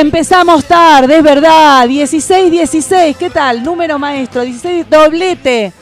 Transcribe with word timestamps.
empezamos 0.00 0.64
tarde, 0.64 1.18
es 1.18 1.22
verdad. 1.22 1.86
16, 1.88 2.50
16, 2.50 3.16
¿qué 3.16 3.30
tal? 3.30 3.62
Número 3.62 3.98
maestro, 3.98 4.42
16, 4.42 4.88
doblete. 4.88 5.72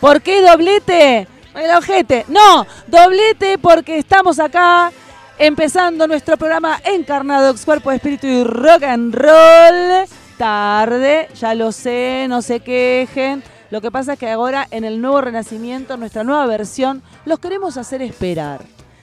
¿Por 0.00 0.22
qué 0.22 0.42
doblete? 0.42 1.26
El 1.54 1.76
ojete. 1.76 2.24
No, 2.28 2.66
doblete 2.86 3.58
porque 3.58 3.98
estamos 3.98 4.38
acá 4.38 4.92
empezando 5.38 6.06
nuestro 6.06 6.36
programa 6.36 6.80
Encarnadox, 6.84 7.64
Cuerpo, 7.64 7.90
Espíritu 7.90 8.26
y 8.26 8.44
Rock 8.44 8.84
and 8.84 9.14
Roll. 9.14 10.08
Tarde, 10.38 11.28
ya 11.34 11.54
lo 11.54 11.72
sé, 11.72 12.26
no 12.28 12.42
se 12.42 12.60
quejen. 12.60 13.42
Lo 13.70 13.80
que 13.80 13.90
pasa 13.90 14.14
es 14.14 14.18
que 14.18 14.30
ahora 14.30 14.66
en 14.70 14.84
el 14.84 15.00
nuevo 15.00 15.20
renacimiento, 15.20 15.96
nuestra 15.96 16.22
nueva 16.24 16.46
versión, 16.46 17.02
los 17.24 17.38
queremos 17.38 17.76
hacer 17.76 18.02
esperar. 18.02 18.62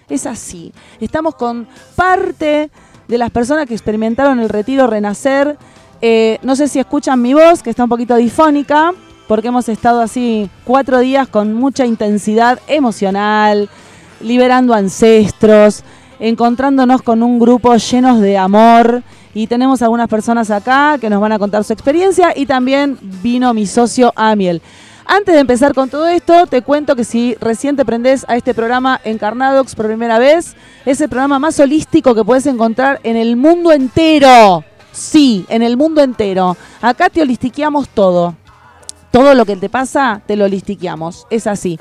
Es 0.10 0.26
así. 0.26 0.74
Estamos 1.00 1.36
con 1.36 1.68
parte 1.96 2.70
de 3.12 3.18
las 3.18 3.30
personas 3.30 3.68
que 3.68 3.74
experimentaron 3.74 4.40
el 4.40 4.48
retiro 4.48 4.88
Renacer. 4.88 5.58
Eh, 6.02 6.40
no 6.44 6.56
sé 6.56 6.70
si 6.70 6.80
escuchan 6.80 7.22
mi 7.22 7.34
voz, 7.34 7.62
que 7.62 7.70
está 7.70 7.84
un 7.84 7.90
poquito 7.90 8.16
difónica, 8.16 8.94
porque 9.28 9.50
hemos 9.50 9.68
estado 9.68 10.00
así 10.00 10.50
cuatro 10.64 11.00
días 11.00 11.28
con 11.28 11.54
mucha 11.54 11.86
intensidad 11.86 12.60
emocional, 12.68 13.70
liberando 14.22 14.74
ancestros, 14.74 15.84
encontrándonos 16.22 17.02
con 17.02 17.22
un 17.22 17.38
grupo 17.38 17.76
llenos 17.76 18.22
de 18.22 18.38
amor. 18.38 19.04
Y 19.34 19.48
tenemos 19.48 19.82
algunas 19.82 20.08
personas 20.08 20.50
acá 20.50 20.98
que 20.98 21.10
nos 21.10 21.20
van 21.20 21.34
a 21.34 21.40
contar 21.40 21.66
su 21.66 21.74
experiencia 21.74 22.32
y 22.34 22.46
también 22.46 22.98
vino 23.22 23.54
mi 23.54 23.66
socio 23.66 24.14
Amiel. 24.16 24.62
Antes 25.14 25.36
de 25.36 25.42
empezar 25.42 25.74
con 25.74 25.90
todo 25.90 26.08
esto, 26.08 26.48
te 26.48 26.62
cuento 26.62 26.96
que 26.96 27.04
si 27.04 27.36
recién 27.42 27.76
te 27.76 27.84
prendés 27.84 28.24
a 28.30 28.38
este 28.38 28.54
programa 28.54 29.02
Encarnadox 29.04 29.76
por 29.76 29.88
primera 29.88 30.20
vez, 30.20 30.56
es 30.86 31.02
el 31.02 31.10
programa 31.10 31.38
más 31.38 31.60
holístico 31.60 32.16
que 32.16 32.24
puedes 32.24 32.46
encontrar 32.46 33.02
en 33.04 33.18
el 33.18 33.36
mundo 33.36 33.74
entero. 33.74 34.64
Sí, 34.94 35.46
en 35.50 35.64
el 35.64 35.76
mundo 35.76 36.02
entero. 36.02 36.56
Acá 36.82 37.10
te 37.10 37.22
holistiqueamos 37.22 37.90
todo. 37.90 38.36
Todo 39.12 39.36
lo 39.36 39.46
que 39.46 39.58
te 39.58 39.68
pasa, 39.68 40.22
te 40.26 40.38
lo 40.38 40.46
holistiqueamos. 40.46 41.28
Es 41.30 41.46
así. 41.46 41.78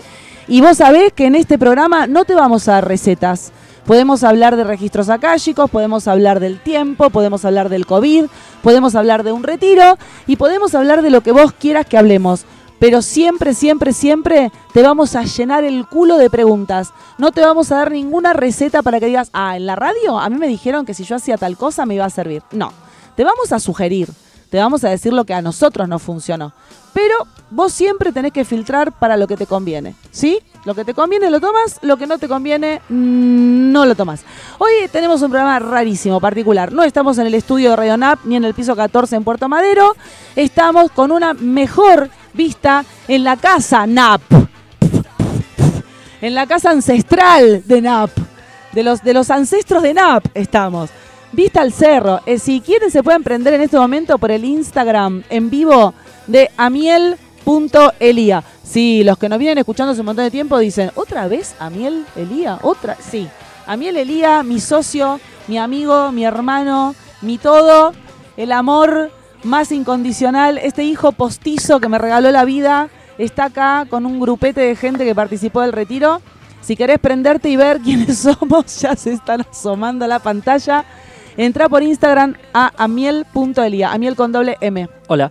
Y 0.48 0.60
vos 0.60 0.78
sabés 0.78 1.12
que 1.12 1.26
en 1.26 1.36
este 1.36 1.56
programa 1.56 2.08
no 2.08 2.24
te 2.24 2.34
vamos 2.34 2.66
a 2.66 2.72
dar 2.72 2.88
recetas. 2.88 3.52
Podemos 3.86 4.24
hablar 4.24 4.56
de 4.56 4.64
registros 4.64 5.08
akáshicos, 5.08 5.70
podemos 5.70 6.08
hablar 6.08 6.40
del 6.40 6.58
tiempo, 6.58 7.10
podemos 7.10 7.44
hablar 7.44 7.68
del 7.68 7.86
COVID, 7.86 8.24
podemos 8.60 8.96
hablar 8.96 9.22
de 9.22 9.30
un 9.30 9.44
retiro 9.44 9.98
y 10.26 10.34
podemos 10.34 10.74
hablar 10.74 11.02
de 11.02 11.10
lo 11.10 11.20
que 11.20 11.30
vos 11.30 11.52
quieras 11.52 11.86
que 11.86 11.96
hablemos 11.96 12.44
pero 12.80 13.02
siempre, 13.02 13.52
siempre, 13.52 13.92
siempre 13.92 14.50
te 14.72 14.82
vamos 14.82 15.14
a 15.14 15.22
llenar 15.22 15.64
el 15.64 15.86
culo 15.86 16.16
de 16.16 16.30
preguntas. 16.30 16.92
No 17.18 17.30
te 17.30 17.42
vamos 17.42 17.70
a 17.70 17.76
dar 17.76 17.92
ninguna 17.92 18.32
receta 18.32 18.82
para 18.82 18.98
que 18.98 19.06
digas, 19.06 19.28
ah, 19.34 19.56
en 19.56 19.66
la 19.66 19.76
radio 19.76 20.18
a 20.18 20.30
mí 20.30 20.38
me 20.38 20.48
dijeron 20.48 20.86
que 20.86 20.94
si 20.94 21.04
yo 21.04 21.14
hacía 21.14 21.36
tal 21.36 21.58
cosa 21.58 21.84
me 21.84 21.94
iba 21.94 22.06
a 22.06 22.10
servir. 22.10 22.42
No, 22.52 22.72
te 23.16 23.22
vamos 23.22 23.52
a 23.52 23.60
sugerir, 23.60 24.08
te 24.48 24.56
vamos 24.56 24.82
a 24.82 24.88
decir 24.88 25.12
lo 25.12 25.26
que 25.26 25.34
a 25.34 25.42
nosotros 25.42 25.88
no 25.88 25.98
funcionó. 25.98 26.54
Pero 26.94 27.14
vos 27.50 27.70
siempre 27.72 28.12
tenés 28.12 28.32
que 28.32 28.46
filtrar 28.46 28.92
para 28.92 29.18
lo 29.18 29.28
que 29.28 29.36
te 29.36 29.46
conviene, 29.46 29.94
¿sí? 30.10 30.40
Lo 30.64 30.74
que 30.74 30.84
te 30.84 30.94
conviene 30.94 31.30
lo 31.30 31.38
tomas, 31.38 31.78
lo 31.82 31.98
que 31.98 32.06
no 32.06 32.18
te 32.18 32.28
conviene 32.28 32.80
mm, 32.88 33.72
no 33.72 33.84
lo 33.84 33.94
tomas. 33.94 34.22
Hoy 34.58 34.72
tenemos 34.90 35.20
un 35.20 35.30
programa 35.30 35.58
rarísimo, 35.58 36.18
particular. 36.18 36.72
No 36.72 36.82
estamos 36.82 37.18
en 37.18 37.26
el 37.26 37.34
estudio 37.34 37.70
de 37.70 37.76
Radio 37.76 37.96
NAP 37.98 38.24
ni 38.24 38.36
en 38.36 38.44
el 38.44 38.54
piso 38.54 38.74
14 38.74 39.16
en 39.16 39.24
Puerto 39.24 39.48
Madero. 39.48 39.94
Estamos 40.34 40.90
con 40.90 41.12
una 41.12 41.34
mejor 41.34 42.10
vista 42.32 42.84
en 43.08 43.24
la 43.24 43.36
casa 43.36 43.86
NAP. 43.86 44.22
En 46.20 46.34
la 46.34 46.46
casa 46.46 46.70
ancestral 46.70 47.62
de 47.66 47.80
NAP. 47.80 48.10
De 48.72 48.82
los, 48.82 49.02
de 49.02 49.14
los 49.14 49.30
ancestros 49.30 49.82
de 49.82 49.94
NAP 49.94 50.26
estamos. 50.34 50.90
Vista 51.32 51.60
al 51.60 51.72
cerro. 51.72 52.20
Eh, 52.26 52.38
si 52.38 52.60
quieren 52.60 52.90
se 52.90 53.02
pueden 53.02 53.22
prender 53.22 53.54
en 53.54 53.62
este 53.62 53.78
momento 53.78 54.18
por 54.18 54.30
el 54.30 54.44
Instagram 54.44 55.22
en 55.28 55.50
vivo 55.50 55.94
de 56.26 56.50
amiel.elia. 56.56 58.44
Sí, 58.64 59.02
los 59.02 59.18
que 59.18 59.28
nos 59.28 59.38
vienen 59.38 59.58
escuchando 59.58 59.92
hace 59.92 60.00
un 60.00 60.06
montón 60.06 60.24
de 60.24 60.30
tiempo 60.30 60.56
dicen, 60.58 60.92
¿otra 60.94 61.26
vez 61.26 61.56
Amiel 61.58 62.04
Elía? 62.14 62.58
¿Otra? 62.62 62.96
Sí. 63.00 63.28
Amiel 63.66 63.96
Elía, 63.96 64.44
mi 64.44 64.60
socio, 64.60 65.18
mi 65.48 65.58
amigo, 65.58 66.12
mi 66.12 66.24
hermano, 66.24 66.94
mi 67.20 67.38
todo, 67.38 67.92
el 68.36 68.52
amor 68.52 69.10
más 69.44 69.72
incondicional. 69.72 70.58
Este 70.58 70.84
hijo 70.84 71.12
postizo 71.12 71.80
que 71.80 71.88
me 71.88 71.98
regaló 71.98 72.30
la 72.30 72.44
vida 72.44 72.88
está 73.18 73.44
acá 73.46 73.86
con 73.88 74.06
un 74.06 74.20
grupete 74.20 74.60
de 74.60 74.76
gente 74.76 75.04
que 75.04 75.14
participó 75.14 75.60
del 75.62 75.72
retiro. 75.72 76.20
Si 76.60 76.76
querés 76.76 76.98
prenderte 76.98 77.48
y 77.48 77.56
ver 77.56 77.80
quiénes 77.84 78.18
somos, 78.18 78.80
ya 78.80 78.96
se 78.96 79.12
están 79.12 79.42
asomando 79.42 80.04
a 80.04 80.08
la 80.08 80.18
pantalla. 80.18 80.84
Entra 81.36 81.68
por 81.68 81.82
Instagram 81.82 82.34
a 82.52 82.72
amiel.elia, 82.76 83.92
amiel 83.92 84.16
con 84.16 84.32
doble 84.32 84.56
M. 84.60 84.88
Hola. 85.08 85.30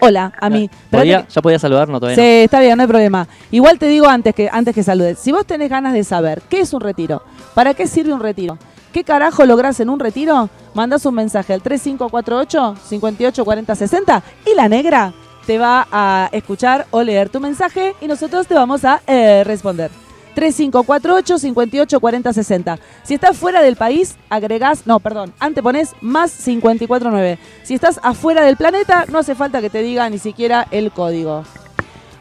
Hola, 0.00 0.32
a 0.38 0.50
mí. 0.50 0.68
¿Ya 0.92 1.24
podía 1.40 1.58
saludar? 1.58 1.88
No, 1.88 1.98
todavía 1.98 2.22
Sí, 2.22 2.44
está 2.44 2.60
bien, 2.60 2.76
no 2.76 2.82
hay 2.82 2.88
problema. 2.88 3.26
Igual 3.50 3.78
te 3.78 3.86
digo 3.86 4.06
antes 4.06 4.34
que, 4.34 4.50
antes 4.52 4.74
que 4.74 4.82
saludes. 4.82 5.18
Si 5.18 5.32
vos 5.32 5.46
tenés 5.46 5.70
ganas 5.70 5.94
de 5.94 6.04
saber 6.04 6.42
qué 6.48 6.60
es 6.60 6.74
un 6.74 6.82
retiro, 6.82 7.22
¿para 7.54 7.72
qué 7.72 7.86
sirve 7.86 8.12
un 8.12 8.20
retiro? 8.20 8.58
¿Qué 8.94 9.02
carajo 9.02 9.44
lográs 9.44 9.80
en 9.80 9.90
un 9.90 9.98
retiro? 9.98 10.48
Mandás 10.72 11.04
un 11.04 11.16
mensaje 11.16 11.52
al 11.52 11.62
3548 11.62 12.76
584060 12.88 14.22
y 14.46 14.54
la 14.54 14.68
negra 14.68 15.12
te 15.48 15.58
va 15.58 15.88
a 15.90 16.28
escuchar 16.30 16.86
o 16.92 17.02
leer 17.02 17.28
tu 17.28 17.40
mensaje 17.40 17.96
y 18.00 18.06
nosotros 18.06 18.46
te 18.46 18.54
vamos 18.54 18.84
a 18.84 19.02
eh, 19.08 19.42
responder. 19.42 19.90
3548 20.36 21.38
584060. 21.40 22.78
Si 23.02 23.14
estás 23.14 23.36
fuera 23.36 23.62
del 23.62 23.74
país, 23.74 24.14
agregás, 24.30 24.86
no, 24.86 25.00
perdón, 25.00 25.34
antepones 25.40 25.90
más 26.00 26.30
549. 26.30 27.40
Si 27.64 27.74
estás 27.74 27.98
afuera 28.00 28.44
del 28.44 28.56
planeta, 28.56 29.06
no 29.08 29.18
hace 29.18 29.34
falta 29.34 29.60
que 29.60 29.70
te 29.70 29.82
diga 29.82 30.08
ni 30.08 30.18
siquiera 30.18 30.68
el 30.70 30.92
código. 30.92 31.42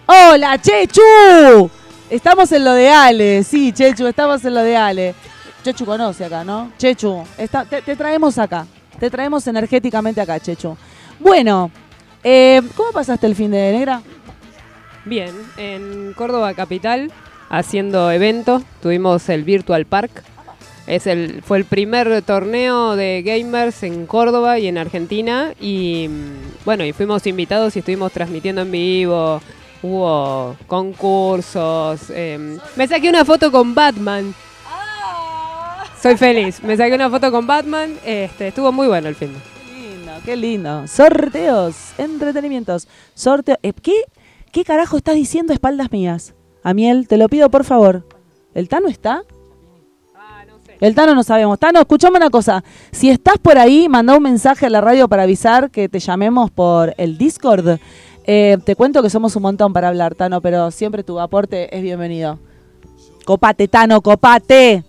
¡Hola, 0.07 0.59
Chechu! 0.59 1.69
Estamos 2.09 2.51
en 2.51 2.66
lo 2.66 2.73
de 2.73 2.90
Ale, 2.90 3.44
sí, 3.44 3.72
Chechu, 3.72 4.07
estamos 4.07 4.44
en 4.44 4.55
lo 4.55 4.63
de 4.63 4.75
Ale. 4.75 5.16
Chechu 5.63 5.85
conoce 5.85 6.25
acá, 6.25 6.44
¿no? 6.44 6.72
Chechu, 6.78 7.24
te, 7.69 7.96
traemos 7.96 8.38
acá. 8.38 8.68
Te 9.00 9.09
traemos 9.09 9.47
energéticamente 9.47 10.19
acá, 10.19 10.40
Chechu. 10.40 10.75
Bueno, 11.19 11.72
eh, 12.24 12.62
¿cómo 12.75 12.91
pasaste 12.91 13.28
el 13.28 13.35
fin 13.35 13.51
de 13.51 13.72
negra? 13.72 14.02
Bien, 15.06 15.31
en 15.57 16.13
Córdoba 16.13 16.53
Capital, 16.53 17.12
haciendo 17.50 18.12
eventos. 18.12 18.63
Tuvimos 18.81 19.28
el 19.29 19.44
Virtual 19.44 19.85
Park. 19.85 20.23
Es 20.85 21.07
el, 21.07 21.41
fue 21.44 21.59
el 21.59 21.66
primer 21.66 22.22
torneo 22.23 22.97
de 22.97 23.22
gamers 23.22 23.84
en 23.84 24.06
Córdoba 24.06 24.59
y 24.59 24.68
en 24.68 24.78
Argentina. 24.78 25.53
Y 25.62 26.09
mm, 26.09 26.66
bueno, 26.66 26.84
y 26.84 26.91
fuimos 26.91 27.25
invitados 27.25 27.75
y 27.75 27.79
estuvimos 27.79 28.12
transmitiendo 28.12 28.63
en 28.63 28.72
vivo. 28.72 29.41
Hubo 29.81 30.57
concursos. 30.68 32.09
Em, 32.09 32.59
me 32.75 32.88
saqué 32.88 33.09
una 33.09 33.23
foto 33.23 33.50
con 33.50 33.73
Batman. 33.73 34.34
Soy 36.03 36.18
feliz. 36.18 36.62
Me 36.62 36.75
saqué 36.75 36.96
una 36.96 37.09
foto 37.09 37.31
con 37.31 37.47
Batman. 37.47 37.97
Este, 38.06 38.50
estuvo 38.50 38.74
muy 38.74 38.88
bueno 38.88 39.08
el 39.08 39.16
film. 39.16 39.31
Qué 39.66 39.88
lindo, 39.88 40.12
qué 40.25 40.36
lindo. 40.36 40.86
Sorteos, 40.86 41.94
entretenimientos. 41.97 42.90
Sorteo. 43.14 43.56
Eh, 43.64 43.72
¿Qué, 43.72 43.94
¿Qué 44.52 44.66
carajo 44.66 44.97
estás 44.97 45.16
diciendo 45.16 45.53
espaldas 45.53 45.94
mías? 45.94 46.34
Amiel, 46.62 47.08
te 47.08 47.16
lo 47.16 47.29
pido 47.29 47.50
por 47.50 47.64
favor. 47.64 48.05
¿El 48.53 48.67
Tano 48.67 48.90
está? 48.90 49.23
Ah, 50.14 50.44
no 50.46 50.59
sé. 50.66 50.76
El 50.82 50.94
Tano 50.94 51.16
no 51.16 51.23
sabemos. 51.23 51.58
Tano, 51.58 51.79
escuchame 51.79 52.17
una 52.17 52.29
cosa. 52.29 52.66
Si 52.91 53.09
estás 53.09 53.38
por 53.38 53.58
ahí, 53.58 53.88
manda 53.88 54.17
un 54.17 54.23
mensaje 54.23 54.66
a 54.66 54.70
la 54.70 54.82
radio 54.82 55.08
para 55.08 55.23
avisar 55.23 55.72
que 55.72 55.88
te 55.88 55.99
llamemos 55.99 56.52
por 56.52 56.94
el 56.97 57.17
Discord. 57.17 57.79
Eh, 58.26 58.58
te 58.66 58.76
cuento 58.76 59.02
que 59.03 59.09
somos 59.09 59.38
un 59.38 59.44
montón 59.44 59.72
para 59.72 59.88
hablar, 59.88 60.16
Tano, 60.16 60.41
pero 60.41 60.70
siempre 60.70 61.06
tu 61.06 61.22
aporte 61.22 61.73
es 61.73 61.82
bienvenido. 61.82 62.40
Copate, 63.23 63.70
Tano, 63.70 64.02
copate. 64.02 64.84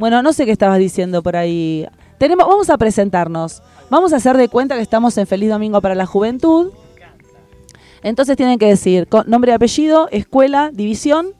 Bueno, 0.00 0.22
no 0.22 0.32
sé 0.32 0.46
qué 0.46 0.52
estabas 0.52 0.78
diciendo 0.78 1.22
por 1.22 1.36
ahí. 1.36 1.86
Tenemos, 2.16 2.48
vamos 2.48 2.70
a 2.70 2.78
presentarnos. 2.78 3.62
Vamos 3.90 4.14
a 4.14 4.16
hacer 4.16 4.34
de 4.38 4.48
cuenta 4.48 4.76
que 4.76 4.80
estamos 4.80 5.18
en 5.18 5.26
Feliz 5.26 5.50
Domingo 5.50 5.82
para 5.82 5.94
la 5.94 6.06
Juventud. 6.06 6.72
Entonces 8.02 8.34
tienen 8.34 8.58
que 8.58 8.64
decir 8.64 9.06
nombre 9.26 9.52
y 9.52 9.54
apellido, 9.54 10.08
escuela, 10.10 10.70
división, 10.72 11.34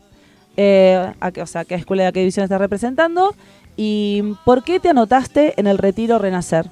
eh, 0.58 1.10
o 1.40 1.46
sea, 1.46 1.64
qué 1.64 1.74
escuela 1.74 2.04
de 2.04 2.12
qué 2.12 2.20
división 2.20 2.44
estás 2.44 2.60
representando 2.60 3.34
y 3.78 4.34
por 4.44 4.62
qué 4.62 4.78
te 4.78 4.90
anotaste 4.90 5.54
en 5.58 5.66
el 5.66 5.78
retiro 5.78 6.18
Renacer. 6.18 6.66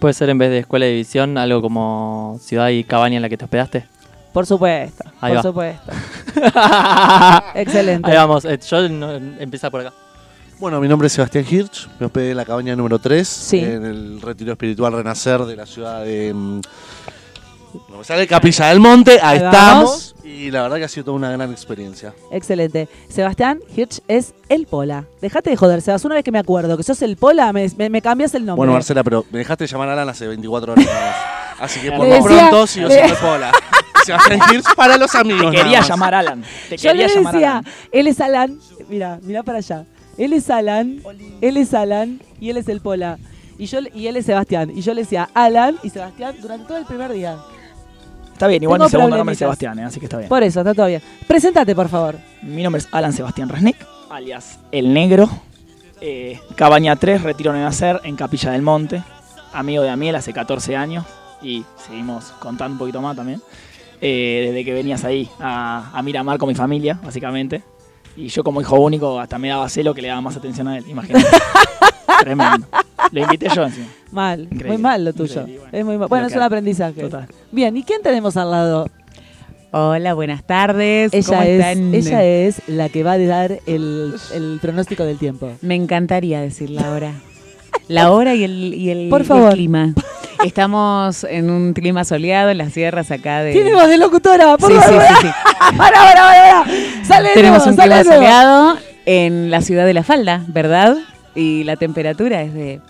Puede 0.00 0.14
ser 0.14 0.30
en 0.30 0.38
vez 0.38 0.50
de 0.50 0.58
escuela 0.58 0.86
de 0.86 0.90
división 0.90 1.38
algo 1.38 1.62
como 1.62 2.38
ciudad 2.40 2.70
y 2.70 2.82
cabaña 2.82 3.14
en 3.16 3.22
la 3.22 3.28
que 3.28 3.36
te 3.36 3.44
hospedaste. 3.44 3.86
Por 4.32 4.46
supuesto, 4.46 5.04
por 5.20 5.42
supuesto. 5.42 5.92
Excelente. 7.54 8.10
Ahí 8.10 8.16
vamos, 8.16 8.44
eh, 8.46 8.58
yo 8.68 8.88
no, 8.88 9.12
empieza 9.12 9.70
por 9.70 9.82
acá. 9.82 9.92
Bueno, 10.62 10.80
mi 10.80 10.86
nombre 10.86 11.06
es 11.08 11.12
Sebastián 11.14 11.44
Hirsch, 11.50 11.88
me 11.98 12.06
hospedé 12.06 12.30
en 12.30 12.36
la 12.36 12.44
cabaña 12.44 12.76
número 12.76 13.00
3, 13.00 13.52
en 13.54 13.84
el 13.84 14.20
retiro 14.22 14.52
espiritual 14.52 14.92
Renacer 14.92 15.40
de 15.40 15.56
la 15.56 15.66
ciudad 15.66 16.04
de, 16.04 16.32
mm, 16.32 16.60
Nos 17.90 18.06
sale 18.06 18.28
Capilla 18.28 18.66
del 18.68 18.78
Monte, 18.78 19.14
ahí, 19.20 19.38
Ahí 19.38 19.44
estamos. 19.44 20.14
Y 20.22 20.52
la 20.52 20.62
verdad 20.62 20.76
que 20.76 20.84
ha 20.84 20.88
sido 20.88 21.06
toda 21.06 21.16
una 21.16 21.32
gran 21.32 21.50
experiencia. 21.50 22.14
Excelente. 22.30 22.88
Sebastián 23.08 23.58
Hirsch 23.76 24.02
es 24.06 24.34
el 24.48 24.66
Pola. 24.68 25.06
Dejate 25.20 25.50
de 25.50 25.56
joder, 25.56 25.82
Sebas. 25.82 26.04
Una 26.04 26.14
vez 26.14 26.22
que 26.22 26.30
me 26.30 26.38
acuerdo 26.38 26.76
que 26.76 26.84
sos 26.84 27.02
el 27.02 27.16
Pola, 27.16 27.52
me, 27.52 27.66
me- 27.76 27.90
me 27.90 28.00
cambias 28.00 28.32
el 28.34 28.44
nombre. 28.46 28.58
Bueno, 28.58 28.72
Marcela, 28.74 29.02
pero 29.02 29.24
me 29.32 29.38
dejaste 29.40 29.64
de 29.64 29.68
llamar 29.68 29.88
a 29.88 29.94
Alan 29.94 30.08
hace 30.10 30.28
24 30.28 30.74
horas. 30.74 30.86
nada 30.86 31.00
más. 31.58 31.60
Así 31.70 31.80
que 31.80 31.90
por 31.90 32.06
lo 32.06 32.22
pronto 32.22 32.66
sigo 32.68 32.86
le- 32.88 32.94
siendo 32.94 33.16
Pola. 33.16 33.50
Sebastián 34.04 34.40
Hirsch 34.52 34.74
para 34.76 34.96
los 34.96 35.12
amigos. 35.16 35.50
Te 35.50 35.56
quería 35.56 35.80
llamar 35.80 36.14
Alan. 36.14 36.44
Te 36.68 36.76
Yo 36.76 36.90
quería 36.92 37.08
le 37.08 37.14
llamar 37.14 37.32
decía, 37.34 37.50
Alan. 37.58 37.64
él 37.90 38.06
es 38.06 38.20
Alan. 38.20 38.60
Mira, 38.88 39.18
mira 39.22 39.42
para 39.42 39.58
allá. 39.58 39.86
Él 40.18 40.32
es 40.32 40.50
Alan, 40.50 41.00
él 41.40 41.56
es 41.56 41.74
Alan 41.74 42.20
y 42.40 42.50
él 42.50 42.56
es 42.56 42.68
el 42.68 42.80
Pola. 42.80 43.18
Y, 43.58 43.66
yo, 43.66 43.78
y 43.94 44.06
él 44.06 44.16
es 44.16 44.26
Sebastián. 44.26 44.70
Y 44.74 44.80
yo 44.82 44.94
le 44.94 45.02
decía 45.02 45.28
Alan 45.34 45.76
y 45.82 45.90
Sebastián 45.90 46.36
durante 46.40 46.66
todo 46.66 46.78
el 46.78 46.84
primer 46.84 47.12
día. 47.12 47.38
Está 48.32 48.46
bien, 48.46 48.62
igual 48.62 48.78
Tengo 48.78 48.86
mi 48.88 48.90
segundo 48.90 49.16
nombre 49.16 49.32
es. 49.34 49.38
Sebastián, 49.38 49.78
eh, 49.78 49.84
así 49.84 50.00
que 50.00 50.06
está 50.06 50.18
bien. 50.18 50.28
Por 50.28 50.42
eso, 50.42 50.60
está 50.60 50.74
todo 50.74 50.86
bien. 50.86 51.00
Preséntate, 51.26 51.74
por 51.74 51.88
favor. 51.88 52.16
Mi 52.42 52.62
nombre 52.62 52.80
es 52.80 52.88
Alan 52.90 53.12
Sebastián 53.12 53.48
Resnick, 53.48 53.76
alias 54.10 54.58
El 54.72 54.92
Negro. 54.92 55.28
Eh, 56.00 56.40
Cabaña 56.56 56.96
3, 56.96 57.22
Retiro 57.22 57.52
de 57.52 57.60
Nacer, 57.60 58.00
en 58.02 58.16
Capilla 58.16 58.50
del 58.50 58.62
Monte. 58.62 59.02
Amigo 59.52 59.82
de 59.82 59.90
Amiel 59.90 60.16
hace 60.16 60.32
14 60.32 60.74
años 60.74 61.04
y 61.42 61.64
seguimos 61.86 62.32
contando 62.40 62.72
un 62.72 62.78
poquito 62.78 63.00
más 63.00 63.14
también. 63.14 63.40
Eh, 64.00 64.46
desde 64.48 64.64
que 64.64 64.72
venías 64.72 65.04
ahí 65.04 65.28
a, 65.38 65.90
a 65.96 66.02
Miramar 66.02 66.38
con 66.38 66.48
mi 66.48 66.56
familia, 66.56 66.98
básicamente. 67.04 67.62
Y 68.16 68.28
yo 68.28 68.44
como 68.44 68.60
hijo 68.60 68.78
único 68.80 69.18
hasta 69.18 69.38
me 69.38 69.48
daba 69.48 69.68
celo 69.68 69.94
que 69.94 70.02
le 70.02 70.08
daba 70.08 70.20
más 70.20 70.36
atención 70.36 70.68
a 70.68 70.78
él, 70.78 70.84
imagínate. 70.88 71.26
Tremendo. 72.20 72.66
Lo 73.10 73.20
invité 73.20 73.48
yo 73.54 73.64
encima. 73.64 73.86
Mal, 74.10 74.42
Increíble. 74.42 74.68
muy 74.68 74.78
mal 74.78 75.04
lo 75.04 75.12
tuyo. 75.12 75.42
Bueno. 75.46 75.62
Es 75.72 75.84
muy 75.84 75.96
mal. 75.98 76.08
Bueno, 76.08 76.26
es 76.26 76.34
un 76.36 76.42
aprendizaje. 76.42 77.00
Total. 77.02 77.26
Bien, 77.50 77.76
¿y 77.76 77.82
quién 77.82 78.02
tenemos 78.02 78.36
al 78.36 78.50
lado? 78.50 78.88
Hola, 79.72 80.12
buenas 80.14 80.44
tardes. 80.44 81.10
¿Cómo 81.10 81.42
Ella 81.42 81.46
es, 81.46 81.60
están? 81.78 81.94
ella 81.94 82.24
es 82.24 82.62
la 82.68 82.88
que 82.90 83.02
va 83.02 83.12
a 83.12 83.18
dar 83.18 83.58
el, 83.66 84.14
el 84.34 84.58
pronóstico 84.60 85.04
del 85.04 85.18
tiempo. 85.18 85.50
Me 85.62 85.74
encantaría 85.74 86.40
decir 86.42 86.68
la 86.70 86.90
hora. 86.92 87.12
La 87.88 88.12
hora 88.12 88.34
y 88.34 88.44
el, 88.44 88.74
y 88.74 88.90
el, 88.90 89.08
Por 89.08 89.20
y 89.20 89.22
el 89.22 89.26
favor. 89.28 89.52
clima. 89.54 89.94
Estamos 90.44 91.24
en 91.24 91.50
un 91.50 91.72
clima 91.72 92.04
soleado 92.04 92.50
en 92.50 92.58
las 92.58 92.72
sierras 92.72 93.10
acá 93.10 93.42
de. 93.42 93.52
Tiene 93.52 93.74
voz 93.74 93.88
de 93.88 93.98
locutora, 93.98 94.56
por 94.56 94.70
Sí, 94.72 94.78
sí, 94.78 94.94
sí, 95.20 95.26
pará, 95.76 95.98
pará, 95.98 96.14
pará. 96.14 96.64
Sale 97.04 97.30
Tenemos 97.34 97.58
nuevo, 97.66 97.70
un 97.70 97.76
clima 97.76 98.02
nuevo. 98.02 98.12
soleado 98.12 98.76
en 99.06 99.50
la 99.50 99.60
ciudad 99.60 99.86
de 99.86 99.94
La 99.94 100.02
Falda, 100.02 100.42
¿verdad? 100.48 100.96
Y 101.34 101.64
la 101.64 101.76
temperatura 101.76 102.42
es 102.42 102.52
de 102.54 102.80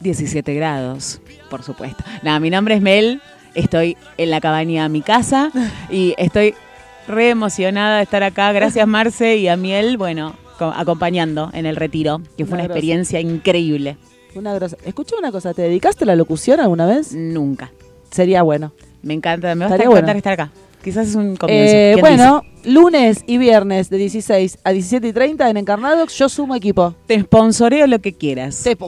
17 0.00 0.54
grados, 0.54 1.20
por 1.50 1.62
supuesto. 1.62 2.02
Nada, 2.22 2.40
mi 2.40 2.50
nombre 2.50 2.74
es 2.74 2.80
Mel, 2.82 3.20
estoy 3.54 3.96
en 4.18 4.30
la 4.30 4.40
cabaña 4.40 4.88
Mi 4.88 5.00
Casa 5.02 5.50
y 5.90 6.14
estoy 6.18 6.54
re 7.06 7.30
emocionada 7.30 7.98
de 7.98 8.02
estar 8.04 8.22
acá. 8.22 8.50
Gracias 8.52 8.86
Marce 8.86 9.36
y 9.36 9.48
a 9.48 9.56
Miel, 9.56 9.96
bueno, 9.96 10.34
co- 10.58 10.72
acompañando 10.74 11.50
en 11.52 11.66
el 11.66 11.76
retiro, 11.76 12.20
que 12.36 12.44
fue 12.46 12.54
Una 12.56 12.64
experiencia 12.64 13.20
increíble. 13.20 13.96
Una 14.34 14.54
grosa. 14.54 14.76
Escucha 14.84 15.16
una 15.16 15.30
cosa, 15.32 15.54
¿te 15.54 15.62
dedicaste 15.62 16.04
a 16.04 16.06
la 16.06 16.16
locución 16.16 16.60
alguna 16.60 16.86
vez? 16.86 17.12
Nunca. 17.14 17.70
Sería 18.10 18.42
bueno. 18.42 18.72
Me 19.02 19.14
encanta, 19.14 19.54
me 19.54 19.64
va 19.64 19.70
a 19.70 19.74
Estaría 19.74 19.86
encantar 19.86 20.04
bueno. 20.04 20.18
estar 20.18 20.32
acá. 20.32 20.50
Quizás 20.82 21.08
es 21.08 21.14
un 21.14 21.36
comienzo. 21.36 21.74
Eh, 21.74 21.92
¿quién 21.94 22.00
bueno, 22.02 22.42
lunes 22.64 23.24
y 23.26 23.38
viernes 23.38 23.88
de 23.88 23.96
16 23.96 24.58
a 24.64 24.70
17 24.70 25.08
y 25.08 25.12
30 25.12 25.48
en 25.48 25.56
Encarnadox, 25.56 26.18
yo 26.18 26.28
sumo 26.28 26.54
equipo. 26.54 26.94
Te 27.06 27.20
sponsoreo 27.20 27.86
lo 27.86 28.00
que 28.00 28.12
quieras. 28.12 28.62
Te. 28.62 28.76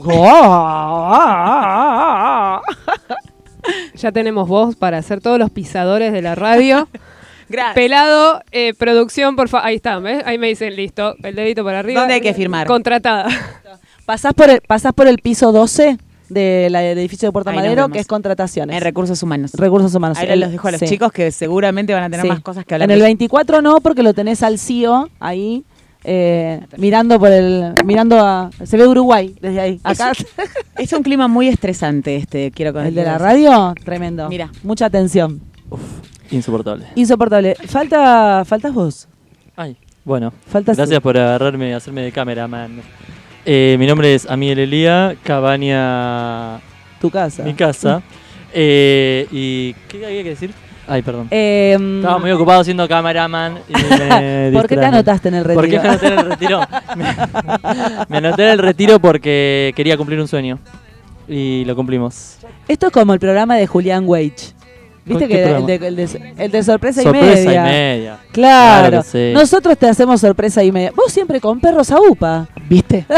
Ya 3.95 4.13
tenemos 4.13 4.49
voz 4.49 4.77
para 4.77 4.99
hacer 4.99 5.21
todos 5.21 5.39
los 5.39 5.51
pisadores 5.51 6.13
de 6.13 6.23
la 6.23 6.35
radio. 6.35 6.89
Gracias. 7.49 7.75
Pelado, 7.75 8.43
eh, 8.51 8.75
producción, 8.75 9.37
por 9.37 9.49
favor. 9.49 9.67
Ahí 9.69 9.77
está, 9.77 9.99
¿ves? 10.01 10.23
Ahí 10.27 10.37
me 10.37 10.49
dicen 10.49 10.75
listo. 10.75 11.15
El 11.23 11.37
dedito 11.37 11.65
para 11.65 11.79
arriba. 11.79 12.01
¿Dónde 12.01 12.15
hay 12.15 12.21
que 12.21 12.35
firmar? 12.35 12.67
Contratada. 12.67 13.29
Pasás, 14.07 14.33
por 14.35 14.49
el, 14.49 14.61
pasás 14.63 14.93
por 14.95 15.07
el 15.07 15.19
piso 15.19 15.53
12 15.53 15.99
del 16.29 16.75
edificio 16.75 17.29
de 17.29 17.33
Puerto 17.33 17.51
Ahí 17.51 17.57
Madero, 17.57 17.89
que 17.89 17.99
es 18.01 18.07
contrataciones. 18.07 18.75
En 18.77 18.83
recursos 18.83 19.23
humanos. 19.23 19.53
Recursos 19.55 19.95
humanos. 19.95 20.19
Ahí 20.19 20.27
El- 20.31 20.41
los 20.41 20.51
dejo 20.51 20.67
a 20.69 20.73
los 20.73 20.81
sí. 20.81 20.87
chicos 20.87 21.13
que 21.13 21.31
seguramente 21.31 21.93
van 21.95 22.03
a 22.05 22.07
tener 22.11 22.23
Sí. 22.23 22.29
más 22.29 22.41
cosas 22.41 22.65
que 22.65 22.75
hablar. 22.75 22.89
En 22.89 22.95
el 22.95 22.99
de- 23.01 23.05
24 23.05 23.63
no, 23.63 23.81
porque 23.81 24.03
lo 24.03 24.15
tenés 24.15 24.43
al 24.43 24.59
CIO 24.59 25.09
ahí. 25.21 25.65
eh, 26.09 26.61
mirando 26.77 27.19
por 27.19 27.33
el 27.33 27.75
mirando 27.85 28.21
a 28.25 28.51
se 28.65 28.77
ve 28.77 28.87
Uruguay 28.87 29.35
desde 29.41 29.59
ahí 29.61 29.81
acá 29.83 30.13
Es 30.79 30.93
un 30.93 31.03
clima 31.03 31.27
muy 31.27 31.49
estresante 31.49 32.15
este, 32.15 32.53
quiero 32.53 32.79
el 32.81 32.95
de 32.95 33.03
la 33.03 33.19
radio 33.19 33.75
tremendo 33.85 34.29
Mira. 34.29 34.53
mucha 34.63 34.87
atención 34.87 35.41
Insoportable. 36.31 36.87
insoportable 36.95 37.57
falta 37.67 38.45
faltas 38.45 38.73
vos 38.73 39.09
Ay, 39.57 39.77
bueno. 40.05 40.33
faltas 40.47 40.77
Gracias 40.77 41.01
por 41.01 41.17
agarrarme 41.19 41.71
y 41.71 41.73
hacerme 41.73 42.03
de 42.03 42.13
cameraman. 42.13 42.83
Eh, 43.49 43.77
mi 43.79 43.87
nombre 43.87 44.13
es 44.13 44.29
Amiel 44.29 44.59
Elía, 44.59 45.15
Cabaña, 45.23 46.59
tu 47.01 47.11
casa 47.11 47.43
mi 47.45 47.55
casa. 47.55 48.03
Eh, 48.59 49.27
¿Y 49.33 49.75
qué 49.87 50.07
había 50.07 50.23
que 50.23 50.31
decir? 50.31 50.51
Ay, 50.89 51.03
perdón. 51.03 51.29
Eh, 51.31 51.77
Estaba 51.97 52.19
muy 52.19 52.31
ocupado 52.31 52.65
siendo 52.65 52.89
cameraman. 52.89 53.59
Y 53.69 53.73
me 53.75 54.51
¿Por 54.55 54.67
qué 54.67 54.77
te 54.77 54.85
anotaste 54.87 55.29
en 55.29 55.35
el 55.35 55.45
retiro? 55.45 55.61
¿Por 55.61 55.69
qué 55.69 55.79
me 55.79 55.89
anoté 55.89 56.07
en 56.07 56.19
el 56.19 56.25
retiro? 56.25 56.61
me, 56.97 57.05
me 58.09 58.17
anoté 58.17 58.45
en 58.45 58.49
el 58.53 58.59
retiro 58.59 58.99
porque 58.99 59.75
quería 59.77 59.99
cumplir 59.99 60.21
un 60.21 60.29
sueño. 60.29 60.59
Y 61.29 61.67
lo 61.67 61.77
cumplimos. 61.77 62.39
Esto 62.67 62.87
es 62.87 62.93
como 62.95 63.13
el 63.13 63.21
programa 63.21 63.57
de 63.57 63.67
Julián 63.67 64.05
Wage. 64.07 64.55
¿Viste 65.07 65.29
¿Qué 65.29 65.35
que 65.35 65.43
el 65.57 65.67
de, 65.67 65.75
el 65.77 65.97
de- 65.97 66.35
el 66.37 66.51
de 66.51 66.63
sorpresa, 66.63 67.01
Sorpresa 67.03 67.41
y 67.41 67.45
media? 67.47 67.61
y 67.61 67.65
media. 67.65 68.19
Claro. 68.33 68.89
Claro 68.89 69.03
que 69.03 69.09
sí. 69.09 69.33
Nosotros 69.33 69.79
te 69.79 69.89
hacemos 69.89 70.21
sorpresa 70.21 70.63
y 70.65 70.73
media. 70.73 70.93
Vos 70.95 71.13
siempre 71.13 71.41
con 71.41 71.61
perros 71.61 71.91
a 71.93 72.01
UPA. 72.01 72.49
¿Viste? 72.69 73.07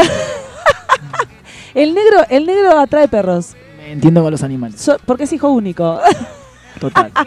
El 1.73 1.93
negro, 1.93 2.21
el 2.29 2.45
negro 2.47 2.79
atrae 2.79 3.07
perros. 3.07 3.55
Me 3.77 3.91
entiendo 3.91 4.23
con 4.23 4.31
los 4.31 4.41
animales. 4.43 4.81
So- 4.81 4.97
porque 5.05 5.23
es 5.25 5.33
hijo 5.33 5.49
único. 5.49 5.99
Total. 6.79 7.11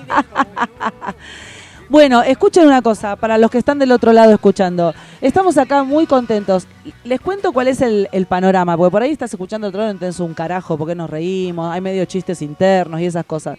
Bueno, 1.88 2.22
escuchen 2.22 2.66
una 2.66 2.80
cosa, 2.80 3.16
para 3.16 3.36
los 3.36 3.50
que 3.50 3.58
están 3.58 3.78
del 3.78 3.92
otro 3.92 4.14
lado 4.14 4.32
escuchando. 4.32 4.94
Estamos 5.20 5.58
acá 5.58 5.84
muy 5.84 6.06
contentos. 6.06 6.66
Les 7.04 7.20
cuento 7.20 7.52
cuál 7.52 7.68
es 7.68 7.82
el, 7.82 8.08
el 8.12 8.24
panorama, 8.24 8.78
porque 8.78 8.90
por 8.90 9.02
ahí 9.02 9.10
estás 9.10 9.30
escuchando 9.34 9.68
otro 9.68 9.82
lado, 9.82 9.92
no 10.00 10.24
un 10.24 10.32
carajo, 10.32 10.78
porque 10.78 10.94
nos 10.94 11.10
reímos, 11.10 11.70
hay 11.70 11.82
medio 11.82 12.02
chistes 12.06 12.40
internos 12.40 12.98
y 12.98 13.04
esas 13.04 13.26
cosas. 13.26 13.58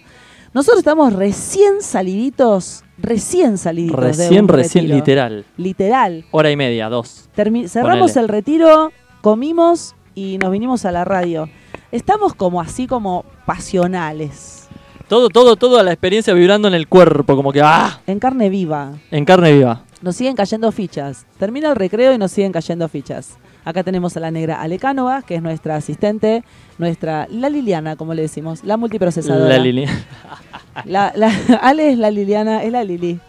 Nosotros 0.53 0.79
estamos 0.79 1.13
recién 1.13 1.81
saliditos, 1.81 2.83
recién 2.99 3.57
saliditos. 3.57 3.99
de 3.99 4.07
Recién, 4.07 4.43
un 4.43 4.47
recién, 4.49 4.83
retiro. 4.83 4.95
literal. 4.97 5.45
Literal. 5.57 6.25
Hora 6.31 6.51
y 6.51 6.55
media, 6.55 6.89
dos. 6.89 7.27
Termi- 7.35 7.67
cerramos 7.67 8.11
Ponele. 8.11 8.21
el 8.21 8.27
retiro, 8.29 8.91
comimos 9.21 9.95
y 10.13 10.37
nos 10.37 10.51
vinimos 10.51 10.85
a 10.85 10.91
la 10.91 11.05
radio. 11.05 11.49
Estamos 11.91 12.35
como 12.35 12.61
así 12.61 12.85
como 12.87 13.25
pasionales, 13.47 14.67
Todo, 15.07 15.29
todo, 15.29 15.55
toda 15.55 15.83
la 15.83 15.91
experiencia 15.91 16.33
vibrando 16.33 16.67
en 16.67 16.73
el 16.75 16.87
cuerpo, 16.87 17.35
como 17.35 17.51
que 17.51 17.61
¡ah! 17.61 18.01
en 18.07 18.19
carne 18.19 18.49
viva. 18.49 18.93
En 19.11 19.25
carne 19.25 19.53
viva. 19.53 19.83
Nos 20.01 20.15
siguen 20.15 20.35
cayendo 20.35 20.71
fichas. 20.71 21.25
Termina 21.39 21.69
el 21.69 21.75
recreo 21.75 22.13
y 22.13 22.17
nos 22.17 22.31
siguen 22.31 22.51
cayendo 22.51 22.87
fichas. 22.87 23.37
Acá 23.65 23.83
tenemos 23.83 24.15
a 24.17 24.19
la 24.19 24.29
negra 24.31 24.61
Alecánova, 24.61 25.21
que 25.21 25.35
es 25.35 25.41
nuestra 25.41 25.75
asistente, 25.75 26.43
nuestra, 26.77 27.27
la 27.29 27.49
Liliana, 27.49 27.95
como 27.95 28.13
le 28.13 28.21
decimos, 28.23 28.63
la 28.63 28.75
multiprocesadora. 28.77 29.57
La 29.57 29.57
Lili. 29.63 29.85
La- 30.85 31.13
la- 31.15 31.31
Ale 31.61 31.91
es 31.91 31.97
la 31.97 32.09
Liliana, 32.11 32.63
es 32.63 32.71
la 32.71 32.83
Lili. 32.83 33.19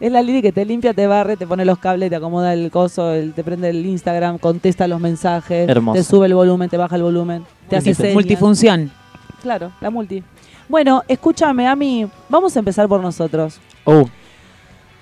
Es 0.00 0.12
la 0.12 0.20
Lili 0.22 0.42
que 0.42 0.52
te 0.52 0.64
limpia, 0.64 0.92
te 0.94 1.06
barre, 1.06 1.36
te 1.36 1.46
pone 1.46 1.64
los 1.64 1.78
cables, 1.78 2.10
te 2.10 2.16
acomoda 2.16 2.52
el 2.54 2.70
coso, 2.70 3.12
el- 3.14 3.32
te 3.34 3.42
prende 3.44 3.70
el 3.70 3.86
Instagram, 3.86 4.38
contesta 4.38 4.86
los 4.88 5.00
mensajes, 5.00 5.68
Hermosa. 5.68 5.98
te 5.98 6.04
sube 6.04 6.26
el 6.26 6.34
volumen, 6.34 6.68
te 6.68 6.76
baja 6.76 6.96
el 6.96 7.02
volumen, 7.02 7.44
te 7.68 7.76
hace 7.76 7.90
Multi- 7.90 7.94
señas. 8.02 8.14
multifunción. 8.14 8.90
Claro, 9.42 9.72
la 9.80 9.90
multi. 9.90 10.22
Bueno, 10.68 11.02
escúchame, 11.08 11.66
a 11.66 11.74
mí, 11.76 12.06
vamos 12.28 12.54
a 12.56 12.58
empezar 12.58 12.86
por 12.88 13.00
nosotros. 13.00 13.58
Oh, 13.84 14.08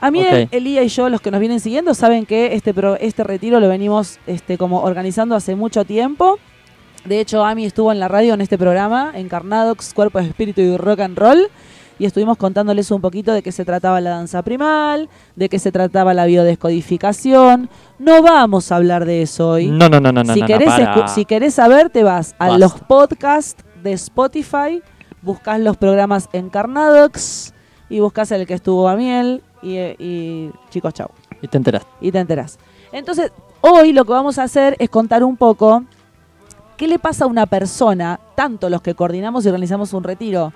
A 0.01 0.11
mí, 0.11 0.21
Ok. 0.21 0.49
Elía 0.53 0.83
y 0.83 0.89
yo, 0.89 1.09
los 1.09 1.21
que 1.21 1.31
nos 1.31 1.41
vienen 1.41 1.61
siguiendo, 1.61 1.95
saben 1.95 2.27
que 2.27 2.55
este, 2.55 2.75
pro- 2.75 2.97
este 2.97 3.25
retiro 3.25 3.61
lo 3.61 3.69
venimos 3.69 4.19
este, 4.27 4.59
como 4.59 4.83
organizando 4.83 5.35
hace 5.35 5.55
mucho 5.57 5.85
tiempo. 5.85 6.39
De 7.05 7.21
hecho, 7.21 7.45
Ami 7.45 7.65
estuvo 7.65 7.93
en 7.93 8.01
la 8.01 8.09
radio 8.09 8.35
en 8.35 8.41
este 8.41 8.59
programa, 8.59 9.13
Encarnadox, 9.15 9.95
Cuerpo, 9.95 10.19
Espíritu 10.19 10.61
y 10.61 10.77
Rock 10.77 11.01
and 11.01 11.17
Roll. 11.19 11.49
Y 11.99 12.05
estuvimos 12.05 12.37
contándoles 12.37 12.91
un 12.91 13.01
poquito 13.01 13.33
de 13.33 13.43
qué 13.43 13.53
se 13.53 13.65
trataba 13.65 14.03
la 14.03 14.11
danza 14.11 14.43
primal, 14.43 15.09
de 15.35 15.49
qué 15.49 15.59
se 15.59 15.73
trataba 15.73 16.13
la 16.13 16.27
biodescodificación. 16.27 17.71
No 17.99 18.23
vamos 18.23 18.71
a 18.71 18.77
hablar 18.77 19.07
de 19.07 19.23
eso 19.23 19.51
hoy. 19.51 19.69
no, 19.69 19.89
no, 19.89 20.01
no, 20.01 20.13
no, 20.13 20.23
no. 20.23 20.35
si, 20.35 20.41
no, 20.41 20.47
querés 20.47 20.71
si 21.15 21.25
querés 21.25 21.55
saber, 21.55 21.89
te 21.91 22.03
vas 22.03 22.35
a 22.39 22.49
Basta. 22.49 22.59
los 22.59 22.75
podcasts 22.75 23.65
de 23.83 23.93
Spotify, 23.95 24.83
buscas 25.23 25.59
los 25.61 25.77
programas 25.79 26.29
Encarnadox 26.35 27.55
y 27.89 28.01
buscas 28.01 28.31
el 28.33 28.47
que 28.47 28.55
estuvo 28.55 28.89
a 28.89 28.97
miel 28.97 29.43
y, 29.73 29.79
y 29.99 30.51
chicos, 30.71 30.95
chau. 30.95 31.09
Y 31.43 31.49
te 31.49 31.57
enteras. 31.57 31.87
Y 32.01 32.13
te 32.13 32.19
enterás. 32.19 32.59
Entonces, 32.93 33.33
hoy 33.61 33.93
lo 33.93 34.05
que 34.05 34.13
vamos 34.13 34.39
a 34.39 34.45
hacer 34.45 34.77
es 34.79 34.89
contar 34.91 35.25
un 35.25 35.37
poco 35.37 35.85
qué 36.77 36.87
le 36.89 36.99
pasa 36.99 37.25
a 37.25 37.27
una 37.29 37.47
persona, 37.47 38.21
tanto 38.35 38.69
los 38.71 38.83
que 38.83 38.95
coordinamos 38.95 39.45
y 39.45 39.49
organizamos 39.49 39.93
un 39.93 40.05
retiro, 40.05 40.53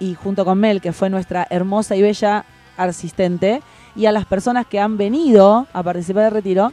y 0.00 0.14
junto 0.14 0.44
con 0.44 0.58
Mel, 0.58 0.80
que 0.80 0.92
fue 0.92 1.10
nuestra 1.10 1.46
hermosa 1.50 1.94
y 1.96 2.02
bella 2.02 2.44
asistente, 2.76 3.62
y 3.96 4.06
a 4.06 4.12
las 4.12 4.26
personas 4.26 4.66
que 4.66 4.80
han 4.80 4.96
venido 4.96 5.66
a 5.72 5.82
participar 5.82 6.24
del 6.24 6.32
retiro, 6.32 6.72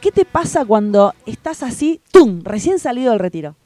¿qué 0.00 0.12
te 0.12 0.24
pasa 0.24 0.64
cuando 0.64 1.14
estás 1.26 1.62
así, 1.62 2.00
¡tum!, 2.10 2.40
recién 2.44 2.78
salido 2.78 3.10
del 3.10 3.18
retiro? 3.20 3.56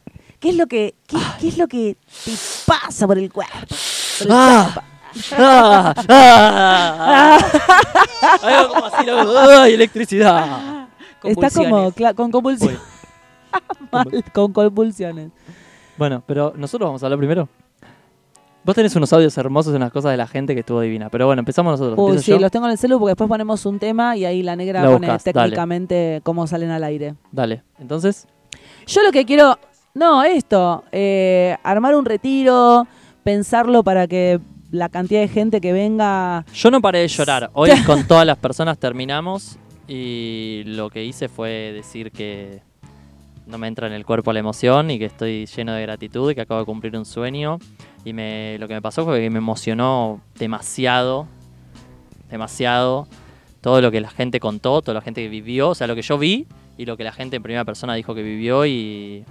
¿Qué 0.40 0.50
es 0.50 0.56
lo 0.56 0.66
que, 0.66 0.94
qué, 1.06 1.16
qué 1.40 1.48
es 1.48 1.58
lo 1.58 1.66
que 1.68 1.96
te 2.24 2.32
pasa 2.66 3.06
por 3.06 3.18
el 3.18 3.32
cuerpo? 3.32 3.54
Por 4.18 4.26
el 4.26 4.32
Ah. 4.32 4.70
cuerpo. 4.72 4.90
¡Ah! 5.38 5.94
¡Ah! 6.08 7.38
Algo 8.42 8.74
como 8.74 8.84
así, 8.86 9.06
loco. 9.06 9.38
¡Ay, 9.38 9.74
electricidad! 9.74 10.88
Está 11.24 11.50
como 11.50 11.92
con 12.14 12.30
convulsiones. 12.30 12.78
Mal, 13.92 14.24
con 14.32 14.52
convulsiones. 14.52 15.30
Bueno, 15.96 16.22
pero 16.26 16.52
nosotros 16.56 16.88
vamos 16.88 17.02
a 17.02 17.06
hablar 17.06 17.18
primero. 17.18 17.48
Vos 18.64 18.74
tenés 18.74 18.94
unos 18.96 19.12
audios 19.12 19.36
hermosos 19.38 19.72
y 19.72 19.76
unas 19.76 19.92
cosas 19.92 20.10
de 20.10 20.16
la 20.16 20.26
gente 20.26 20.52
que 20.54 20.60
estuvo 20.60 20.80
divina. 20.80 21.08
Pero 21.08 21.26
bueno, 21.26 21.38
empezamos 21.40 21.72
nosotros. 21.78 21.96
Uy, 21.98 22.06
¿Empiezo 22.06 22.24
sí, 22.24 22.30
yo? 22.32 22.38
los 22.40 22.50
tengo 22.50 22.66
en 22.66 22.72
el 22.72 22.78
celu 22.78 22.98
porque 22.98 23.10
después 23.12 23.28
ponemos 23.28 23.64
un 23.64 23.78
tema 23.78 24.16
y 24.16 24.24
ahí 24.24 24.42
la 24.42 24.56
negra 24.56 24.82
La 24.82 24.88
pone 24.90 25.06
buscas, 25.06 25.24
dale. 25.24 25.32
técnicamente 25.44 26.20
cómo 26.24 26.46
salen 26.48 26.70
al 26.70 26.82
aire. 26.82 27.14
Dale. 27.30 27.62
Entonces, 27.78 28.26
Yo 28.88 29.02
lo 29.04 29.12
que 29.12 29.24
quiero, 29.24 29.56
no, 29.94 30.24
esto, 30.24 30.82
eh, 30.90 31.56
armar 31.62 31.94
un 31.94 32.04
retiro, 32.04 32.86
pensarlo 33.22 33.84
para 33.84 34.08
que 34.08 34.40
la 34.70 34.88
cantidad 34.88 35.20
de 35.20 35.28
gente 35.28 35.60
que 35.60 35.72
venga... 35.72 36.44
yo 36.52 36.70
no 36.70 36.80
paré 36.80 37.00
de 37.00 37.08
llorar. 37.08 37.50
Hoy 37.52 37.70
con 37.86 38.06
todas 38.06 38.26
las 38.26 38.38
personas 38.38 38.78
terminamos 38.78 39.58
y 39.88 40.62
lo 40.66 40.90
que 40.90 41.04
hice 41.04 41.28
fue 41.28 41.72
decir 41.72 42.10
que 42.10 42.60
no 43.46 43.58
me 43.58 43.68
entra 43.68 43.86
en 43.86 43.92
el 43.92 44.04
cuerpo 44.04 44.32
la 44.32 44.40
emoción 44.40 44.90
y 44.90 44.98
que 44.98 45.04
estoy 45.04 45.46
lleno 45.46 45.72
de 45.72 45.82
gratitud 45.82 46.30
y 46.30 46.34
que 46.34 46.40
acabo 46.40 46.60
de 46.60 46.66
cumplir 46.66 46.96
un 46.96 47.04
sueño. 47.04 47.58
Y 48.04 48.12
me, 48.12 48.58
lo 48.58 48.68
que 48.68 48.74
me 48.74 48.82
pasó 48.82 49.04
fue 49.04 49.20
que 49.20 49.30
me 49.30 49.38
emocionó 49.38 50.20
demasiado, 50.38 51.26
demasiado, 52.30 53.06
todo 53.60 53.80
lo 53.80 53.90
que 53.90 54.00
la 54.00 54.10
gente 54.10 54.40
contó, 54.40 54.82
toda 54.82 54.94
la 54.94 55.00
gente 55.00 55.22
que 55.22 55.28
vivió, 55.28 55.70
o 55.70 55.74
sea, 55.74 55.86
lo 55.86 55.94
que 55.94 56.02
yo 56.02 56.18
vi 56.18 56.46
y 56.76 56.86
lo 56.86 56.96
que 56.96 57.04
la 57.04 57.12
gente 57.12 57.36
en 57.36 57.42
primera 57.42 57.64
persona 57.64 57.94
dijo 57.94 58.14
que 58.14 58.22
vivió 58.22 58.66
y... 58.66 59.24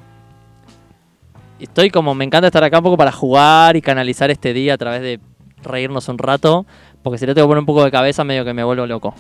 Estoy 1.60 1.90
como, 1.90 2.14
me 2.16 2.26
encanta 2.26 2.48
estar 2.48 2.64
acá 2.64 2.80
un 2.80 2.84
poco 2.84 2.98
para 2.98 3.12
jugar 3.12 3.76
y 3.76 3.82
canalizar 3.82 4.30
este 4.30 4.54
día 4.54 4.74
a 4.74 4.78
través 4.78 5.02
de 5.02 5.20
reírnos 5.64 6.10
un 6.10 6.18
rato, 6.18 6.66
porque 7.02 7.18
si 7.18 7.26
le 7.26 7.34
tengo 7.34 7.48
que 7.48 7.52
poner 7.52 7.60
un 7.62 7.66
poco 7.66 7.84
de 7.84 7.92
cabeza 7.92 8.24
medio 8.24 8.44
que 8.44 8.54
me 8.54 8.64
vuelvo 8.64 8.86
loco. 8.86 9.14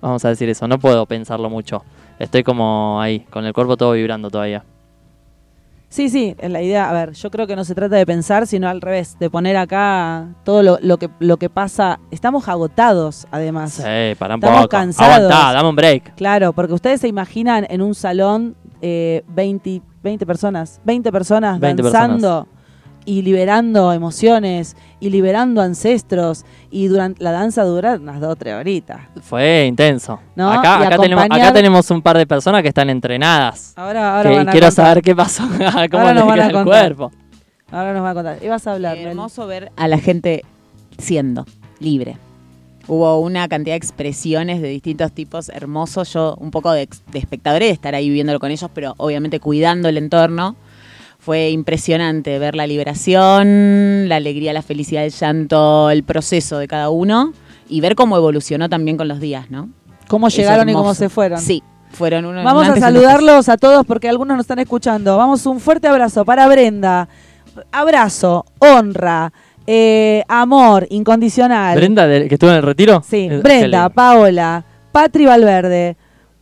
Vamos 0.00 0.24
a 0.24 0.28
decir 0.28 0.48
eso, 0.48 0.66
no 0.68 0.78
puedo 0.78 1.06
pensarlo 1.06 1.48
mucho. 1.50 1.84
Estoy 2.18 2.42
como 2.42 3.00
ahí, 3.00 3.20
con 3.30 3.44
el 3.44 3.52
cuerpo 3.52 3.76
todo 3.76 3.92
vibrando 3.92 4.30
todavía. 4.30 4.64
Sí, 5.88 6.10
sí, 6.10 6.34
es 6.38 6.50
la 6.50 6.60
idea, 6.60 6.90
a 6.90 6.92
ver, 6.92 7.12
yo 7.12 7.30
creo 7.30 7.46
que 7.46 7.56
no 7.56 7.64
se 7.64 7.74
trata 7.74 7.96
de 7.96 8.04
pensar, 8.04 8.46
sino 8.46 8.68
al 8.68 8.82
revés, 8.82 9.18
de 9.18 9.30
poner 9.30 9.56
acá 9.56 10.34
todo 10.44 10.62
lo, 10.62 10.78
lo 10.82 10.98
que, 10.98 11.08
lo 11.18 11.38
que 11.38 11.48
pasa. 11.48 11.98
Estamos 12.10 12.46
agotados, 12.48 13.26
además. 13.30 13.72
Sí, 13.72 14.14
para 14.18 14.34
un 14.34 14.40
Estamos 14.40 14.58
poco. 14.58 14.68
cansados. 14.68 15.14
Aguantá, 15.32 15.52
dame 15.54 15.68
un 15.68 15.76
break. 15.76 16.14
Claro, 16.14 16.52
porque 16.52 16.74
ustedes 16.74 17.00
se 17.00 17.08
imaginan 17.08 17.66
en 17.70 17.80
un 17.80 17.94
salón 17.94 18.54
eh, 18.82 19.24
20, 19.28 19.80
20 20.02 20.26
personas, 20.26 20.80
20 20.84 21.10
personas 21.12 21.60
20 21.60 21.82
danzando 21.82 22.46
y 23.04 23.22
liberando 23.22 23.92
emociones 23.92 24.76
y 25.00 25.08
liberando 25.10 25.62
ancestros 25.62 26.44
y 26.70 26.88
durante 26.88 27.22
la 27.24 27.32
danza 27.32 27.64
dura 27.64 27.94
unas 27.94 28.20
2 28.20 28.30
o 28.32 28.36
3 28.36 28.54
horitas. 28.56 29.00
Fue 29.22 29.64
intenso. 29.66 30.20
¿No? 30.36 30.50
Acá, 30.52 30.86
acá, 30.86 30.98
tenemos, 30.98 31.24
acá 31.24 31.52
tenemos 31.52 31.90
un 31.90 32.02
par 32.02 32.18
de 32.18 32.26
personas 32.26 32.60
que 32.62 32.68
están 32.68 32.90
entrenadas. 32.90 33.72
Ahora, 33.76 34.16
ahora 34.18 34.30
Que 34.30 34.36
van 34.36 34.48
a 34.48 34.52
quiero 34.52 34.66
contar. 34.66 34.84
saber 34.86 35.02
qué 35.02 35.16
pasó, 35.16 35.42
cómo 35.90 36.02
Ahora 36.02 36.14
nos 36.14 36.26
van 36.26 36.40
a 36.40 36.46
el 36.46 36.52
contar. 36.52 36.64
cuerpo. 36.64 37.12
Ahora 37.70 37.92
nos 37.94 38.02
va 38.02 38.10
a 38.10 38.14
contar. 38.14 38.38
Y 38.42 38.48
vas 38.48 38.66
a 38.66 38.72
hablar, 38.74 38.94
Qué 38.94 39.00
Mel. 39.00 39.10
hermoso 39.10 39.46
ver 39.46 39.72
a 39.76 39.88
la 39.88 39.98
gente 39.98 40.44
siendo 40.98 41.46
libre. 41.80 42.18
Hubo 42.88 43.20
una 43.20 43.46
cantidad 43.48 43.74
de 43.74 43.78
expresiones 43.78 44.62
de 44.62 44.68
distintos 44.68 45.12
tipos 45.12 45.50
hermosos. 45.50 46.12
Yo 46.12 46.36
un 46.40 46.50
poco 46.50 46.72
de, 46.72 46.88
de 47.12 47.18
espectador 47.18 47.60
de 47.60 47.70
estar 47.70 47.94
ahí 47.94 48.08
viviéndolo 48.08 48.40
con 48.40 48.50
ellos, 48.50 48.70
pero 48.74 48.94
obviamente 48.96 49.40
cuidando 49.40 49.88
el 49.88 49.98
entorno. 49.98 50.56
Fue 51.20 51.50
impresionante 51.50 52.38
ver 52.38 52.54
la 52.54 52.66
liberación, 52.66 54.08
la 54.08 54.16
alegría, 54.16 54.52
la 54.54 54.62
felicidad, 54.62 55.04
el 55.04 55.10
llanto, 55.10 55.90
el 55.90 56.02
proceso 56.02 56.58
de 56.58 56.66
cada 56.66 56.88
uno 56.88 57.34
y 57.68 57.80
ver 57.80 57.94
cómo 57.94 58.16
evolucionó 58.16 58.68
también 58.68 58.96
con 58.96 59.08
los 59.08 59.20
días, 59.20 59.50
¿no? 59.50 59.68
¿Cómo 60.08 60.28
Es 60.28 60.36
llegaron 60.36 60.68
y 60.68 60.72
cómo 60.72 60.94
se 60.94 61.08
fueron? 61.08 61.40
Sí, 61.40 61.62
fueron 61.90 62.24
uno 62.24 62.42
Vamos 62.42 62.66
un 62.66 62.74
a 62.74 62.80
saludarlos 62.80 63.48
a 63.48 63.56
todos 63.56 63.84
porque 63.84 64.08
algunos 64.08 64.36
nos 64.36 64.44
están 64.44 64.58
escuchando. 64.58 65.16
Vamos, 65.16 65.44
un 65.46 65.60
fuerte 65.60 65.88
abrazo 65.88 66.24
para 66.24 66.48
Brenda. 66.48 67.08
Abrazo, 67.72 68.46
honra, 68.58 69.32
eh, 69.70 70.24
amor 70.28 70.86
incondicional. 70.88 71.76
Brenda, 71.76 72.06
de- 72.06 72.26
que 72.26 72.36
estuvo 72.36 72.48
en 72.50 72.56
el 72.56 72.62
retiro. 72.62 73.02
Sí, 73.06 73.28
Eh, 73.30 73.40
Brenda. 73.42 73.90
Paola, 73.90 74.64
Patri 74.92 75.26
Valverde, 75.26 75.94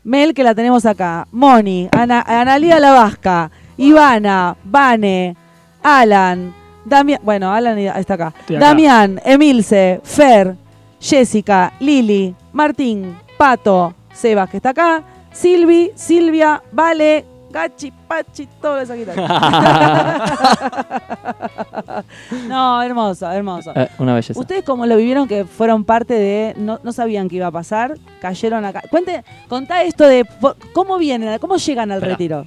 Mel 0.05 0.33
que 0.33 0.45
la 0.45 0.55
tenemos 0.55 0.87
acá, 0.87 1.27
Moni, 1.33 1.89
Ana, 1.91 2.21
Analía 2.25 2.79
La 2.79 2.93
Vasca, 2.93 3.51
Ivana, 3.77 4.57
Vane, 4.63 5.35
Alan, 5.83 6.55
Damián, 6.85 7.19
bueno, 7.25 7.53
Alan 7.53 7.77
está 7.77 8.15
acá, 8.15 8.29
acá. 8.29 8.59
Damián, 8.61 9.21
Emilce, 9.25 10.01
Fer, 10.05 10.55
Jessica, 11.01 11.73
Lili, 11.81 12.33
Martín, 12.53 13.17
Pato, 13.37 13.93
Sebas 14.13 14.49
que 14.49 14.59
está 14.59 14.71
acá, 14.71 15.03
Silvi, 15.33 15.91
Silvia, 15.97 16.63
Vale, 16.71 17.25
Gachi, 17.57 17.91
Pachi, 18.07 18.47
todo 18.61 18.79
eso 18.79 18.93
aquí 18.93 19.03
está. 19.03 19.15
No, 22.49 22.83
hermoso, 22.83 23.31
hermoso. 23.31 23.73
Eh, 23.75 23.89
una 23.99 24.15
belleza. 24.15 24.39
¿Ustedes 24.39 24.63
cómo 24.63 24.85
lo 24.85 24.95
vivieron 24.97 25.27
que 25.27 25.47
fueron 25.47 25.85
parte 25.85 26.13
de, 26.13 26.55
no, 26.59 26.79
no 26.83 26.93
sabían 26.93 27.31
que 27.31 27.37
iba 27.37 27.47
a 27.47 27.51
pasar, 27.51 27.95
cayeron 28.21 28.67
acá? 28.67 28.83
Cuente, 28.91 29.25
contá 29.49 29.83
esto 29.85 30.07
de 30.07 30.27
cómo 30.75 30.99
vienen, 30.99 31.39
cómo 31.39 31.57
llegan 31.57 31.91
al 31.93 31.99
Espera. 31.99 32.13
retiro. 32.13 32.47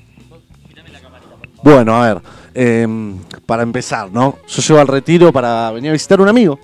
Bueno, 1.63 1.96
a 1.96 2.13
ver, 2.13 2.22
em, 2.54 3.18
para 3.48 3.63
empezar, 3.63 4.12
¿no? 4.12 4.36
Yo 4.48 4.62
llego 4.62 4.80
al 4.80 4.88
retiro 4.88 5.34
para 5.34 5.72
venir 5.72 5.89
a 5.89 5.94
visitar 5.94 6.20
a 6.20 6.24
un 6.24 6.30
amigo. 6.30 6.60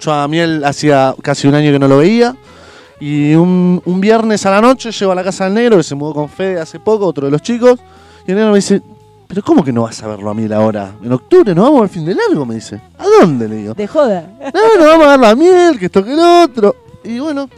Yo 0.00 0.12
a 0.12 0.28
Miel 0.28 0.62
hacía 0.64 1.12
casi 1.22 1.48
un 1.48 1.56
año 1.56 1.72
que 1.72 1.78
no 1.80 1.88
lo 1.88 1.98
veía. 1.98 2.36
Y 3.00 3.34
un, 3.34 3.82
un 3.84 4.00
viernes 4.00 4.44
a 4.44 4.50
la 4.50 4.60
noche 4.60 4.92
llego 4.92 5.12
a 5.12 5.14
la 5.14 5.24
casa 5.24 5.44
del 5.44 5.54
negro, 5.54 5.78
que 5.78 5.82
se 5.82 5.94
mudó 5.94 6.14
con 6.14 6.28
Fede 6.28 6.60
hace 6.60 6.78
poco, 6.78 7.06
otro 7.06 7.24
de 7.24 7.30
los 7.32 7.42
chicos. 7.42 7.80
Y 8.26 8.30
el 8.30 8.36
negro 8.36 8.50
me 8.52 8.58
dice, 8.58 8.82
¿pero 9.26 9.42
cómo 9.42 9.64
que 9.64 9.72
no 9.72 9.82
vas 9.82 10.02
a 10.02 10.08
verlo 10.08 10.28
a 10.28 10.34
Miel 10.34 10.52
ahora? 10.52 10.92
En 11.02 11.12
octubre 11.12 11.54
nos 11.54 11.64
vamos 11.64 11.82
al 11.82 11.88
fin 11.88 12.04
de 12.04 12.14
largo, 12.14 12.44
me 12.44 12.56
dice. 12.56 12.80
¿A 12.98 13.06
dónde? 13.06 13.48
Le 13.48 13.56
digo. 13.56 13.74
De 13.74 13.86
joda. 13.86 14.28
No, 14.52 14.76
nos 14.76 14.86
vamos 14.86 15.06
a 15.06 15.10
ver 15.10 15.20
la 15.20 15.34
miel, 15.34 15.78
que 15.78 15.86
esto 15.86 16.04
que 16.04 16.12
el 16.12 16.18
otro. 16.20 16.76
Y 17.04 17.18
bueno, 17.20 17.48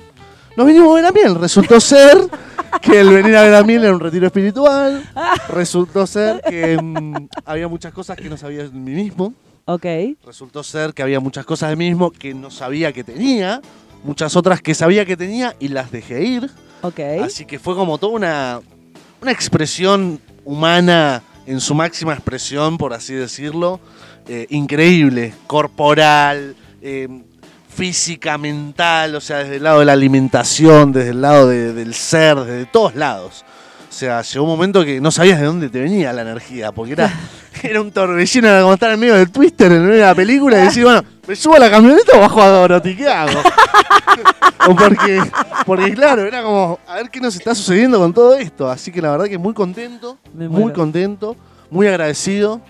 nos 0.56 0.66
vinimos 0.66 0.90
a 0.90 0.94
ver 0.94 1.04
la 1.04 1.12
miel. 1.12 1.34
Resultó 1.34 1.80
ser 1.80 2.18
que 2.80 3.00
el 3.00 3.08
venir 3.08 3.36
a 3.36 3.42
ver 3.42 3.52
la 3.52 3.64
miel 3.64 3.84
era 3.84 3.94
un 3.94 4.00
retiro 4.00 4.26
espiritual. 4.26 5.02
Resultó 5.48 6.06
ser 6.06 6.40
que 6.42 6.78
mm, 6.80 7.28
había 7.44 7.68
muchas 7.68 7.92
cosas 7.92 8.16
que 8.16 8.28
no 8.28 8.36
sabía 8.36 8.64
de 8.64 8.70
mí 8.70 8.92
mismo. 8.92 9.34
Ok. 9.64 9.86
Resultó 10.24 10.62
ser 10.62 10.92
que 10.92 11.02
había 11.02 11.20
muchas 11.20 11.44
cosas 11.46 11.70
de 11.70 11.76
mí 11.76 11.88
mismo 11.88 12.10
que 12.10 12.34
no 12.34 12.50
sabía 12.50 12.92
que 12.92 13.02
tenía. 13.02 13.60
Muchas 14.04 14.34
otras 14.36 14.60
que 14.60 14.74
sabía 14.74 15.04
que 15.04 15.16
tenía 15.16 15.54
y 15.60 15.68
las 15.68 15.90
dejé 15.92 16.22
ir. 16.24 16.50
Ok. 16.82 16.98
Así 17.24 17.44
que 17.44 17.58
fue 17.58 17.74
como 17.74 17.98
toda 17.98 18.12
una, 18.14 18.60
una 19.20 19.30
expresión 19.30 20.20
humana 20.44 21.22
en 21.46 21.60
su 21.60 21.74
máxima 21.74 22.12
expresión, 22.14 22.78
por 22.78 22.92
así 22.92 23.14
decirlo. 23.14 23.80
eh, 24.28 24.46
increíble, 24.50 25.34
corporal, 25.48 26.54
eh, 26.80 27.08
física, 27.68 28.38
mental, 28.38 29.14
o 29.16 29.20
sea, 29.20 29.38
desde 29.38 29.56
el 29.56 29.64
lado 29.64 29.80
de 29.80 29.84
la 29.86 29.94
alimentación, 29.94 30.92
desde 30.92 31.10
el 31.10 31.20
lado 31.22 31.48
de- 31.48 31.72
del 31.72 31.92
ser, 31.94 32.36
desde 32.38 32.66
todos 32.66 32.94
lados. 32.94 33.44
O 33.88 33.92
sea, 33.92 34.22
llegó 34.22 34.44
un 34.44 34.50
momento 34.50 34.84
que 34.84 35.00
no 35.00 35.10
sabías 35.10 35.40
de 35.40 35.46
dónde 35.46 35.68
te 35.70 35.80
venía 35.80 36.12
la 36.12 36.22
energía, 36.22 36.70
porque 36.70 36.92
era, 36.92 37.12
era 37.64 37.80
un 37.80 37.90
torbellino, 37.90 38.46
era 38.48 38.60
como 38.62 38.74
estar 38.74 38.92
en 38.92 39.00
medio 39.00 39.14
del 39.14 39.30
twister, 39.30 39.72
en 39.72 39.82
medio 39.86 40.00
de 40.02 40.06
la 40.06 40.14
película, 40.14 40.58
y 40.60 40.66
decir, 40.66 40.84
bueno, 40.84 41.02
¿me 41.32 41.36
subo 41.36 41.54
a 41.54 41.58
la 41.60 41.70
camioneta 41.70 42.14
o 42.14 42.20
bajo 42.20 42.42
a 42.42 42.48
Dorothy? 42.48 42.94
¿Qué 42.94 43.08
hago? 43.08 43.40
O 44.68 44.76
porque, 44.76 45.20
porque 45.66 45.92
claro, 45.92 46.22
era 46.22 46.40
como, 46.40 46.78
a 46.86 46.94
ver 46.94 47.10
qué 47.10 47.20
nos 47.20 47.34
está 47.34 47.52
sucediendo 47.52 47.98
con 47.98 48.12
todo 48.12 48.34
esto. 48.36 48.70
Así 48.70 48.92
que 48.92 49.02
la 49.02 49.10
verdad 49.10 49.24
que 49.24 49.36
muy 49.36 49.54
contento, 49.54 50.18
muy 50.32 50.72
contento, 50.72 51.34
muy 51.68 51.88
agradecido 51.88 52.60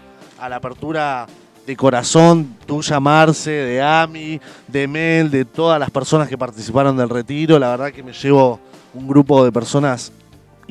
a 0.40 0.48
la 0.48 0.56
apertura 0.56 1.26
de 1.66 1.76
corazón 1.76 2.56
tuya, 2.64 2.98
Marce, 2.98 3.50
de 3.50 3.82
Ami, 3.82 4.40
de 4.68 4.88
Mel, 4.88 5.30
de 5.30 5.44
todas 5.44 5.78
las 5.78 5.90
personas 5.90 6.28
que 6.28 6.38
participaron 6.38 6.96
del 6.96 7.10
retiro. 7.10 7.58
La 7.58 7.70
verdad 7.70 7.92
que 7.92 8.02
me 8.02 8.14
llevo 8.14 8.58
un 8.94 9.06
grupo 9.06 9.44
de 9.44 9.52
personas 9.52 10.12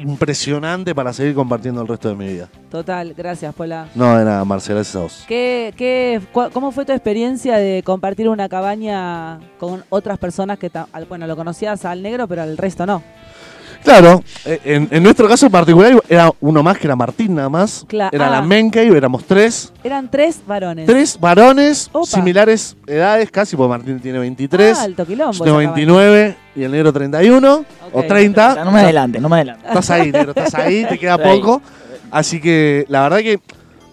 impresionante 0.01 0.93
para 0.95 1.13
seguir 1.13 1.35
compartiendo 1.35 1.81
el 1.81 1.87
resto 1.87 2.09
de 2.09 2.15
mi 2.15 2.27
vida. 2.27 2.49
Total, 2.69 3.13
gracias, 3.13 3.53
Pola. 3.53 3.87
No, 3.95 4.17
de 4.17 4.25
nada, 4.25 4.43
Marce, 4.45 4.73
gracias 4.73 4.95
a 4.95 4.99
vos. 4.99 5.25
¿Qué, 5.27 5.73
qué, 5.77 6.21
¿Cómo 6.31 6.71
fue 6.71 6.85
tu 6.85 6.91
experiencia 6.91 7.57
de 7.57 7.83
compartir 7.83 8.29
una 8.29 8.49
cabaña 8.49 9.39
con 9.59 9.83
otras 9.89 10.17
personas 10.17 10.57
que, 10.57 10.71
bueno, 11.07 11.27
lo 11.27 11.35
conocías 11.35 11.85
al 11.85 12.01
negro, 12.01 12.27
pero 12.27 12.41
al 12.41 12.57
resto 12.57 12.85
no? 12.85 13.03
Claro, 13.83 14.23
eh, 14.45 14.59
en, 14.63 14.87
en 14.91 15.03
nuestro 15.03 15.27
caso 15.27 15.45
en 15.45 15.51
particular 15.51 16.01
era 16.07 16.31
uno 16.39 16.61
más 16.63 16.77
que 16.77 16.87
era 16.87 16.95
Martín 16.95 17.35
nada 17.35 17.49
más. 17.49 17.85
Cla- 17.87 18.09
era 18.11 18.29
la 18.29 18.37
ah. 18.39 18.41
main 18.41 18.69
cave, 18.69 18.95
éramos 18.95 19.23
tres. 19.25 19.71
Eran 19.83 20.09
tres 20.09 20.39
varones. 20.45 20.85
Tres 20.85 21.19
varones, 21.19 21.89
Opa. 21.91 22.05
similares 22.05 22.75
edades, 22.87 23.29
casi, 23.31 23.55
porque 23.55 23.69
Martín 23.69 23.99
tiene 23.99 24.19
23. 24.19 24.77
Ah, 24.77 24.83
alto 24.83 25.05
quilombo. 25.05 25.33
yo 25.33 25.43
tengo 25.43 25.59
esa 25.59 25.69
cabaña. 25.69 25.85
29 25.85 26.35
y 26.55 26.63
el 26.63 26.71
negro 26.71 26.93
31 26.93 27.65
o 27.93 27.99
Ok. 27.99 28.07
30. 28.07 28.65
No 28.65 28.71
me 28.71 28.81
adelante, 28.81 29.19
no 29.19 29.29
me 29.29 29.35
adelante. 29.37 29.67
Estás 29.67 29.89
ahí, 29.89 30.11
negro, 30.11 30.33
estás 30.35 30.53
ahí, 30.55 30.85
te 30.85 30.97
queda 30.97 31.17
poco. 31.17 31.61
Así 32.11 32.41
que 32.41 32.85
la 32.89 33.03
verdad 33.03 33.19
que, 33.19 33.39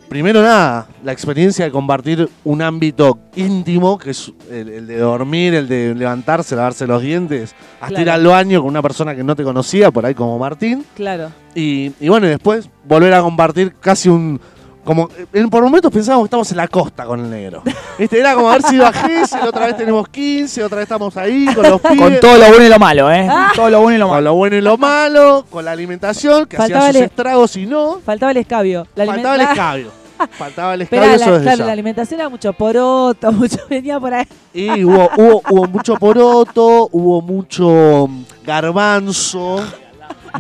primero 0.09 0.43
nada, 0.43 0.87
la 1.05 1.13
experiencia 1.13 1.65
de 1.65 1.71
compartir 1.71 2.29
un 2.45 2.63
ámbito 2.63 3.19
íntimo, 3.37 3.99
que 3.99 4.11
es 4.11 4.33
el, 4.51 4.69
el 4.69 4.87
de 4.87 4.97
dormir, 4.99 5.55
el 5.55 5.69
de 5.69 5.95
levantarse, 5.95 6.57
lavarse 6.57 6.87
los 6.87 7.03
dientes, 7.03 7.55
hasta 7.81 7.89
Claro. 7.89 8.03
ir 8.03 8.11
al 8.11 8.27
baño 8.27 8.61
con 8.61 8.69
una 8.71 8.83
persona 8.83 9.15
que 9.15 9.23
no 9.25 9.37
te 9.37 9.45
conocía, 9.45 9.91
por 9.91 10.05
ahí 10.07 10.15
como 10.15 10.39
Martín. 10.39 10.85
Claro. 10.95 11.31
Y, 11.55 11.93
y 12.01 12.09
bueno, 12.09 12.27
y 12.27 12.31
después 12.31 12.69
volver 12.87 13.13
a 13.15 13.21
compartir 13.23 13.75
casi 13.81 14.09
un. 14.09 14.41
Como, 14.89 15.07
en, 15.35 15.51
por 15.51 15.63
momentos 15.63 15.93
pensábamos 15.93 16.25
que 16.25 16.29
estamos 16.29 16.51
en 16.51 16.57
la 16.57 16.67
costa 16.67 17.05
con 17.05 17.21
el 17.21 17.29
negro. 17.31 17.63
¿Viste? 17.99 18.19
Era 18.19 18.33
como 18.35 18.49
haber 18.49 18.63
sido 18.63 18.87
a 18.87 18.93
Gesell, 18.95 19.47
otra 19.47 19.67
vez 19.67 19.77
tenemos 19.77 20.09
15, 20.09 20.65
otra 20.65 20.77
vez 20.79 20.85
estamos 20.85 21.15
ahí 21.19 21.45
con 21.55 21.69
los 21.69 21.79
pibes. 21.79 21.99
Con 21.99 22.21
todo 22.21 22.39
lo 22.39 22.47
bueno 22.49 22.65
y 22.65 22.69
lo 22.71 22.79
malo, 22.79 23.13
¿eh? 23.13 23.29
Todo 23.55 23.69
lo 23.69 23.83
bueno 23.83 23.97
y 23.97 23.99
lo 23.99 24.07
con 24.07 24.15
malo. 24.17 24.25
lo 24.31 24.35
bueno 24.37 24.57
y 24.57 24.61
lo 24.63 24.79
malo, 24.79 25.45
con 25.51 25.63
la 25.67 25.73
alimentación, 25.73 26.47
que 26.47 26.57
Faltaba 26.57 26.81
hacía 26.87 26.93
sus 26.93 27.01
el- 27.03 27.05
estragos 27.07 27.57
y 27.57 27.67
no. 27.67 28.01
Faltaba 28.03 28.33
el 28.33 28.39
escabio. 28.39 28.87
La 28.95 29.05
Faltaba 29.05 29.35
el 29.35 29.41
alimenta- 29.43 29.53
escabio. 29.53 29.91
Faltaba 30.39 30.73
el 30.75 30.83
escabio, 30.83 31.13
eso 31.13 31.31
la, 31.33 31.41
claro, 31.43 31.59
ya. 31.59 31.67
la 31.67 31.73
alimentación 31.73 32.21
era 32.21 32.29
mucho 32.31 32.53
poroto, 32.55 33.31
mucho 33.33 33.59
venía 33.69 34.01
por 34.01 34.15
ahí. 34.15 34.27
Y 34.55 34.85
hubo, 34.85 35.11
hubo, 35.19 35.43
hubo 35.51 35.67
mucho 35.67 35.97
poroto, 35.97 36.89
hubo 36.93 37.21
mucho 37.21 38.07
mm, 38.09 38.23
garbanzo, 38.47 39.63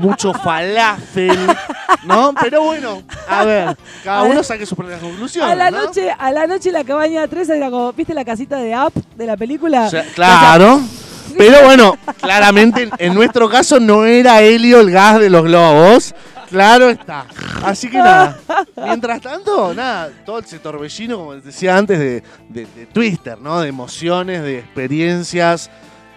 mucho 0.00 0.32
falafel, 0.34 1.38
¿no? 2.04 2.34
Pero 2.40 2.62
bueno, 2.62 3.02
a 3.28 3.44
ver, 3.44 3.76
cada 4.04 4.20
A 4.20 4.22
uno 4.24 4.34
la- 4.36 4.42
saque 4.44 4.66
sus 4.66 4.76
propias 4.76 5.00
conclusiones. 5.00 5.50
A 5.52 5.54
la 5.54 5.70
¿no? 5.70 5.84
noche, 5.84 6.10
a 6.16 6.32
la 6.32 6.46
noche 6.46 6.70
la 6.72 6.84
cabaña 6.84 7.26
3 7.26 7.48
era 7.50 7.70
como, 7.70 7.92
¿viste 7.92 8.14
la 8.14 8.24
casita 8.24 8.56
de 8.58 8.74
App 8.74 8.94
de 9.16 9.26
la 9.26 9.36
película? 9.36 9.86
O 9.86 9.90
sea, 9.90 10.04
claro. 10.14 10.80
Pero 11.36 11.62
bueno, 11.64 11.96
claramente 12.20 12.88
en, 12.98 13.14
nuestro 13.14 13.48
caso 13.48 13.78
no 13.78 14.04
era 14.06 14.40
helio 14.40 14.80
el 14.80 14.90
gas 14.90 15.20
de 15.20 15.30
los 15.30 15.44
globos. 15.44 16.14
Claro 16.48 16.88
está. 16.88 17.26
Así 17.62 17.90
que 17.90 17.98
nada. 17.98 18.38
Mientras 18.76 19.20
tanto, 19.20 19.74
nada, 19.74 20.08
todo 20.24 20.38
ese 20.38 20.58
torbellino, 20.58 21.18
como 21.18 21.34
decía 21.36 21.76
antes, 21.76 21.98
de, 21.98 22.22
de- 22.48 22.66
de 22.74 22.86
Twister, 22.86 23.38
¿no? 23.38 23.60
De 23.60 23.68
emociones, 23.68 24.42
de 24.42 24.58
experiencias, 24.60 25.70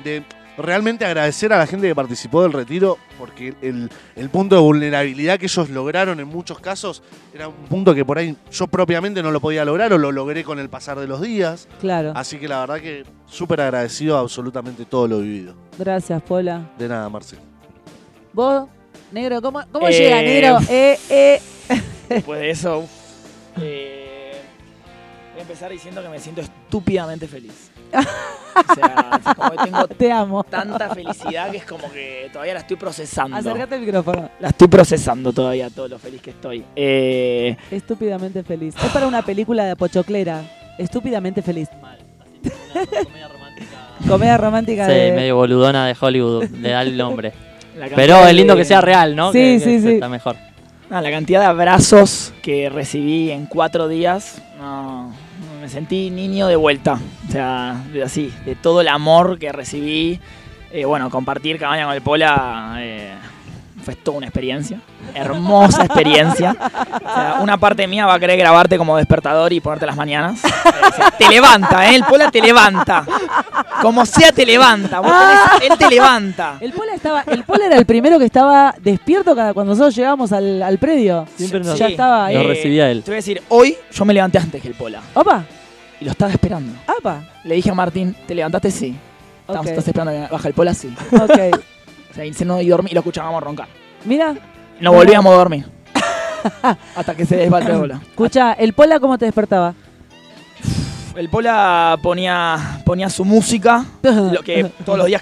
de 0.05 0.23
realmente 0.57 1.05
agradecer 1.05 1.51
a 1.53 1.57
la 1.57 1.65
gente 1.67 1.87
que 1.87 1.95
participó 1.95 2.43
del 2.43 2.53
retiro, 2.53 2.97
porque 3.17 3.53
el, 3.61 3.89
el 4.15 4.29
punto 4.29 4.55
de 4.55 4.61
vulnerabilidad 4.61 5.39
que 5.39 5.45
ellos 5.45 5.69
lograron 5.69 6.19
en 6.19 6.27
muchos 6.27 6.59
casos 6.59 7.01
era 7.33 7.47
un 7.47 7.55
punto 7.69 7.95
que 7.95 8.03
por 8.05 8.17
ahí 8.17 8.35
yo 8.51 8.67
propiamente 8.67 9.23
no 9.23 9.31
lo 9.31 9.39
podía 9.39 9.63
lograr 9.65 9.93
o 9.93 9.97
lo 9.97 10.11
logré 10.11 10.43
con 10.43 10.59
el 10.59 10.69
pasar 10.69 10.99
de 10.99 11.07
los 11.07 11.21
días. 11.21 11.67
Claro. 11.79 12.13
Así 12.15 12.37
que 12.37 12.47
la 12.47 12.59
verdad 12.59 12.79
que 12.81 13.03
súper 13.25 13.61
agradecido 13.61 14.17
a 14.17 14.19
absolutamente 14.19 14.85
todo 14.85 15.07
lo 15.07 15.19
vivido. 15.19 15.55
Gracias, 15.79 16.21
Pola. 16.23 16.69
De 16.77 16.87
nada, 16.87 17.07
Marce. 17.09 17.37
¿Vos, 18.33 18.67
negro, 19.11 19.41
cómo, 19.41 19.61
cómo 19.71 19.87
Eh, 19.87 19.91
llega, 19.93 20.21
negro? 20.21 20.57
Eh, 20.69 20.99
eh. 21.09 21.41
Después 22.09 22.39
de 22.41 22.49
eso, 22.49 22.85
eh, 23.61 24.33
voy 25.31 25.39
a 25.39 25.41
empezar 25.41 25.71
diciendo 25.71 26.01
que 26.01 26.09
me 26.09 26.19
siento 26.19 26.41
estúpidamente 26.41 27.27
feliz. 27.27 27.70
O 27.93 28.73
sea, 28.75 29.19
es 29.25 29.35
como 29.35 29.51
que 29.51 29.57
tengo 29.63 29.87
Te 29.97 30.11
amo. 30.11 30.43
tanta 30.43 30.93
felicidad 30.93 31.51
que 31.51 31.57
es 31.57 31.65
como 31.65 31.89
que 31.91 32.29
todavía 32.31 32.53
la 32.55 32.59
estoy 32.61 32.77
procesando. 32.77 33.37
Acércate 33.37 33.75
al 33.75 33.81
micrófono. 33.81 34.29
La 34.39 34.49
estoy 34.49 34.67
procesando 34.67 35.31
todavía, 35.33 35.69
todo 35.69 35.87
lo 35.87 35.97
feliz 35.99 36.21
que 36.21 36.31
estoy. 36.31 36.63
Eh, 36.75 37.55
Estúpidamente 37.71 38.43
feliz. 38.43 38.75
Es 38.83 38.91
para 38.91 39.07
una 39.07 39.21
película 39.21 39.63
de 39.65 39.75
Pochoclera. 39.75 40.41
Estúpidamente 40.77 41.41
feliz. 41.41 41.69
Comedia 42.41 43.27
romántica. 43.27 43.77
Comedia 44.07 44.37
romántica 44.37 44.85
Sí, 44.87 44.91
de... 44.93 45.11
medio 45.13 45.35
boludona 45.35 45.87
de 45.87 45.95
Hollywood, 45.99 46.45
le 46.49 46.69
da 46.69 46.81
el 46.81 46.97
nombre. 46.97 47.33
la 47.75 47.81
cantidad 47.89 47.95
Pero 47.95 48.27
es 48.27 48.33
lindo 48.35 48.55
de- 48.55 48.61
que 48.61 48.65
sea 48.65 48.81
real, 48.81 49.15
¿no? 49.15 49.31
Sí, 49.31 49.37
Que- 49.39 49.59
sí, 49.59 49.65
que 49.75 49.81
sí. 49.81 49.93
Está 49.93 50.09
mejor. 50.09 50.35
Ah, 50.89 51.01
la 51.01 51.09
cantidad 51.11 51.39
de 51.39 51.45
abrazos 51.45 52.33
que 52.41 52.69
recibí 52.69 53.31
en 53.31 53.45
cuatro 53.45 53.87
días, 53.87 54.41
no, 54.59 55.13
sentí 55.71 56.09
niño 56.09 56.47
de 56.47 56.55
vuelta. 56.55 56.99
O 57.27 57.31
sea, 57.31 57.75
de 57.91 58.03
así, 58.03 58.31
de 58.45 58.55
todo 58.55 58.81
el 58.81 58.87
amor 58.87 59.39
que 59.39 59.51
recibí. 59.51 60.19
Eh, 60.71 60.85
bueno, 60.85 61.09
compartir 61.09 61.57
cabaña 61.59 61.85
con 61.85 61.93
el 61.93 62.01
Pola 62.01 62.75
eh, 62.77 63.13
fue 63.83 63.95
toda 63.95 64.17
una 64.19 64.27
experiencia. 64.27 64.79
Hermosa 65.13 65.83
experiencia. 65.83 66.55
O 66.61 67.13
sea, 67.13 67.37
una 67.41 67.57
parte 67.57 67.87
mía 67.87 68.05
va 68.05 68.13
a 68.13 68.19
querer 68.19 68.37
grabarte 68.37 68.77
como 68.77 68.95
despertador 68.95 69.51
y 69.51 69.59
ponerte 69.59 69.85
las 69.85 69.97
mañanas. 69.97 70.43
Eh, 70.45 70.49
o 70.89 70.95
sea, 70.95 71.11
te 71.11 71.27
levanta, 71.27 71.89
¿eh? 71.91 71.95
El 71.95 72.03
Pola 72.05 72.31
te 72.31 72.39
levanta. 72.39 73.03
Como 73.81 74.05
sea, 74.05 74.31
te 74.31 74.45
levanta. 74.45 74.99
Vos 75.01 75.11
tenés- 75.11 75.71
él 75.71 75.77
te 75.77 75.89
levanta. 75.89 76.55
El 76.61 76.71
Pola 76.71 76.93
estaba, 76.93 77.23
el 77.27 77.43
Pola 77.43 77.65
era 77.65 77.77
el 77.77 77.85
primero 77.85 78.17
que 78.19 78.25
estaba 78.25 78.73
despierto 78.81 79.35
cada, 79.35 79.53
cuando 79.53 79.73
nosotros 79.73 79.93
llegamos 79.95 80.31
al, 80.31 80.61
al 80.63 80.77
predio. 80.77 81.27
Siempre 81.35 81.59
nos- 81.59 81.77
ya 81.77 81.87
estaba 81.87 82.27
ahí. 82.27 82.35
Lo 82.35 82.43
recibía 82.47 82.89
él. 82.89 83.03
Te 83.03 83.11
voy 83.11 83.15
a 83.15 83.17
decir, 83.17 83.41
hoy 83.49 83.75
yo 83.91 84.05
me 84.05 84.13
levanté 84.13 84.37
antes 84.37 84.61
que 84.61 84.69
el 84.69 84.75
Pola. 84.75 85.01
Opa, 85.15 85.43
Y 86.01 86.05
lo 86.05 86.11
estaba 86.11 86.31
esperando. 86.31 86.73
apa. 86.87 87.23
Le 87.43 87.55
dije 87.55 87.69
a 87.69 87.73
Martín, 87.73 88.15
¿te 88.27 88.35
levantaste? 88.35 88.71
Sí. 88.71 88.97
Estamos. 89.47 89.67
¿Estás 89.67 89.87
esperando 89.87 90.11
que 90.11 90.31
baja 90.33 90.47
el 90.47 90.53
pola? 90.53 90.73
Sí. 90.73 90.93
Ok. 91.11 91.61
O 92.11 92.13
sea, 92.13 92.25
y 92.25 92.33
se 92.33 92.43
no 92.43 92.59
y 92.59 92.67
dormí 92.67 92.91
y 92.91 92.93
lo 92.93 92.99
escuchábamos 92.99 93.41
roncar. 93.41 93.69
Mira, 94.03 94.35
No 94.81 94.91
volvíamos 94.91 95.31
a 95.31 95.37
dormir. 95.37 95.65
Hasta 96.93 97.15
que 97.15 97.25
se 97.25 97.37
desbalde 97.37 97.71
el 97.71 97.79
pola. 97.79 98.01
escucha, 98.03 98.51
el 98.51 98.73
Pola 98.73 98.99
cómo 98.99 99.17
te 99.17 99.23
despertaba. 99.23 99.73
El 101.15 101.29
pola 101.29 101.97
ponía, 102.03 102.81
ponía 102.85 103.09
su 103.09 103.23
música, 103.23 103.85
lo 104.01 104.41
que 104.43 104.65
todos 104.85 104.97
los 104.97 105.07
días 105.07 105.21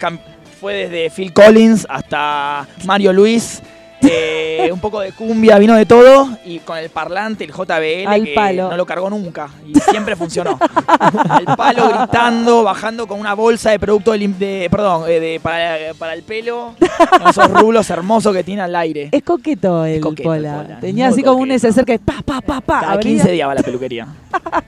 fue 0.59 0.73
desde 0.73 1.11
Phil 1.11 1.31
Collins 1.31 1.85
hasta 1.87 2.67
Mario 2.85 3.13
Luis. 3.13 3.61
Eh, 4.01 4.69
un 4.71 4.79
poco 4.79 4.99
de 5.01 5.11
cumbia, 5.11 5.57
vino 5.57 5.75
de 5.75 5.85
todo 5.85 6.29
y 6.45 6.59
con 6.59 6.77
el 6.77 6.89
parlante, 6.89 7.43
el 7.43 7.51
JBL, 7.51 8.07
Al 8.07 8.23
que 8.23 8.33
palo. 8.33 8.69
no 8.69 8.77
lo 8.77 8.85
cargó 8.85 9.09
nunca 9.09 9.49
y 9.67 9.73
siempre 9.79 10.15
funcionó. 10.15 10.57
Al 10.87 11.45
palo 11.57 11.89
gritando, 11.89 12.63
bajando 12.63 13.07
con 13.07 13.19
una 13.19 13.33
bolsa 13.33 13.71
de 13.71 13.79
producto 13.79 14.11
de, 14.11 14.19
lim- 14.19 14.37
de- 14.37 14.67
perdón, 14.71 15.03
eh, 15.07 15.19
de- 15.19 15.39
para, 15.39 15.93
para 15.97 16.13
el 16.13 16.23
pelo, 16.23 16.75
con 17.19 17.27
esos 17.29 17.49
rulos 17.51 17.89
hermosos 17.89 18.33
que 18.33 18.43
tiene 18.43 18.61
al 18.61 18.75
aire. 18.75 19.09
Es 19.11 19.23
coqueto 19.23 19.85
el 19.85 19.99
coqueto 20.01 20.33
el 20.33 20.43
Pola. 20.43 20.61
Pola, 20.63 20.79
Tenía 20.79 21.05
muy 21.05 21.13
así 21.13 21.23
como 21.23 21.39
un 21.41 21.47
neceser 21.49 21.85
que 21.85 21.99
pa, 21.99 22.21
pa, 22.25 22.41
pa, 22.41 22.61
pa. 22.61 22.79
Cada 22.81 22.93
abría. 22.93 23.11
15 23.11 23.31
días 23.31 23.47
va 23.47 23.51
a 23.51 23.55
la 23.55 23.63
peluquería. 23.63 24.07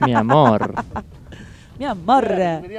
Mi 0.00 0.14
amor. 0.14 0.72
Mi 1.78 1.86
amor. 1.86 2.28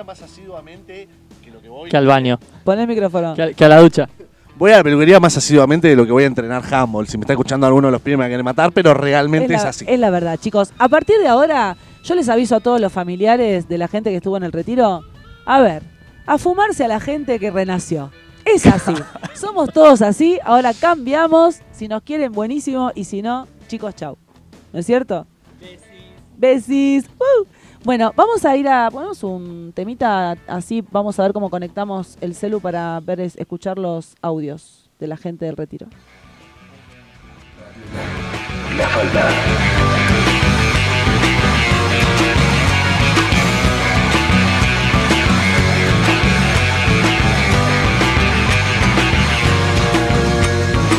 más 0.05 0.21
asiduamente 0.21 1.07
que 1.43 1.51
lo 1.51 1.61
que 1.61 1.67
voy. 1.67 1.89
Que 1.89 1.97
al 1.97 2.05
baño. 2.07 2.39
Pon 2.63 2.79
el 2.79 2.87
micrófono. 2.87 3.33
Que 3.33 3.41
a, 3.43 3.53
que 3.53 3.65
a 3.65 3.69
la 3.69 3.79
ducha. 3.79 4.07
Voy 4.55 4.71
a 4.71 4.77
la 4.77 4.83
peluquería 4.83 5.19
más 5.19 5.35
asiduamente 5.35 5.87
de 5.87 5.95
lo 5.95 6.05
que 6.05 6.11
voy 6.11 6.23
a 6.23 6.27
entrenar 6.27 6.63
handball. 6.71 7.07
Si 7.07 7.17
me 7.17 7.23
está 7.23 7.33
escuchando 7.33 7.65
alguno 7.65 7.87
de 7.87 7.91
los 7.93 8.01
pibes 8.01 8.17
me 8.17 8.23
va 8.23 8.25
a 8.27 8.29
querer 8.29 8.43
matar, 8.43 8.71
pero 8.71 8.93
realmente 8.93 9.53
es, 9.53 9.63
la, 9.63 9.69
así. 9.69 9.85
es 9.87 9.99
la 9.99 10.09
verdad, 10.11 10.39
chicos. 10.39 10.73
A 10.77 10.87
partir 10.89 11.17
de 11.19 11.27
ahora, 11.27 11.75
yo 12.03 12.15
les 12.15 12.29
aviso 12.29 12.55
a 12.55 12.59
todos 12.59 12.79
los 12.79 12.93
familiares 12.93 13.67
de 13.67 13.77
la 13.77 13.87
gente 13.87 14.11
que 14.11 14.17
estuvo 14.17 14.37
en 14.37 14.43
el 14.43 14.51
retiro. 14.51 15.01
A 15.45 15.61
ver, 15.61 15.83
a 16.27 16.37
fumarse 16.37 16.83
a 16.83 16.87
la 16.87 16.99
gente 16.99 17.39
que 17.39 17.49
renació. 17.49 18.11
Es 18.45 18.65
así. 18.67 18.93
Somos 19.33 19.73
todos 19.73 20.01
así. 20.01 20.39
Ahora 20.43 20.73
cambiamos. 20.73 21.59
Si 21.71 21.87
nos 21.87 22.03
quieren, 22.03 22.31
buenísimo. 22.31 22.91
Y 22.93 23.05
si 23.05 23.21
no, 23.21 23.47
chicos, 23.67 23.95
chau. 23.95 24.17
¿No 24.71 24.79
es 24.79 24.85
cierto? 24.85 25.25
Besis. 26.37 27.05
¡Uh! 27.17 27.45
Bueno, 27.83 28.13
vamos 28.15 28.45
a 28.45 28.55
ir 28.55 28.67
a 28.69 28.89
ponemos 28.89 29.23
un 29.23 29.73
temita 29.75 30.37
así, 30.47 30.81
vamos 30.89 31.19
a 31.19 31.23
ver 31.23 31.33
cómo 31.33 31.49
conectamos 31.49 32.17
el 32.21 32.33
celu 32.33 32.61
para 32.61 32.99
ver 33.01 33.19
es- 33.19 33.35
escuchar 33.37 33.77
los 33.77 34.15
audios 34.21 34.89
de 34.99 35.07
la 35.07 35.17
gente 35.17 35.45
del 35.45 35.57
retiro. 35.57 35.87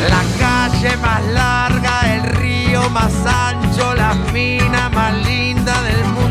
La 0.09 0.21
calle 0.39 0.95
más 0.97 1.23
larga, 1.33 2.15
el 2.15 2.23
río 2.35 2.89
más 2.89 3.13
ancho, 3.25 3.93
la 3.95 4.13
mina 4.31 4.89
más 4.89 5.13
linda 5.25 5.34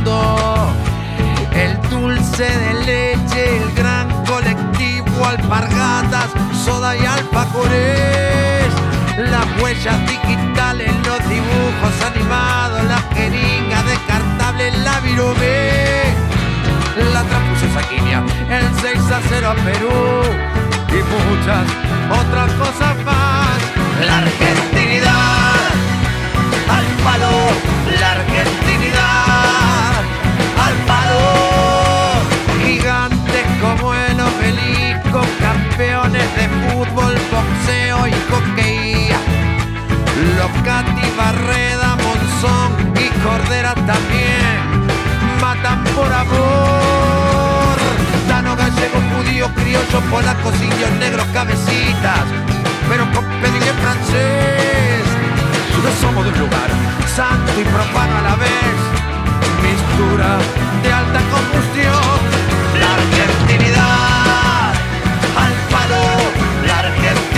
el 0.07 1.81
dulce 1.89 2.45
de 2.45 2.75
leche, 2.85 3.57
el 3.57 3.73
gran 3.75 4.07
colectivo, 4.27 5.25
alpargatas, 5.25 6.29
soda 6.63 6.95
y 6.95 7.07
alfacores. 7.07 8.69
Las 9.17 9.47
huellas 9.63 9.99
digitales, 10.07 10.93
los 11.07 11.21
dibujos 11.27 11.95
animados, 12.05 12.85
las 12.85 13.03
jeringas 13.15 13.83
descartables, 13.87 14.79
la 14.81 15.01
virome. 15.01 16.03
La 17.15 17.23
trampusa 17.23 17.81
saquinia, 17.81 18.23
el 18.51 18.69
6 18.83 19.11
a 19.11 19.21
0 19.27 19.49
a 19.49 19.55
Perú 19.55 20.23
y 20.91 21.01
muchas 21.15 21.67
otras 22.11 22.53
cosas 22.53 22.97
más. 23.07 23.59
La 24.05 24.19
argentinidad 24.19 25.55
al 26.69 26.87
palo, 27.05 27.31
la 27.99 28.13
argentinidad 28.13 28.64
fútbol, 36.75 37.15
boxeo 37.31 38.09
y 38.09 38.15
coqueía. 38.33 39.19
Locati, 40.37 41.07
Barreda, 41.17 41.97
Monzón 42.03 42.71
y 43.05 43.07
Cordera 43.23 43.75
también 43.75 44.59
matan 45.41 45.85
por 45.95 46.13
amor. 46.13 47.77
Tano, 48.29 48.57
gallego, 48.57 48.99
judío, 49.13 49.47
criollo, 49.55 50.01
polacos, 50.11 50.55
indios, 50.61 50.91
negros, 50.99 51.27
cabecitas, 51.33 52.27
pero 52.89 53.05
con 53.13 53.25
pedigrí 53.41 53.73
francés. 53.83 55.05
No 55.85 55.91
somos 56.01 56.25
de 56.25 56.31
un 56.33 56.39
lugar 56.41 56.71
santo 57.15 57.53
y 57.61 57.65
profano 57.65 58.15
a 58.19 58.23
la 58.23 58.37
vez, 58.37 58.77
mistura 59.63 60.39
de 60.83 60.93
alta 60.93 61.21
combustión, 61.31 62.19
la 62.81 62.95
argentinidad. 62.95 64.54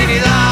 dignidad. 0.06 0.45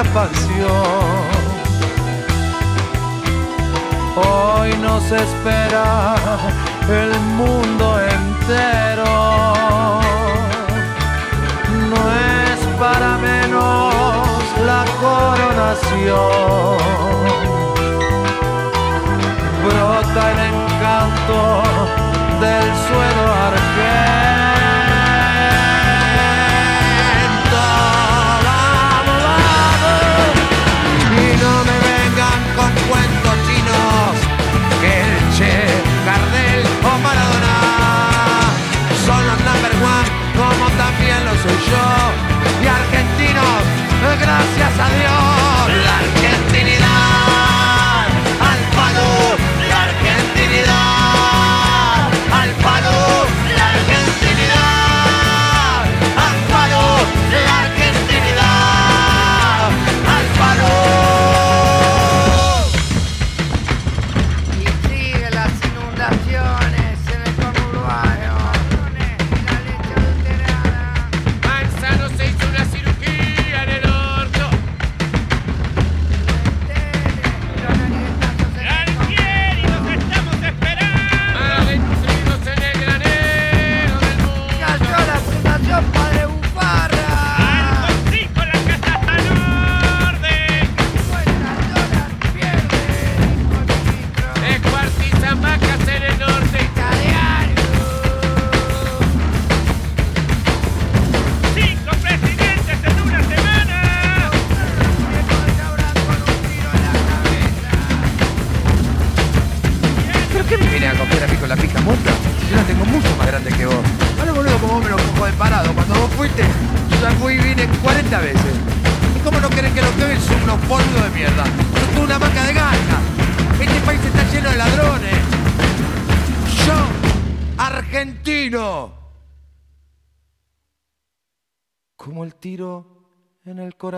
Expansión. 0.00 1.28
Hoy 4.16 4.76
nos 4.78 5.04
espera 5.10 6.14
el 6.88 7.20
mundo 7.36 8.00
entero. 8.00 9.14
No 11.90 12.00
es 12.44 12.60
para 12.78 13.18
menos 13.18 14.34
la 14.66 14.84
coronación. 15.00 16.78
Brota 19.64 20.32
el 20.32 20.38
encanto 20.54 21.38
del 22.40 22.68
suelo 22.86 23.24
argento. 23.48 24.27
Gracias 44.00 44.78
a 44.78 44.88
Dios, 44.90 45.27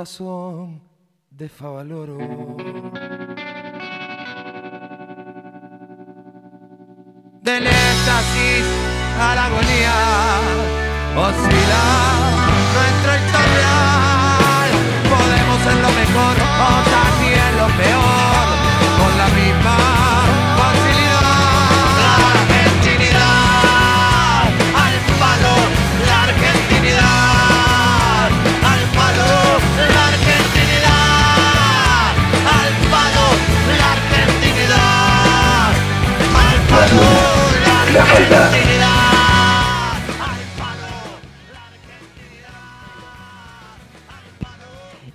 corazón 0.01 0.81
de 1.29 1.47
Favaloro. 1.47 2.17
del 7.43 7.67
éxtasis 7.67 8.67
a 9.21 9.35
la 9.35 9.45
agonía. 9.45 9.97
Oscila 11.27 11.85
nuestro 12.73 13.13
historial. 13.17 14.00
La 37.93 38.05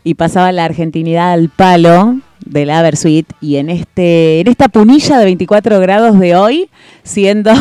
y 0.06 0.14
pasaba 0.14 0.52
la 0.52 0.66
argentinidad 0.66 1.34
al 1.34 1.50
palo 1.50 2.20
de 2.46 2.66
la 2.66 2.82
Versuit 2.84 3.28
y 3.42 3.58
en 3.58 3.70
este 3.70 4.40
en 4.40 4.48
esta 4.48 4.70
punilla 4.70 5.18
de 5.18 5.26
24 5.26 5.80
grados 5.80 6.20
de 6.20 6.36
hoy, 6.36 6.70
siendo 7.04 7.52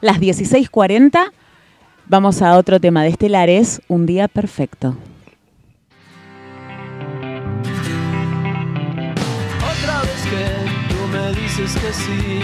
las 0.00 0.18
16:40, 0.18 1.32
vamos 2.06 2.42
a 2.42 2.58
otro 2.58 2.80
tema 2.80 3.04
de 3.04 3.10
estelares, 3.10 3.80
un 3.88 4.06
día 4.06 4.28
perfecto. 4.28 4.96
Dices 11.56 11.76
que 11.80 11.92
sí, 11.92 12.40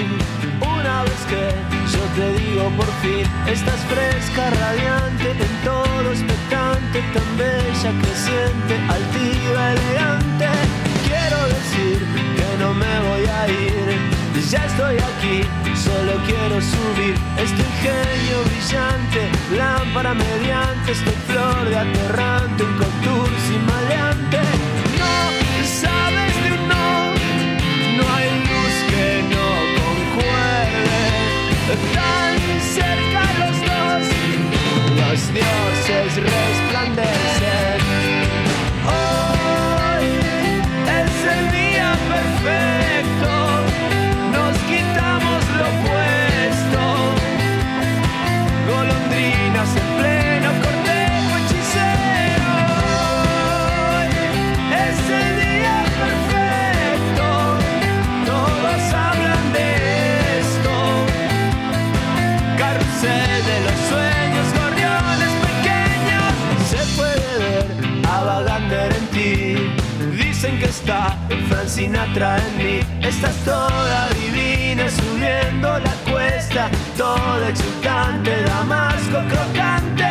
una 0.61 1.03
vez 1.03 1.21
que 1.29 1.43
yo 1.91 2.03
te 2.15 2.33
digo 2.39 2.71
por 2.77 2.87
fin, 3.03 3.27
estás 3.47 3.81
fresca, 3.87 4.51
radiante, 4.51 5.31
en 5.31 5.65
todo 5.65 6.13
expectante, 6.13 7.03
tan 7.13 7.37
bella, 7.37 7.91
creciente, 8.03 8.75
altiva, 8.89 9.73
elegante. 9.73 10.47
Quiero 11.09 11.39
decir 11.49 11.99
que 12.37 12.63
no 12.63 12.73
me 12.73 13.01
voy 13.09 13.27
a 13.27 13.49
ir, 13.49 14.11
ya 14.49 14.65
estoy 14.65 14.97
aquí, 14.97 15.43
solo 15.75 16.13
quiero 16.27 16.61
subir. 16.61 17.15
Este 17.37 17.63
ingenio 17.63 18.39
brillante, 18.47 19.31
lámpara 19.57 20.15
mediante, 20.15 20.93
esta 20.93 21.11
flor 21.27 21.69
de 21.69 21.79
aterrante, 21.79 22.30
Sinatra 71.81 72.37
en 72.37 72.59
mí. 72.59 72.81
Estás 73.01 73.35
toda 73.43 74.09
divina 74.11 74.85
subiendo 74.91 75.79
la 75.79 75.95
cuesta. 76.13 76.71
Toda 76.95 77.49
exultante, 77.49 78.43
damasco 78.43 79.19
crocante. 79.33 80.09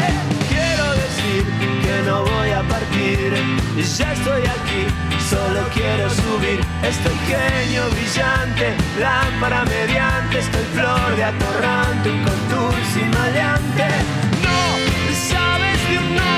Quiero 0.49 0.86
decir 1.03 1.43
que 1.84 1.95
no 2.08 2.23
voy 2.23 2.49
a 2.49 2.63
partir. 2.63 3.36
Ya 3.77 4.13
estoy 4.13 4.41
aquí, 4.58 4.82
solo 5.29 5.62
quiero 5.75 6.10
subir. 6.10 6.60
Estoy 6.82 7.17
genio 7.29 7.84
brillante, 7.91 8.73
lámpara 8.99 9.63
mediante. 9.65 10.39
Estoy 10.39 10.65
flor 10.73 11.15
de 11.17 11.23
atorrante, 11.23 12.10
un 12.10 12.23
contursi 12.23 13.01
maleante. 13.15 13.89
No, 14.41 14.60
sabes 15.29 15.79
de 15.88 15.97
un 15.99 16.15
no. 16.15 16.34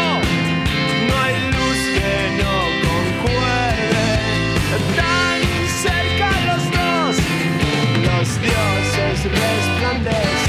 No 1.08 1.16
hay 1.24 1.36
luz 1.56 1.80
que 1.96 2.44
no 2.44 2.82
Y 4.72 5.11
Merciless 9.24 9.80
blunders 9.80 10.41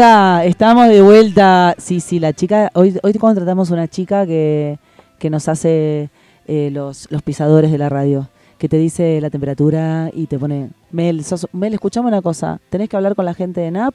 vuelta, 0.00 0.44
estamos 0.44 0.88
de 0.88 1.00
vuelta. 1.00 1.74
Sí, 1.78 2.00
sí, 2.00 2.18
la 2.18 2.32
chica, 2.34 2.70
hoy, 2.74 2.98
hoy 3.02 3.14
contratamos 3.14 3.70
una 3.70 3.88
chica 3.88 4.26
que, 4.26 4.78
que 5.18 5.30
nos 5.30 5.48
hace 5.48 6.10
eh, 6.46 6.68
los, 6.70 7.06
los 7.10 7.22
pisadores 7.22 7.72
de 7.72 7.78
la 7.78 7.88
radio, 7.88 8.28
que 8.58 8.68
te 8.68 8.76
dice 8.76 9.18
la 9.22 9.30
temperatura 9.30 10.10
y 10.12 10.26
te 10.26 10.38
pone, 10.38 10.68
Mel, 10.90 11.24
sos- 11.24 11.48
Mel, 11.52 11.72
escuchame 11.72 12.08
una 12.08 12.20
cosa, 12.20 12.60
tenés 12.68 12.90
que 12.90 12.96
hablar 12.96 13.14
con 13.14 13.24
la 13.24 13.32
gente 13.32 13.62
de 13.62 13.70
NAP 13.70 13.94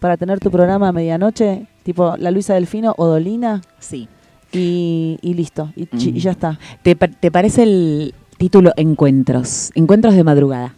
para 0.00 0.16
tener 0.16 0.40
tu 0.40 0.50
programa 0.50 0.88
a 0.88 0.92
medianoche, 0.92 1.66
tipo 1.84 2.16
la 2.16 2.32
Luisa 2.32 2.54
Delfino 2.54 2.94
o 2.96 3.06
Dolina, 3.06 3.60
Sí. 3.78 4.08
y, 4.50 5.16
y 5.22 5.34
listo, 5.34 5.70
y, 5.76 5.86
chi- 5.96 6.10
Mm. 6.12 6.16
y 6.16 6.20
ya 6.20 6.30
está. 6.32 6.58
¿Te, 6.82 6.96
te 6.96 7.30
parece 7.30 7.62
el 7.62 8.14
título 8.36 8.72
Encuentros? 8.76 9.70
Encuentros 9.76 10.14
de 10.16 10.24
madrugada. 10.24 10.74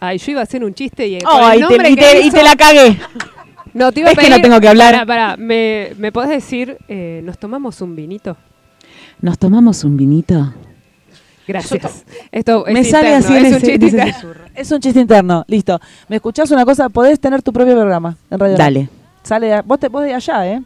Ay, 0.00 0.18
yo 0.18 0.32
iba 0.32 0.40
a 0.40 0.44
hacer 0.44 0.64
un 0.64 0.74
chiste 0.74 1.06
y, 1.06 1.14
el 1.16 1.20
te, 1.20 1.60
nombre 1.60 1.90
y, 1.90 1.94
te, 1.94 2.20
y 2.22 2.30
te 2.30 2.42
la 2.42 2.56
cagué. 2.56 2.98
No, 3.74 3.92
te 3.92 4.00
iba 4.00 4.08
a 4.10 4.12
Es 4.12 4.18
que 4.18 4.30
no 4.30 4.40
tengo 4.40 4.60
que 4.60 4.68
hablar. 4.68 4.92
Pará, 4.94 5.06
pará, 5.06 5.36
¿me, 5.36 5.92
¿me 5.98 6.10
podés 6.12 6.30
decir, 6.30 6.76
eh, 6.88 7.20
nos 7.24 7.38
tomamos 7.38 7.80
un 7.80 7.94
vinito? 7.96 8.36
¿Nos 9.20 9.38
tomamos 9.38 9.84
un 9.84 9.96
vinito? 9.96 10.52
Gracias. 11.46 12.04
Esto 12.30 12.66
es 12.66 12.74
Me 12.74 12.84
sale 12.84 13.14
así 13.14 13.34
en 13.36 13.46
es 13.46 13.52
un 13.52 13.56
ese- 13.58 13.66
chiste 13.66 13.86
interno. 13.86 14.30
Es 14.54 14.70
un 14.72 14.80
chiste 14.80 15.00
interno, 15.00 15.44
listo. 15.48 15.80
¿Me 16.08 16.16
escuchás 16.16 16.50
una 16.50 16.64
cosa? 16.64 16.88
Podés 16.88 17.18
tener 17.20 17.42
tu 17.42 17.52
propio 17.52 17.74
programa 17.74 18.16
en 18.30 18.38
Radio. 18.38 18.56
Dale, 18.56 18.88
Sale 19.22 19.46
de, 19.48 19.60
vos, 19.62 19.78
te, 19.78 19.88
vos 19.88 20.02
de 20.04 20.14
allá, 20.14 20.46
¿eh? 20.46 20.62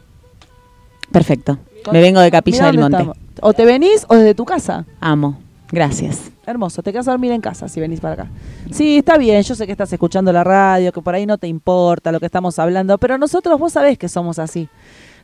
perfecto. 1.11 1.57
Me 1.91 2.01
vengo 2.01 2.19
de 2.19 2.31
Capilla 2.31 2.57
Mirá 2.57 2.71
del 2.71 2.79
Monte. 2.79 2.97
estamos. 2.97 3.17
O 3.41 3.53
te 3.53 3.65
venís 3.65 4.05
o 4.09 4.15
desde 4.15 4.33
tu 4.33 4.45
casa. 4.45 4.85
Amo. 4.99 5.39
Gracias. 5.75 6.31
Hermoso, 6.45 6.81
te 6.81 6.93
quedas 6.93 7.09
a 7.09 7.11
dormir 7.11 7.33
en 7.33 7.41
casa 7.41 7.67
si 7.67 7.81
venís 7.81 7.99
para 7.99 8.13
acá. 8.13 8.27
Sí, 8.71 8.99
está 8.99 9.17
bien, 9.17 9.43
yo 9.43 9.55
sé 9.55 9.65
que 9.65 9.73
estás 9.73 9.91
escuchando 9.91 10.31
la 10.31 10.41
radio, 10.41 10.93
que 10.93 11.01
por 11.01 11.13
ahí 11.13 11.25
no 11.25 11.37
te 11.37 11.47
importa 11.47 12.13
lo 12.13 12.21
que 12.21 12.27
estamos 12.27 12.57
hablando, 12.59 12.97
pero 12.97 13.17
nosotros 13.17 13.59
vos 13.59 13.73
sabés 13.73 13.97
que 13.97 14.07
somos 14.07 14.39
así. 14.39 14.69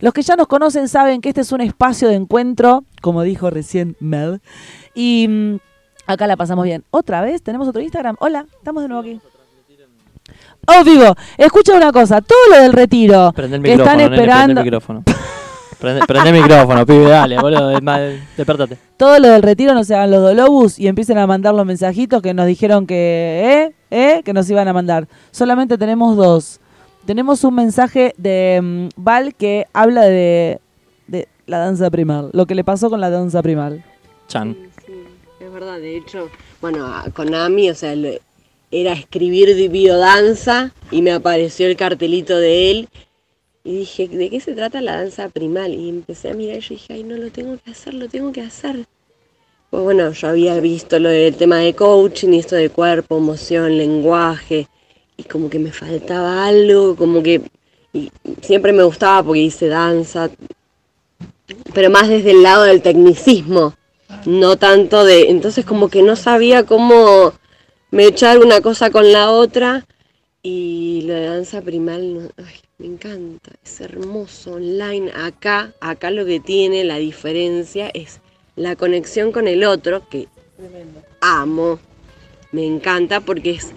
Los 0.02 0.14
que 0.14 0.24
ya 0.24 0.36
nos 0.36 0.48
conocen 0.48 0.90
saben 0.90 1.22
que 1.22 1.30
este 1.30 1.40
es 1.40 1.54
un 1.54 1.62
espacio 1.62 2.10
de 2.10 2.16
encuentro, 2.16 2.84
como 3.02 3.22
dijo 3.22 3.50
recién 3.50 3.96
Mel, 4.02 4.42
y 4.94 5.26
mm, 5.30 5.56
acá 6.06 6.28
la 6.28 6.36
pasamos 6.36 6.66
bien. 6.66 6.84
Otra 6.92 7.22
vez, 7.22 7.42
tenemos 7.42 7.70
otro 7.70 7.82
Instagram. 7.82 8.18
Hola, 8.20 8.46
estamos 8.58 8.84
de 8.84 8.90
nuevo 8.90 9.04
aquí. 9.04 9.22
Oh, 10.68 10.84
vivo, 10.84 11.16
escucha 11.38 11.78
una 11.78 11.94
cosa, 11.94 12.20
todo 12.20 12.38
lo 12.52 12.62
del 12.62 12.74
retiro 12.74 13.32
Prende 13.34 13.56
el 13.56 13.64
que 13.64 13.70
micrófono, 13.70 13.92
están 13.92 13.98
nene, 13.98 14.16
esperando, 14.16 14.46
prende 14.46 14.60
el 14.60 14.66
micrófono. 14.66 15.04
Prende, 15.82 16.06
prende 16.06 16.30
el 16.30 16.36
micrófono, 16.42 16.86
pibe, 16.86 17.06
dale, 17.10 17.38
boludo. 17.40 17.72
es 17.72 17.82
más- 17.82 18.00
Despertate. 18.38 18.78
todo 18.98 19.18
lo 19.20 19.30
del 19.30 19.42
retiro 19.42 19.74
no 19.74 19.84
se 19.84 19.96
hagan 19.96 20.12
los 20.12 20.22
dolobus 20.22 20.78
y 20.78 20.88
empiecen 20.88 21.18
a 21.18 21.26
mandar 21.26 21.56
los 21.56 21.66
mensajitos 21.66 22.22
que 22.22 22.34
nos 22.36 22.46
dijeron 22.46 22.86
que, 22.86 23.42
¿eh? 23.44 23.74
¿eh? 23.90 24.22
Que 24.24 24.32
nos 24.32 24.48
iban 24.50 24.68
a 24.68 24.74
mandar. 24.74 25.08
Solamente 25.32 25.78
tenemos 25.80 26.16
dos. 26.16 26.60
Tenemos 27.06 27.44
un 27.44 27.56
mensaje 27.56 28.14
de 28.18 28.60
mm, 28.62 28.90
Val 28.96 29.34
que 29.34 29.66
habla 29.74 30.04
de, 30.04 30.60
de 31.08 31.28
la 31.48 31.58
danza 31.58 31.90
primal, 31.90 32.30
lo 32.32 32.46
que 32.46 32.54
le 32.54 32.64
pasó 32.64 32.92
con 32.92 33.02
la 33.02 33.10
danza 33.10 33.42
primal. 33.42 33.84
Chan. 34.28 34.56
Sí, 34.86 34.94
es 35.40 35.52
verdad, 35.52 35.80
de 35.80 35.98
hecho, 35.98 36.30
bueno, 36.62 36.88
con 37.16 37.34
Ami, 37.34 37.72
o 37.72 37.76
sea, 37.76 37.96
le- 37.96 38.22
era 38.70 38.94
escribir 38.94 39.70
biodanza 39.70 40.72
y 40.92 41.02
me 41.02 41.12
apareció 41.12 41.66
el 41.68 41.76
cartelito 41.76 42.38
de 42.38 42.70
él 42.72 42.90
y 43.64 43.78
dije, 43.78 44.08
¿de 44.08 44.30
qué 44.30 44.40
se 44.40 44.54
trata 44.54 44.82
la 44.82 44.98
danza 44.98 45.30
primal? 45.30 45.74
Y 45.74 45.90
empecé 45.90 46.30
a 46.30 46.34
mirar 46.34 46.58
y 46.58 46.70
dije, 46.70 46.94
ay, 46.94 47.04
no, 47.04 47.16
lo 47.16 47.32
tengo 47.32 47.58
que 47.64 47.72
hacer, 47.72 47.94
lo 47.94 48.08
tengo 48.08 48.32
que 48.32 48.42
hacer. 48.42 48.86
Pues 49.70 49.84
bueno, 49.84 50.12
yo 50.12 50.28
había 50.28 50.60
visto 50.60 51.00
lo 51.00 51.10
del 51.10 51.36
tema 51.36 51.58
de 51.58 51.74
coaching 51.74 52.34
y 52.34 52.40
esto 52.40 52.56
de 52.56 52.70
cuerpo, 52.70 53.18
emoción, 53.18 53.78
lenguaje, 53.78 54.68
y 55.16 55.24
como 55.24 55.50
que 55.50 55.60
me 55.60 55.72
faltaba 55.72 56.46
algo, 56.46 56.96
como 56.96 57.24
que 57.24 57.42
y 57.94 58.12
siempre 58.42 58.72
me 58.72 58.84
gustaba 58.84 59.24
porque 59.24 59.42
hice 59.42 59.68
danza, 59.68 60.30
pero 61.74 61.90
más 61.90 62.08
desde 62.08 62.32
el 62.32 62.44
lado 62.44 62.64
del 62.64 62.82
tecnicismo, 62.82 63.74
no 64.26 64.56
tanto 64.56 65.04
de, 65.04 65.30
entonces 65.30 65.66
como 65.66 65.90
que 65.90 66.02
no 66.02 66.16
sabía 66.16 66.66
cómo 66.66 67.34
me 67.92 68.06
echar 68.06 68.40
una 68.40 68.62
cosa 68.62 68.90
con 68.92 69.12
la 69.12 69.32
otra 69.32 69.86
y 70.42 71.04
lo 71.06 71.14
de 71.14 71.26
danza 71.26 71.62
primal, 71.62 72.32
me 72.82 72.88
encanta, 72.88 73.52
es 73.64 73.80
hermoso 73.80 74.54
online, 74.54 75.12
acá, 75.14 75.72
acá 75.82 76.10
lo 76.10 76.26
que 76.26 76.40
tiene 76.40 76.84
la 76.84 76.98
diferencia 76.98 77.92
es 77.94 78.22
la 78.56 78.76
conexión 78.76 79.32
con 79.32 79.48
el 79.48 79.64
otro, 79.64 80.10
que 80.10 80.28
amo, 81.20 81.80
me 82.52 82.66
encanta 82.66 83.22
porque 83.22 83.52
es, 83.52 83.72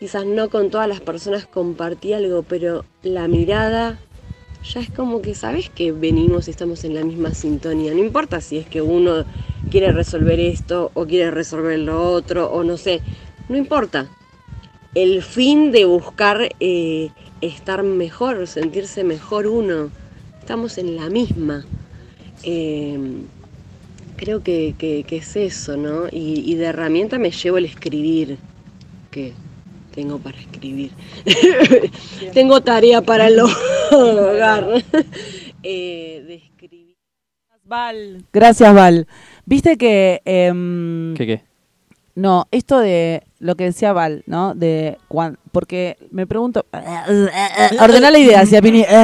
quizás 0.00 0.26
no 0.26 0.50
con 0.50 0.70
todas 0.70 0.88
las 0.88 1.00
personas 1.00 1.46
compartí 1.46 2.12
algo, 2.12 2.42
pero 2.42 2.84
la 3.04 3.28
mirada 3.28 4.00
ya 4.64 4.80
es 4.80 4.90
como 4.90 5.22
que 5.22 5.36
sabes 5.36 5.70
que 5.70 5.92
venimos 5.92 6.48
y 6.48 6.50
estamos 6.50 6.82
en 6.84 6.94
la 6.94 7.04
misma 7.04 7.34
sintonía. 7.34 7.92
No 7.92 8.00
importa 8.00 8.40
si 8.40 8.58
es 8.58 8.66
que 8.66 8.82
uno 8.82 9.24
quiere 9.70 9.92
resolver 9.92 10.40
esto 10.40 10.90
o 10.94 11.06
quiere 11.06 11.30
resolver 11.30 11.78
lo 11.78 12.10
otro 12.10 12.50
o 12.50 12.64
no 12.64 12.78
sé. 12.78 13.00
No 13.48 13.56
importa. 13.56 14.08
El 14.94 15.22
fin 15.22 15.72
de 15.72 15.84
buscar 15.86 16.48
eh, 16.60 17.10
estar 17.40 17.82
mejor, 17.82 18.46
sentirse 18.46 19.02
mejor 19.04 19.46
uno. 19.46 19.90
Estamos 20.40 20.78
en 20.78 20.96
la 20.96 21.08
misma. 21.10 21.64
Eh, 22.44 22.98
creo 24.16 24.42
que, 24.42 24.74
que- 24.78 25.04
que 25.04 25.16
es 25.16 25.34
eso, 25.36 25.76
¿no? 25.76 26.06
Y, 26.10 26.42
y 26.46 26.54
de 26.54 26.66
herramienta 26.66 27.18
me 27.18 27.30
llevo 27.30 27.58
el 27.58 27.64
escribir. 27.64 28.38
Que 29.10 29.32
tengo 29.94 30.18
para 30.18 30.38
escribir. 30.38 30.90
tengo 32.32 32.60
tarea 32.60 33.00
para 33.02 33.26
el 33.28 33.40
hogar. 33.40 34.84
Eh, 35.66 36.22
de 36.26 36.34
escribir. 36.34 36.94
Val. 37.64 38.22
Gracias, 38.34 38.74
Val. 38.74 39.06
Viste 39.46 39.78
que... 39.78 40.20
em, 40.26 41.14
¿Qué 41.14 41.26
qué? 41.26 41.42
No, 42.14 42.46
esto 42.50 42.80
de 42.80 43.22
lo 43.44 43.56
que 43.56 43.64
decía 43.64 43.92
Val, 43.92 44.22
¿no? 44.26 44.54
De 44.54 44.96
cuan- 45.08 45.36
porque 45.52 45.96
me 46.10 46.26
pregunto, 46.26 46.64
ordená 47.80 48.10
la 48.10 48.18
idea, 48.18 48.44
si 48.46 48.60
Pini. 48.60 48.84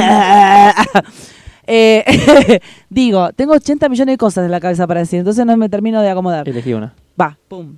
Eh, 1.72 2.61
digo, 2.90 3.33
tengo 3.33 3.53
80 3.53 3.88
millones 3.88 4.14
de 4.14 4.18
cosas 4.18 4.44
en 4.44 4.50
la 4.50 4.59
cabeza 4.59 4.88
para 4.88 5.00
decir, 5.00 5.20
entonces 5.20 5.46
no 5.46 5.57
me 5.57 5.68
termino 5.68 6.03
de 6.03 6.11
acomodar. 6.11 6.48
Elegí 6.48 6.72
una. 6.74 6.92
Va, 7.20 7.38
pum. 7.46 7.76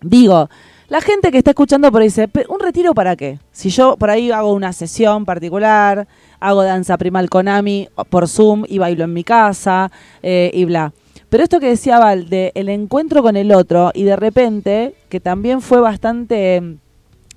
Digo, 0.00 0.48
la 0.88 1.02
gente 1.02 1.30
que 1.30 1.36
está 1.38 1.50
escuchando 1.50 1.92
por 1.92 2.00
ahí 2.00 2.06
dice, 2.08 2.28
"Pe- 2.28 2.46
¿un 2.48 2.58
retiro 2.60 2.94
para 2.94 3.16
qué? 3.16 3.38
Si 3.52 3.68
yo 3.68 3.96
por 3.98 4.08
ahí 4.08 4.30
hago 4.30 4.54
una 4.54 4.72
sesión 4.72 5.26
particular, 5.26 6.06
hago 6.40 6.62
danza 6.62 6.96
primal 6.96 7.28
con 7.28 7.48
Ami 7.48 7.88
o 7.96 8.04
por 8.04 8.28
Zoom 8.28 8.64
y 8.66 8.78
bailo 8.78 9.04
en 9.04 9.12
mi 9.12 9.24
casa 9.24 9.90
eh, 10.22 10.50
y 10.54 10.64
bla. 10.64 10.92
Pero 11.30 11.42
esto 11.42 11.60
que 11.60 11.68
decía 11.68 11.98
Val, 11.98 12.28
de 12.30 12.52
el 12.54 12.68
encuentro 12.68 13.22
con 13.22 13.36
el 13.36 13.52
otro 13.52 13.90
y 13.94 14.04
de 14.04 14.16
repente, 14.16 14.94
que 15.10 15.20
también 15.20 15.60
fue 15.60 15.80
bastante, 15.80 16.60
mm, 16.60 16.74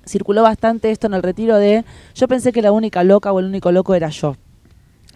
circuló 0.06 0.42
bastante 0.42 0.90
esto 0.90 1.06
en 1.08 1.14
el 1.14 1.22
retiro 1.22 1.58
de, 1.58 1.84
yo 2.14 2.26
pensé 2.28 2.52
que 2.52 2.62
la 2.62 2.72
única 2.72 3.04
loca 3.04 3.32
o 3.32 3.38
el 3.40 3.46
único 3.46 3.70
loco 3.70 3.94
era 3.94 4.08
yo. 4.08 4.36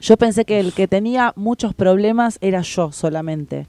Yo 0.01 0.19
pensé 0.19 0.45
que 0.45 0.61
el 0.61 0.75
que 0.75 0.87
tenía 0.89 1.33
muchos 1.37 1.73
problemas 1.75 2.39
era 2.43 2.61
yo 2.61 2.93
solamente. 2.93 3.67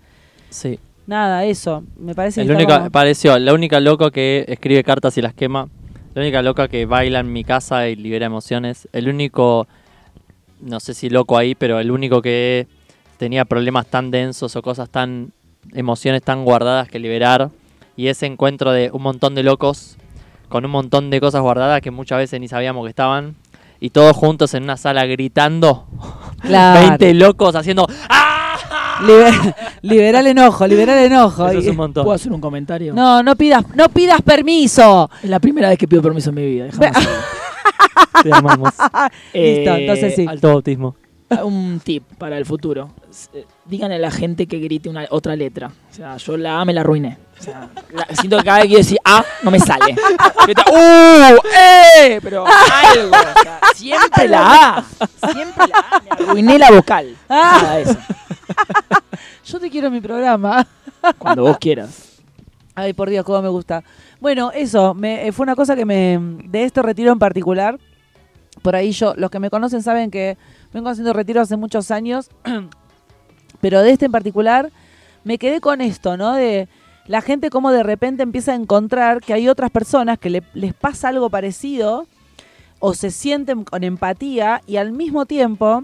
Sí. 0.49 0.77
Nada, 1.05 1.45
eso. 1.45 1.83
Me 1.97 2.13
parece 2.13 2.41
El 2.41 2.57
que 2.57 2.65
como- 2.65 2.91
pareció, 2.91 3.39
la 3.39 3.53
única 3.53 3.79
loca 3.79 4.11
que 4.11 4.43
escribe 4.49 4.83
cartas 4.83 5.17
y 5.17 5.21
las 5.21 5.33
quema. 5.33 5.69
La 6.15 6.21
única 6.21 6.41
loca 6.41 6.67
que 6.67 6.85
baila 6.85 7.19
en 7.21 7.31
mi 7.31 7.45
casa 7.45 7.87
y 7.87 7.95
libera 7.95 8.25
emociones. 8.25 8.89
El 8.91 9.07
único, 9.07 9.67
no 10.59 10.81
sé 10.81 10.93
si 10.93 11.09
loco 11.09 11.37
ahí, 11.37 11.55
pero 11.55 11.79
el 11.79 11.91
único 11.91 12.21
que 12.21 12.67
tenía 13.17 13.45
problemas 13.45 13.87
tan 13.87 14.11
densos 14.11 14.55
o 14.55 14.61
cosas 14.61 14.89
tan, 14.89 15.31
emociones 15.73 16.21
tan 16.23 16.45
guardadas 16.45 16.87
que 16.87 16.99
liberar. 16.99 17.49
Y 17.95 18.07
ese 18.07 18.25
encuentro 18.27 18.71
de 18.71 18.89
un 18.93 19.01
montón 19.01 19.33
de 19.35 19.43
locos 19.43 19.97
con 20.49 20.63
un 20.63 20.71
montón 20.71 21.09
de 21.09 21.19
cosas 21.19 21.41
guardadas 21.41 21.81
que 21.81 21.91
muchas 21.91 22.19
veces 22.19 22.39
ni 22.39 22.47
sabíamos 22.47 22.85
que 22.85 22.89
estaban. 22.89 23.35
Y 23.79 23.89
todos 23.91 24.15
juntos 24.15 24.53
en 24.53 24.63
una 24.63 24.77
sala 24.77 25.05
gritando. 25.05 25.85
Claro. 26.41 26.79
20 26.99 27.13
locos 27.15 27.55
haciendo... 27.55 27.87
Liber- 29.01 29.55
liberar 29.83 30.21
el 30.21 30.27
enojo, 30.31 30.65
liberar 30.65 30.97
el 30.97 31.11
enojo. 31.11 31.47
Eso 31.47 31.59
es 31.59 31.67
un 31.67 31.75
montón. 31.75 32.03
¿Puedo 32.03 32.15
hacer 32.15 32.31
un 32.31 32.41
comentario? 32.41 32.93
No, 32.95 33.21
no 33.21 33.35
pidas, 33.35 33.63
no 33.75 33.89
pidas 33.89 34.21
permiso. 34.23 35.09
Es 35.21 35.29
la 35.29 35.39
primera 35.39 35.69
vez 35.69 35.77
que 35.77 35.87
pido 35.87 36.01
permiso 36.01 36.29
en 36.29 36.35
mi 36.35 36.45
vida. 36.45 36.67
Te 38.23 38.33
amamos. 38.33 38.69
Listo, 38.73 39.11
Eh, 39.33 39.63
entonces 39.81 40.15
sí. 40.15 40.25
Alto 40.27 40.47
bautismo. 40.49 40.95
Un 41.43 41.79
tip 41.83 42.03
para 42.17 42.37
el 42.37 42.45
futuro. 42.45 42.89
Eh, 43.33 43.45
Díganle 43.65 43.95
a 43.95 43.99
la 43.99 44.11
gente 44.11 44.47
que 44.47 44.59
grite 44.59 44.89
una 44.89 45.05
otra 45.09 45.35
letra. 45.35 45.67
O 45.91 45.93
sea, 45.93 46.17
yo 46.17 46.37
la 46.37 46.61
A 46.61 46.65
me 46.65 46.73
la 46.73 46.81
arruiné. 46.81 47.17
O 47.39 47.43
sea, 47.43 47.69
la- 47.93 48.05
siento 48.15 48.37
que 48.37 48.43
cada 48.43 48.57
vez 48.57 48.63
que 48.63 48.67
quiero 48.69 48.83
decir 48.83 48.97
A 49.03 49.23
no 49.43 49.51
me 49.51 49.59
sale. 49.59 49.95
Grita, 50.45 50.63
¡Uh! 50.71 51.37
¡Eh! 51.57 52.19
Pero 52.21 52.45
algo. 52.93 53.11
o 53.11 53.41
sea, 53.43 53.59
siempre 53.75 54.27
la 54.27 54.77
A. 54.77 54.85
Siempre 55.31 55.65
la 55.67 55.79
A. 55.79 56.01
Me 56.01 56.09
arruiné 56.25 56.57
la 56.59 56.71
vocal. 56.71 57.15
Ah. 57.29 57.59
Nada 57.61 57.79
eso. 57.79 57.97
Yo 59.45 59.59
te 59.59 59.69
quiero 59.69 59.87
en 59.87 59.93
mi 59.93 60.01
programa. 60.01 60.65
Cuando 61.17 61.43
vos 61.43 61.57
quieras. 61.57 62.19
Ay, 62.75 62.93
por 62.93 63.09
Dios, 63.09 63.25
cómo 63.25 63.41
me 63.41 63.49
gusta. 63.49 63.83
Bueno, 64.19 64.51
eso, 64.53 64.93
me, 64.93 65.27
eh, 65.27 65.31
fue 65.31 65.43
una 65.43 65.55
cosa 65.55 65.75
que 65.75 65.85
me. 65.85 66.19
de 66.45 66.63
este 66.63 66.81
retiro 66.81 67.11
en 67.11 67.19
particular, 67.19 67.79
por 68.61 68.75
ahí 68.75 68.91
yo, 68.91 69.13
los 69.15 69.29
que 69.31 69.39
me 69.39 69.49
conocen 69.49 69.81
saben 69.83 70.11
que 70.11 70.37
vengo 70.73 70.89
haciendo 70.89 71.13
retiro 71.13 71.41
hace 71.41 71.57
muchos 71.57 71.91
años, 71.91 72.29
pero 73.69 73.81
de 73.83 73.91
este 73.91 74.05
en 74.05 74.13
particular 74.13 74.71
me 75.25 75.37
quedé 75.37 75.59
con 75.59 75.81
esto, 75.81 76.15
¿no? 76.15 76.35
De 76.35 76.69
la 77.05 77.19
gente 77.19 77.49
como 77.49 77.73
de 77.73 77.83
repente 77.83 78.23
empieza 78.23 78.53
a 78.53 78.55
encontrar 78.55 79.19
que 79.19 79.33
hay 79.33 79.49
otras 79.49 79.71
personas 79.71 80.17
que 80.19 80.29
le- 80.29 80.43
les 80.53 80.73
pasa 80.73 81.09
algo 81.09 81.29
parecido 81.29 82.07
o 82.79 82.93
se 82.93 83.11
sienten 83.11 83.65
con 83.65 83.83
empatía 83.83 84.61
y 84.67 84.77
al 84.77 84.93
mismo 84.93 85.25
tiempo 85.25 85.83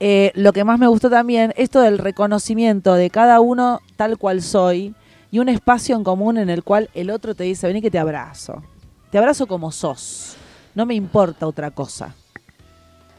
eh, 0.00 0.32
lo 0.34 0.54
que 0.54 0.64
más 0.64 0.78
me 0.78 0.86
gustó 0.86 1.10
también, 1.10 1.52
esto 1.58 1.82
del 1.82 1.98
reconocimiento 1.98 2.94
de 2.94 3.10
cada 3.10 3.40
uno 3.40 3.80
tal 3.96 4.16
cual 4.16 4.40
soy 4.40 4.94
y 5.30 5.40
un 5.40 5.50
espacio 5.50 5.96
en 5.96 6.02
común 6.04 6.38
en 6.38 6.48
el 6.48 6.64
cual 6.64 6.88
el 6.94 7.10
otro 7.10 7.34
te 7.34 7.44
dice, 7.44 7.66
vení 7.66 7.82
que 7.82 7.90
te 7.90 7.98
abrazo. 7.98 8.62
Te 9.10 9.18
abrazo 9.18 9.46
como 9.46 9.70
sos. 9.70 10.34
No 10.74 10.86
me 10.86 10.94
importa 10.94 11.46
otra 11.46 11.70
cosa. 11.72 12.14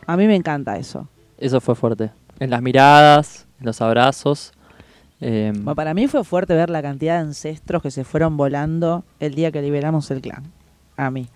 A 0.07 0.17
mí 0.17 0.25
me 0.25 0.35
encanta 0.35 0.77
eso. 0.77 1.07
Eso 1.37 1.61
fue 1.61 1.75
fuerte. 1.75 2.09
En 2.39 2.49
las 2.49 2.61
miradas, 2.61 3.45
en 3.59 3.65
los 3.65 3.81
abrazos. 3.81 4.51
eh, 5.21 5.51
Bueno, 5.53 5.75
para 5.75 5.93
mí 5.93 6.07
fue 6.07 6.23
fuerte 6.23 6.53
ver 6.53 6.69
la 6.69 6.81
cantidad 6.81 7.15
de 7.15 7.27
ancestros 7.27 7.81
que 7.81 7.91
se 7.91 8.03
fueron 8.03 8.37
volando 8.37 9.03
el 9.19 9.35
día 9.35 9.51
que 9.51 9.61
liberamos 9.61 10.09
el 10.11 10.21
clan. 10.21 10.43
A 10.95 11.11
mí. 11.11 11.27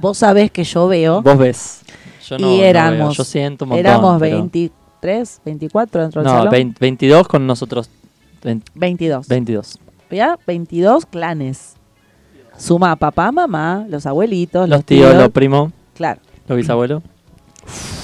Vos 0.00 0.18
sabés 0.18 0.50
que 0.50 0.64
yo 0.64 0.88
veo. 0.88 1.22
vos 1.22 1.38
ves. 1.38 1.82
Yo 2.28 2.38
no, 2.38 2.52
y 2.54 2.58
no 2.58 2.62
éramos, 2.64 2.98
veo. 2.98 3.10
Yo 3.12 3.24
siento 3.24 3.64
un 3.64 3.70
montón. 3.70 3.86
éramos 3.86 4.20
pero- 4.20 4.36
23, 4.38 5.40
24 5.44 6.02
dentro 6.02 6.22
del 6.22 6.30
No, 6.30 6.38
salón. 6.38 6.50
20 6.50 6.76
22 6.80 7.28
con 7.28 7.46
nosotros. 7.46 7.88
20 8.42 8.70
22. 8.74 9.28
22. 9.28 9.78
¿Ya? 10.10 10.36
22 10.46 11.06
clanes. 11.06 11.74
Suma 12.58 12.94
papá, 12.96 13.32
mamá, 13.32 13.86
los 13.88 14.04
abuelitos, 14.06 14.68
Los 14.68 14.84
tíos, 14.84 15.14
los 15.14 15.30
primos, 15.30 15.72
Claro. 15.94 16.20
los 16.48 16.56
bisabuelos. 16.56 17.02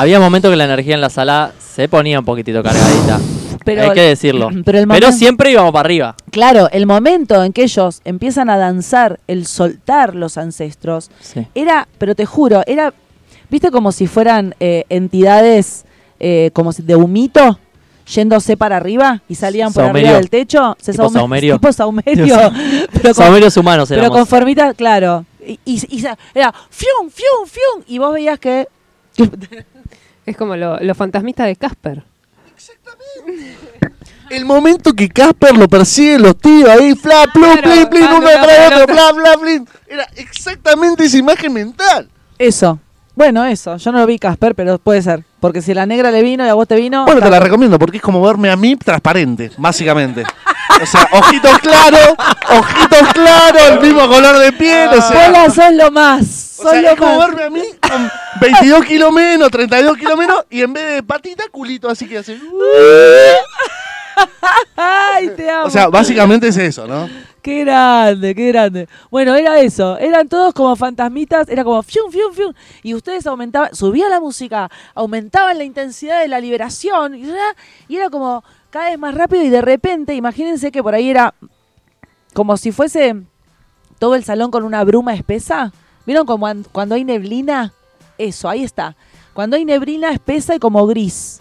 Había 0.00 0.20
momentos 0.20 0.50
que 0.50 0.56
la 0.56 0.64
energía 0.64 0.94
en 0.94 1.00
la 1.00 1.10
sala 1.10 1.52
se 1.58 1.88
ponía 1.88 2.18
un 2.20 2.24
poquitito 2.24 2.62
cargadita. 2.62 3.18
Pero- 3.64 3.82
Hay 3.82 3.90
que 3.90 4.00
decirlo. 4.02 4.48
pero 4.64 4.78
el 4.78 4.86
Pero 4.86 4.86
momento- 4.86 5.12
siempre 5.12 5.50
íbamos 5.50 5.72
para 5.72 5.86
arriba. 5.86 6.14
Claro, 6.30 6.68
el 6.72 6.86
momento 6.86 7.42
en 7.44 7.52
que 7.52 7.64
ellos 7.64 8.00
empiezan 8.04 8.48
a 8.50 8.56
danzar, 8.56 9.20
el 9.26 9.46
soltar 9.46 10.14
los 10.14 10.38
ancestros, 10.38 11.10
Sí. 11.20 11.46
era, 11.54 11.88
pero 11.98 12.14
te 12.14 12.24
juro, 12.26 12.62
era, 12.66 12.94
viste 13.50 13.70
como 13.70 13.92
si 13.92 14.06
fueran 14.06 14.54
eh, 14.60 14.84
entidades 14.88 15.84
eh, 16.20 16.50
como 16.52 16.72
de 16.72 16.96
humito 16.96 17.58
yéndose 18.06 18.56
para 18.56 18.76
arriba 18.78 19.22
y 19.28 19.34
salían 19.34 19.72
por 19.72 19.84
Saumerio. 19.84 20.08
arriba 20.08 20.18
del 20.20 20.30
techo. 20.30 20.76
Se 20.80 20.92
Tipo 20.92 21.04
saume- 21.04 21.12
saumerio. 21.12 21.54
Tipo 21.56 21.72
saumerio. 21.72 22.36
pero 22.92 23.14
con, 23.14 23.24
Saumerios 23.24 23.56
humanos 23.56 23.88
pero 23.88 24.00
éramos. 24.00 24.18
con 24.18 24.26
formita, 24.26 24.72
claro. 24.74 25.24
Y, 25.46 25.58
y- 25.66 25.82
y 25.96 26.00
sa- 26.00 26.16
era 26.34 26.52
fium, 26.70 27.10
fium, 27.10 27.46
fium. 27.46 27.84
Y 27.86 27.98
vos 27.98 28.12
veías 28.14 28.38
que 28.38 28.66
Es 30.26 30.36
como 30.36 30.56
lo- 30.56 30.78
los 30.80 30.96
fantasmistas 30.96 31.46
de 31.46 31.56
Casper. 31.56 32.02
El 34.30 34.44
momento 34.44 34.92
que 34.92 35.08
Casper 35.08 35.56
lo 35.56 35.68
persigue 35.68 36.18
los 36.18 36.36
tíos 36.36 36.68
ahí, 36.68 36.94
fla, 36.94 37.24
plum, 37.32 37.44
Claro, 37.56 37.62
plin, 37.62 37.86
plin, 37.88 38.04
van 38.04 38.14
uno 38.16 38.26
tras 38.28 38.72
otro, 38.82 38.94
bla, 38.94 39.12
bla, 39.12 39.36
blin. 39.36 39.66
Era 39.86 40.06
exactamente 40.16 41.04
esa 41.04 41.16
imagen 41.16 41.52
mental. 41.52 42.08
eso. 42.38 42.78
Bueno, 43.14 43.44
eso. 43.44 43.76
Yo 43.78 43.90
no 43.90 43.98
lo 43.98 44.06
vi 44.06 44.16
Casper, 44.18 44.54
pero 44.54 44.78
puede 44.78 45.02
ser. 45.02 45.24
Porque 45.40 45.60
si 45.60 45.74
la 45.74 45.86
negra 45.86 46.12
le 46.12 46.22
vino 46.22 46.44
y 46.46 46.48
a 46.48 46.54
vos 46.54 46.68
te 46.68 46.76
vino. 46.76 47.04
Bueno, 47.04 47.20
te 47.20 47.28
la 47.30 47.40
recomiendo 47.40 47.76
porque 47.76 47.96
es 47.96 48.02
como 48.02 48.20
verme 48.22 48.48
a 48.48 48.54
mí 48.54 48.76
transparente, 48.76 49.50
básicamente. 49.56 50.22
O 50.80 50.86
sea, 50.86 51.08
ojitos 51.12 51.58
claros, 51.58 52.14
ojitos 52.48 53.12
claros, 53.14 53.62
el 53.72 53.80
mismo 53.80 54.06
color 54.06 54.38
de 54.38 54.52
piel, 54.52 54.88
o 54.90 55.50
sea, 55.50 55.70
lo 55.72 55.90
más. 55.90 56.47
O 56.58 56.70
sea, 56.70 56.82
lo 56.82 56.88
es 56.88 56.96
como 56.96 57.18
más. 57.18 57.28
verme 57.28 57.42
a 57.44 57.50
mí 57.50 57.62
con 57.80 58.10
22 58.40 58.84
kilos 58.84 59.12
menos, 59.12 59.50
32 59.50 59.96
kilos 59.96 60.18
menos, 60.18 60.44
y 60.50 60.62
en 60.62 60.72
vez 60.72 60.94
de 60.94 61.02
patita, 61.02 61.44
culito, 61.50 61.88
así 61.88 62.08
que 62.08 62.18
hace... 62.18 62.38
Ay, 64.76 65.30
te 65.30 65.50
amo. 65.50 65.66
O 65.66 65.70
sea, 65.70 65.88
básicamente 65.88 66.48
es 66.48 66.56
eso, 66.56 66.86
¿no? 66.86 67.08
Qué 67.42 67.60
grande, 67.60 68.34
qué 68.34 68.48
grande. 68.48 68.88
Bueno, 69.10 69.34
era 69.34 69.58
eso. 69.60 69.96
Eran 69.98 70.28
todos 70.28 70.52
como 70.54 70.74
fantasmitas. 70.76 71.48
Era 71.48 71.64
como 71.64 71.82
fium, 71.82 72.10
fium, 72.10 72.32
fium. 72.32 72.52
Y 72.82 72.94
ustedes 72.94 73.26
aumentaban, 73.26 73.74
subía 73.74 74.08
la 74.08 74.20
música, 74.20 74.70
aumentaban 74.94 75.56
la 75.56 75.64
intensidad 75.64 76.20
de 76.20 76.28
la 76.28 76.40
liberación. 76.40 77.14
Y 77.14 77.28
era, 77.28 77.56
y 77.88 77.96
era 77.96 78.10
como 78.10 78.44
cada 78.70 78.90
vez 78.90 78.98
más 78.98 79.14
rápido. 79.14 79.42
Y 79.44 79.50
de 79.50 79.62
repente, 79.62 80.14
imagínense 80.14 80.72
que 80.72 80.82
por 80.82 80.94
ahí 80.94 81.10
era 81.10 81.34
como 82.34 82.56
si 82.56 82.72
fuese 82.72 83.16
todo 83.98 84.14
el 84.14 84.24
salón 84.24 84.50
con 84.50 84.64
una 84.64 84.84
bruma 84.84 85.14
espesa. 85.14 85.72
¿Vieron 86.08 86.24
como 86.24 86.46
an- 86.46 86.64
cuando 86.72 86.94
hay 86.94 87.04
neblina? 87.04 87.74
Eso, 88.16 88.48
ahí 88.48 88.64
está. 88.64 88.96
Cuando 89.34 89.56
hay 89.56 89.66
neblina 89.66 90.10
espesa 90.10 90.54
y 90.54 90.58
como 90.58 90.86
gris. 90.86 91.40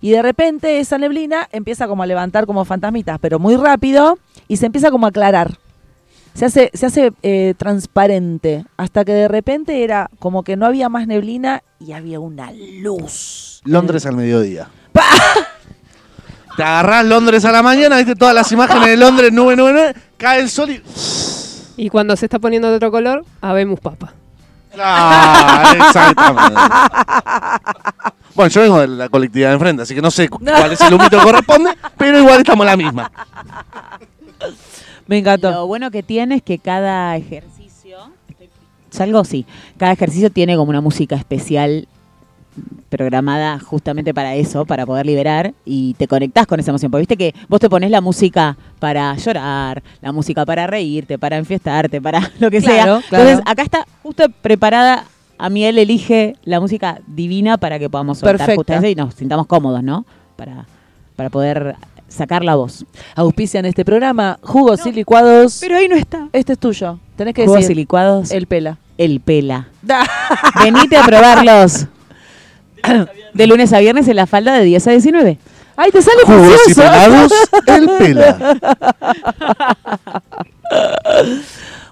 Y 0.00 0.12
de 0.12 0.22
repente 0.22 0.78
esa 0.78 0.98
neblina 0.98 1.48
empieza 1.50 1.88
como 1.88 2.04
a 2.04 2.06
levantar 2.06 2.46
como 2.46 2.64
fantasmitas, 2.64 3.18
pero 3.20 3.40
muy 3.40 3.56
rápido 3.56 4.16
y 4.46 4.56
se 4.58 4.66
empieza 4.66 4.92
como 4.92 5.06
a 5.06 5.08
aclarar. 5.08 5.58
Se 6.32 6.44
hace, 6.44 6.70
se 6.74 6.86
hace 6.86 7.12
eh, 7.24 7.54
transparente 7.56 8.64
hasta 8.76 9.04
que 9.04 9.12
de 9.12 9.26
repente 9.26 9.82
era 9.82 10.08
como 10.20 10.44
que 10.44 10.54
no 10.56 10.64
había 10.66 10.88
más 10.88 11.08
neblina 11.08 11.64
y 11.80 11.90
había 11.90 12.20
una 12.20 12.52
luz. 12.52 13.62
Londres 13.64 14.06
al 14.06 14.14
mediodía. 14.14 14.68
Te 16.56 16.62
agarrás 16.62 17.04
Londres 17.04 17.44
a 17.44 17.50
la 17.50 17.64
mañana, 17.64 17.96
viste 17.96 18.14
todas 18.14 18.32
las 18.34 18.52
imágenes 18.52 18.86
de 18.90 18.96
Londres, 18.96 19.32
nube, 19.32 19.56
nube, 19.56 19.72
nube, 19.72 19.94
cae 20.16 20.40
el 20.40 20.48
sol 20.48 20.70
y... 20.70 20.80
Y 21.76 21.88
cuando 21.88 22.16
se 22.16 22.26
está 22.26 22.38
poniendo 22.38 22.68
de 22.70 22.76
otro 22.76 22.90
color, 22.90 23.24
habemos 23.40 23.80
papa. 23.80 24.12
Ah, 24.78 25.74
exactamente. 25.86 26.60
Bueno, 28.34 28.48
yo 28.50 28.60
vengo 28.62 28.80
de 28.80 28.88
la 28.88 29.08
colectividad 29.08 29.48
de 29.50 29.54
enfrente, 29.54 29.82
así 29.82 29.94
que 29.94 30.02
no 30.02 30.10
sé 30.10 30.28
cu- 30.28 30.40
cuál 30.40 30.72
es 30.72 30.80
el 30.80 30.94
humito 30.94 31.18
que 31.18 31.24
corresponde, 31.24 31.70
pero 31.96 32.18
igual 32.18 32.38
estamos 32.40 32.66
la 32.66 32.76
misma. 32.76 33.10
Me 35.06 35.18
encantó. 35.18 35.50
Lo 35.50 35.66
bueno 35.66 35.90
que 35.90 36.02
tiene 36.02 36.36
es 36.36 36.42
que 36.42 36.58
cada 36.58 37.16
ejercicio, 37.16 37.98
salgo 38.90 39.24
sí, 39.24 39.46
cada 39.78 39.92
ejercicio 39.92 40.30
tiene 40.30 40.56
como 40.56 40.70
una 40.70 40.80
música 40.80 41.14
especial 41.14 41.86
programada 42.88 43.58
justamente 43.58 44.14
para 44.14 44.34
eso, 44.34 44.64
para 44.64 44.86
poder 44.86 45.06
liberar 45.06 45.52
y 45.64 45.94
te 45.94 46.06
conectás 46.06 46.46
con 46.46 46.60
esa 46.60 46.70
emoción. 46.70 46.90
Porque 46.90 47.00
viste 47.02 47.16
que 47.16 47.34
vos 47.48 47.60
te 47.60 47.68
pones 47.68 47.90
la 47.90 48.00
música 48.00 48.56
para 48.78 49.14
llorar, 49.16 49.82
la 50.00 50.12
música 50.12 50.44
para 50.46 50.66
reírte, 50.66 51.18
para 51.18 51.36
enfiestarte, 51.36 52.00
para 52.00 52.20
lo 52.38 52.50
que 52.50 52.60
Claro, 52.60 53.00
sea. 53.00 53.08
claro. 53.08 53.24
Entonces 53.24 53.42
acá 53.50 53.62
está 53.62 53.86
justo 54.02 54.24
preparada. 54.42 55.04
A 55.36 55.50
mí 55.50 55.64
él 55.64 55.78
elige 55.78 56.36
la 56.44 56.60
música 56.60 57.00
divina 57.08 57.58
para 57.58 57.78
que 57.78 57.90
podamos 57.90 58.18
soltar 58.18 58.48
eso 58.50 58.86
y 58.86 58.94
nos 58.94 59.14
sintamos 59.14 59.46
cómodos, 59.48 59.82
¿no? 59.82 60.06
Para, 60.36 60.64
para 61.16 61.28
poder 61.28 61.74
sacar 62.06 62.44
la 62.44 62.54
voz. 62.54 62.84
Auspician 63.16 63.64
este 63.66 63.84
programa 63.84 64.38
jugos 64.42 64.86
y 64.86 64.92
licuados. 64.92 65.58
Pero 65.60 65.76
ahí 65.76 65.88
no 65.88 65.96
está. 65.96 66.28
Este 66.32 66.52
es 66.52 66.58
tuyo. 66.60 67.00
Tenés 67.16 67.34
que 67.34 67.44
Jugos 67.46 67.60
decir 67.62 67.72
y 67.72 67.80
licuados. 67.80 68.30
el 68.30 68.46
pela. 68.46 68.78
El 68.96 69.18
pela. 69.18 69.66
Venite 70.62 70.96
a 70.96 71.02
probarlos. 71.04 71.86
De 73.34 73.46
lunes 73.46 73.72
a 73.72 73.78
viernes 73.80 74.08
en 74.08 74.16
la 74.16 74.26
falda 74.26 74.54
de 74.54 74.64
10 74.64 74.86
a 74.86 74.90
19. 74.90 75.38
¡Ay, 75.76 75.90
te 75.90 76.02
sale 76.02 76.22
Jugos 76.24 76.46
y 76.68 76.74
precioso! 76.74 76.82
pelados, 76.82 77.32
el 77.66 77.90
pela. 77.98 78.58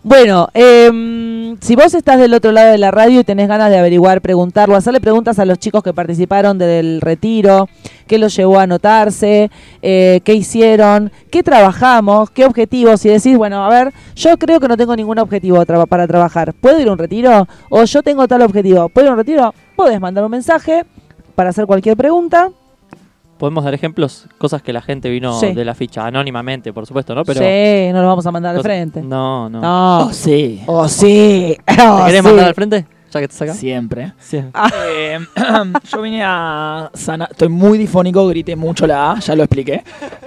Bueno, 0.05 0.49
em, 0.53 1.57
si 1.61 1.77
vos 1.77 1.95
estás 1.95 2.19
del 2.19 2.35
otro 2.35 2.51
lado 2.51 2.73
de 2.73 2.79
la 2.79 2.91
radio 2.91 3.21
y 3.21 3.25
tenés 3.25 3.47
ganas 3.47 3.71
de 3.71 3.79
averiguar, 3.79 4.21
preguntarlo, 4.21 4.75
hacerle 4.75 5.01
preguntas 5.01 5.39
a 5.39 5.45
los 5.45 5.61
chicos 5.61 5.85
que 5.85 5.95
participaron 5.95 6.59
del 6.59 7.01
retiro, 7.01 7.69
qué 8.09 8.19
los 8.19 8.35
llevó 8.35 8.59
a 8.59 8.65
anotarse, 8.65 9.49
eh, 9.81 10.21
qué 10.25 10.35
hicieron, 10.35 11.13
qué 11.31 11.45
trabajamos, 11.45 12.31
qué 12.31 12.45
objetivos, 12.47 13.05
y 13.05 13.11
decís, 13.11 13.37
bueno, 13.37 13.65
a 13.65 13.69
ver, 13.69 13.93
yo 14.17 14.37
creo 14.39 14.59
que 14.59 14.67
no 14.67 14.77
tengo 14.77 14.97
ningún 14.97 15.21
objetivo 15.21 15.65
para 15.87 16.09
trabajar, 16.09 16.53
¿puedo 16.53 16.81
ir 16.81 16.89
a 16.89 16.93
un 16.93 16.99
retiro? 16.99 17.47
O 17.71 17.85
yo 17.85 18.03
tengo 18.03 18.27
tal 18.27 18.43
objetivo, 18.43 18.89
¿puedo 18.89 19.07
ir 19.07 19.11
a 19.11 19.13
un 19.13 19.19
retiro? 19.19 19.55
Podés 19.77 20.01
mandar 20.01 20.25
un 20.25 20.33
mensaje 20.33 20.85
para 21.37 21.51
hacer 21.51 21.65
cualquier 21.67 21.97
pregunta. 21.97 22.51
Podemos 23.43 23.65
dar 23.65 23.75
ejemplos, 23.75 24.27
cosas 24.39 24.63
que 24.63 24.73
la 24.73 24.81
gente 24.83 25.11
vino 25.11 25.33
Sí. 25.41 25.53
de 25.53 25.65
la 25.65 25.75
ficha, 25.75 26.07
anónimamente, 26.07 26.73
por 26.73 26.87
supuesto, 26.87 27.13
¿no? 27.13 27.25
Pero 27.25 27.41
sí, 27.41 27.93
no 27.93 28.01
lo 28.01 28.07
vamos 28.07 28.25
a 28.25 28.31
mandar 28.31 28.53
de 28.53 28.59
cosas- 28.59 28.69
frente. 28.71 29.03
No, 29.03 29.49
no. 29.49 29.61
No. 29.61 29.99
Oh, 30.07 30.13
sí. 30.13 30.63
Oh, 30.67 30.87
sí. 30.87 31.57
¿Te 31.67 31.83
Oh, 31.83 32.05
querés 32.07 32.21
sí. 32.21 32.23
mandar 32.29 32.45
al 32.47 32.55
frente? 32.55 32.87
Ya 33.11 33.19
que 33.21 33.27
te 33.27 33.35
saca. 33.35 33.53
Siempre. 33.55 34.13
Sí. 34.21 34.37
Eh, 34.87 35.19
yo 35.93 36.03
vine 36.03 36.23
a 36.25 36.89
sanar. 36.95 37.31
Estoy 37.33 37.49
muy 37.49 37.79
difónico, 37.79 38.25
grité 38.29 38.55
mucho 38.55 38.87
la 38.87 39.11
A, 39.11 39.19
ya 39.19 39.35
lo 39.35 39.43
expliqué. 39.43 39.83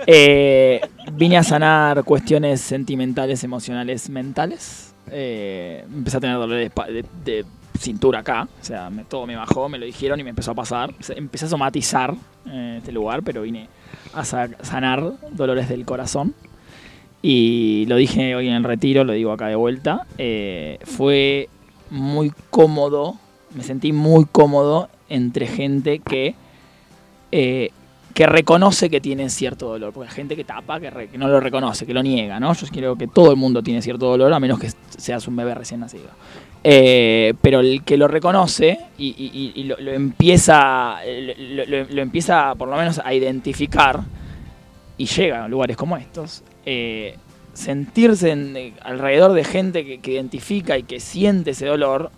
Eh, 0.06 0.82
vine 1.14 1.38
a 1.38 1.44
sanar 1.44 2.04
cuestiones 2.04 2.60
sentimentales, 2.60 3.42
emocionales, 3.46 4.10
mentales. 4.10 4.94
Eh, 5.10 5.86
empecé 5.90 6.18
a 6.18 6.20
tener 6.20 6.36
dolor 6.36 6.58
de, 6.58 6.70
espa- 6.70 6.88
de- 6.88 7.06
de 7.24 7.46
cintura 7.78 8.20
acá. 8.20 8.48
O 8.62 8.64
sea, 8.64 8.90
me- 8.90 9.04
todo 9.06 9.26
me 9.28 9.36
bajó, 9.36 9.70
me 9.70 9.78
lo 9.78 9.86
dijeron 9.86 10.20
y 10.20 10.24
me 10.24 10.30
empezó 10.32 10.52
a 10.52 10.56
pasar. 10.56 10.94
Empecé 11.16 11.46
a 11.46 11.50
somatizar 11.50 12.14
en 12.46 12.76
este 12.78 12.92
lugar, 12.92 13.24
pero 13.24 13.42
vine 13.42 13.68
a 14.14 14.24
sa- 14.26 14.50
sanar 14.62 15.12
dolores 15.32 15.68
del 15.70 15.86
corazón. 15.86 16.34
Y 17.22 17.86
lo 17.88 17.96
dije 17.96 18.36
hoy 18.36 18.48
en 18.48 18.54
el 18.56 18.64
retiro, 18.64 19.04
lo 19.04 19.14
digo 19.14 19.32
acá 19.32 19.48
de 19.48 19.56
vuelta. 19.56 20.06
eh, 20.18 20.80
fue 20.84 21.50
muy 21.90 22.32
cómodo 22.50 23.18
me 23.56 23.64
sentí 23.64 23.94
muy 23.94 24.26
cómodo 24.26 24.90
entre 25.08 25.48
gente 25.48 26.00
que, 26.00 26.36
eh, 27.32 27.70
que 28.14 28.26
reconoce 28.26 28.90
que 28.90 29.00
tiene 29.00 29.30
cierto 29.30 29.68
dolor. 29.70 29.94
Porque 29.94 30.10
hay 30.10 30.16
gente 30.16 30.36
que 30.36 30.44
tapa, 30.44 30.80
que 30.82 31.18
no 31.18 31.30
lo 31.30 31.40
reconoce, 31.40 31.86
que 31.86 31.94
lo 31.94 32.04
niega, 32.04 32.38
¿no? 32.38 32.52
Yo 32.54 32.68
creo 32.68 32.98
que 32.98 33.08
todo 33.08 33.32
el 33.32 33.38
mundo 33.38 33.64
tiene 33.64 33.82
cierto 33.82 34.08
dolor, 34.08 34.34
a 34.34 34.40
menos 34.42 34.60
que 34.60 34.70
seas 34.98 35.26
un 35.30 35.38
bebé 35.38 35.56
recién 35.56 35.80
nacido. 35.80 36.10
Eh, 36.68 37.36
pero 37.42 37.60
el 37.60 37.84
que 37.84 37.96
lo 37.96 38.08
reconoce 38.08 38.80
y, 38.98 39.10
y- 39.10 39.32
y- 39.56 39.62
y 39.62 39.64
lo, 39.66 39.78
lo 39.80 39.92
empieza, 39.92 40.98
lo, 41.06 41.66
lo- 41.66 41.84
lo 41.84 42.02
empieza 42.02 42.56
por 42.56 42.68
lo 42.70 42.76
menos 42.76 43.00
a 43.06 43.14
identificar 43.14 44.00
y 44.98 45.06
llega 45.06 45.44
a 45.44 45.48
lugares 45.48 45.78
como 45.78 45.96
estos, 45.96 46.44
eh, 46.66 47.18
sentirse 47.54 48.32
en- 48.32 48.58
eh, 48.58 48.74
alrededor 48.82 49.34
de 49.34 49.44
gente 49.44 49.86
que, 49.86 50.00
que 50.00 50.14
identifica 50.14 50.76
y 50.78 50.82
que 50.84 51.00
siente 51.00 51.52
ese 51.52 51.68
dolor, 51.68 52.10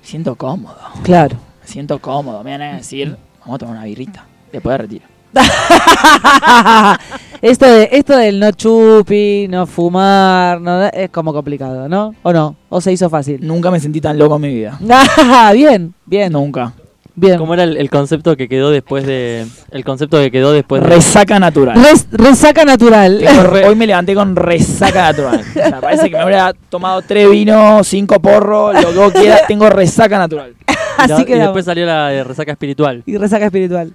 me 0.00 0.06
siento 0.06 0.36
cómodo. 0.36 0.78
Claro. 1.02 1.36
Me 1.60 1.68
siento 1.68 1.98
cómodo. 1.98 2.42
Me 2.42 2.52
van 2.52 2.62
a 2.62 2.76
decir, 2.78 3.14
vamos 3.40 3.56
a 3.56 3.58
tomar 3.58 3.76
una 3.76 3.84
birrita. 3.84 4.24
Después 4.50 4.72
de 4.74 4.78
retiro. 4.78 5.04
esto, 7.42 7.66
de, 7.66 7.88
esto 7.92 8.16
del 8.16 8.38
no 8.40 8.50
chupi, 8.52 9.46
no 9.48 9.66
fumar, 9.66 10.60
no, 10.60 10.84
es 10.86 11.10
como 11.10 11.32
complicado, 11.32 11.88
¿no? 11.88 12.14
¿O 12.22 12.32
no? 12.32 12.56
¿O 12.68 12.80
se 12.80 12.92
hizo 12.92 13.08
fácil? 13.10 13.38
Nunca 13.46 13.70
me 13.70 13.80
sentí 13.80 14.00
tan 14.00 14.18
loco 14.18 14.36
en 14.36 14.42
mi 14.42 14.54
vida. 14.54 14.78
Bien, 15.52 15.94
bien. 16.06 16.32
Nunca. 16.32 16.72
Bien. 17.14 17.36
¿Cómo 17.36 17.52
era 17.52 17.64
el, 17.64 17.76
el 17.76 17.90
concepto 17.90 18.36
que 18.38 18.48
quedó 18.48 18.70
después 18.70 19.04
de. 19.06 19.46
El 19.70 19.84
concepto 19.84 20.18
que 20.18 20.30
quedó 20.30 20.52
después 20.52 20.82
de. 20.82 20.88
Resaca 20.88 21.38
natural. 21.38 21.76
Res- 21.82 22.06
resaca 22.10 22.64
natural. 22.64 23.20
Re- 23.20 23.66
hoy 23.68 23.76
me 23.76 23.86
levanté 23.86 24.14
con 24.14 24.34
resaca 24.34 25.02
natural. 25.12 25.42
O 25.50 25.52
sea, 25.52 25.78
parece 25.80 26.08
que 26.10 26.16
me 26.16 26.24
hubiera 26.24 26.54
tomado 26.70 27.02
tres 27.02 27.30
vinos, 27.30 27.86
cinco 27.86 28.18
porros, 28.18 28.74
lo 28.80 28.92
que 28.92 28.98
vos 28.98 29.12
quieras. 29.12 29.42
Tengo 29.46 29.68
resaca 29.68 30.16
natural. 30.16 30.54
Y 30.66 30.72
Así 31.12 31.22
y 31.22 31.24
que 31.26 31.36
después 31.36 31.66
salió 31.66 31.84
la 31.84 32.08
de 32.08 32.24
resaca 32.24 32.52
espiritual. 32.52 33.02
Y 33.04 33.18
resaca 33.18 33.44
espiritual. 33.44 33.92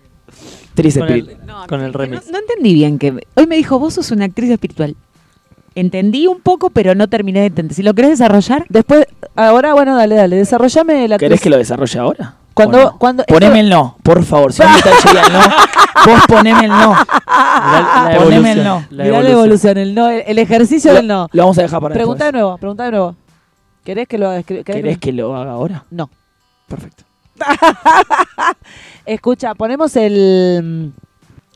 Con 0.78 1.68
con 1.68 1.82
el 1.82 1.94
remix. 1.94 2.30
No 2.32 2.38
entendí 2.38 2.74
bien 2.74 3.00
que 3.00 3.20
hoy 3.36 3.48
me 3.48 3.56
dijo, 3.56 3.80
vos 3.80 3.96
sos 3.96 4.12
una 4.12 4.26
actriz 4.26 4.50
espiritual. 4.50 4.96
Entendí 5.76 6.28
un 6.28 6.42
poco, 6.42 6.70
pero 6.70 6.96
no 6.96 7.08
terminé 7.08 7.42
de 7.42 7.46
entender. 7.48 7.76
Si 7.76 7.84
lo 7.84 7.94
querés 7.94 8.12
desarrollar, 8.12 8.66
Después, 8.70 9.06
ahora, 9.36 9.74
bueno, 9.74 9.96
dale, 9.96 10.16
dale, 10.16 10.36
desarrollame 10.36 11.08
la 11.08 11.18
¿Querés 11.18 11.40
que 11.40 11.50
lo 11.50 11.58
desarrolle 11.58 12.00
ahora? 12.00 12.36
Cuando, 12.56 12.96
cuando 12.98 13.24
Poneme 13.26 13.60
el 13.60 13.70
no, 13.70 13.98
por 14.02 14.24
favor. 14.24 14.52
Si 14.52 14.64
está 14.64 14.90
llega 15.08 15.28
el 15.28 15.34
no, 15.34 15.40
vos 16.08 16.24
poneme 16.28 16.66
el 16.66 16.70
no. 16.72 16.94
La, 17.28 18.08
la 18.10 18.18
Poneme 18.18 18.52
el 18.54 18.60
evolución, 18.60 18.64
no. 18.64 18.86
la 18.90 19.04
Mirá 19.04 19.22
la 19.22 19.30
evolución, 19.30 19.78
el, 19.78 19.94
no, 19.94 20.10
el, 20.10 20.24
el 20.26 20.40
ejercicio 20.40 20.92
Lo, 20.92 20.98
del 20.98 21.08
no. 21.08 21.30
lo 21.32 21.44
vamos 21.44 21.58
a 21.60 21.62
dejar 21.62 21.80
para 21.80 21.94
Pregunta 21.94 22.26
de 22.26 22.32
nuevo, 22.32 22.58
pregunta 22.58 22.86
de 22.86 22.92
nuevo. 22.92 23.16
¿Querés 23.84 24.08
que 24.08 24.18
lo 24.18 24.32
querés 24.44 24.66
¿Querés 24.66 24.98
que 24.98 25.14
lo 25.14 25.36
haga 25.36 25.52
ahora? 25.52 25.86
No. 25.92 26.10
Perfecto. 26.68 27.04
Escucha, 29.08 29.56
ponemos 29.56 29.96
el. 29.96 30.94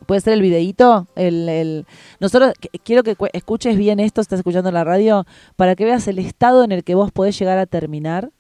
¿Puede 0.06 0.22
ser 0.22 0.34
el 0.34 0.42
videíto? 0.42 1.06
El, 1.16 1.86
Nosotros 2.20 2.54
qu- 2.60 2.82
quiero 2.84 3.04
que 3.04 3.16
cu- 3.16 3.28
escuches 3.34 3.78
bien 3.78 4.00
esto, 4.00 4.22
estás 4.22 4.40
escuchando 4.40 4.72
la 4.72 4.84
radio, 4.86 5.26
para 5.58 5.76
que 5.76 5.84
veas 5.86 6.08
el 6.08 6.18
estado 6.20 6.64
en 6.64 6.72
el 6.72 6.84
que 6.86 6.96
vos 6.96 7.12
podés 7.12 7.38
llegar 7.38 7.58
a 7.58 7.66
terminar 7.66 8.32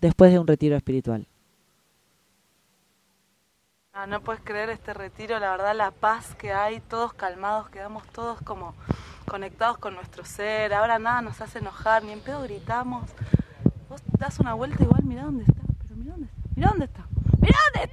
después 0.00 0.32
de 0.32 0.38
un 0.38 0.46
retiro 0.46 0.76
espiritual. 0.76 1.26
Ah, 3.92 4.06
no 4.06 4.20
puedes 4.20 4.40
creer 4.42 4.70
este 4.70 4.94
retiro, 4.94 5.38
la 5.40 5.50
verdad, 5.50 5.74
la 5.76 5.90
paz 5.90 6.36
que 6.36 6.52
hay, 6.52 6.78
todos 6.80 7.12
calmados, 7.14 7.68
quedamos 7.70 8.04
todos 8.12 8.40
como 8.42 8.74
conectados 9.26 9.78
con 9.78 9.94
nuestro 9.94 10.24
ser. 10.24 10.72
Ahora 10.72 11.00
nada 11.00 11.20
nos 11.22 11.40
hace 11.40 11.58
enojar, 11.58 12.04
ni 12.04 12.12
en 12.12 12.20
pedo 12.20 12.42
gritamos. 12.42 13.02
Vos 13.88 14.00
das 14.18 14.38
una 14.38 14.54
vuelta 14.54 14.82
igual, 14.84 15.02
mira 15.02 15.24
dónde 15.24 15.42
está, 15.42 15.60
pero 15.82 15.96
mira 15.96 16.12
dónde 16.12 16.26
está, 16.28 16.40
mira 16.54 16.68
dónde 16.70 16.84
está. 16.84 17.04
¡Mira 17.40 17.58
dónde 17.74 17.88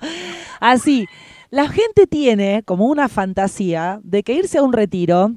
Así, 0.60 1.06
la 1.50 1.68
gente 1.68 2.06
tiene 2.06 2.62
como 2.64 2.86
una 2.86 3.08
fantasía 3.08 4.00
de 4.02 4.22
que 4.22 4.34
irse 4.34 4.58
a 4.58 4.62
un 4.62 4.72
retiro 4.72 5.32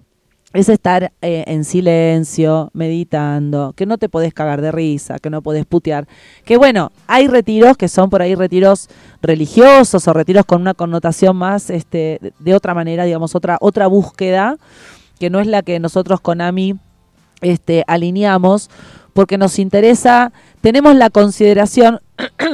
es 0.51 0.67
estar 0.67 1.11
eh, 1.21 1.43
en 1.45 1.63
silencio, 1.63 2.71
meditando, 2.73 3.73
que 3.73 3.85
no 3.85 3.99
te 3.99 4.09
podés 4.09 4.33
cagar 4.33 4.61
de 4.61 4.71
risa, 4.71 5.19
que 5.19 5.29
no 5.29 5.43
podés 5.43 5.65
putear. 5.67 6.07
Que 6.43 6.57
bueno, 6.57 6.91
hay 7.05 7.27
retiros 7.27 7.77
que 7.77 7.87
son 7.87 8.09
por 8.09 8.23
ahí 8.23 8.33
retiros 8.33 8.89
religiosos 9.21 10.07
o 10.07 10.13
retiros 10.13 10.45
con 10.45 10.61
una 10.61 10.73
connotación 10.73 11.37
más 11.37 11.69
este, 11.69 12.17
de- 12.21 12.33
de 12.39 12.55
otra 12.55 12.73
manera, 12.73 13.03
digamos, 13.03 13.35
otra, 13.35 13.57
otra 13.61 13.85
búsqueda, 13.85 14.57
que 15.19 15.29
no 15.29 15.39
es 15.39 15.45
la 15.45 15.61
que 15.61 15.79
nosotros 15.79 16.19
con 16.19 16.41
AMI 16.41 16.75
este, 17.41 17.83
alineamos, 17.87 18.69
porque 19.13 19.37
nos 19.37 19.59
interesa, 19.59 20.31
tenemos 20.61 20.95
la 20.95 21.09
consideración 21.09 21.99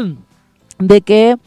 de 0.79 1.01
que, 1.01 1.37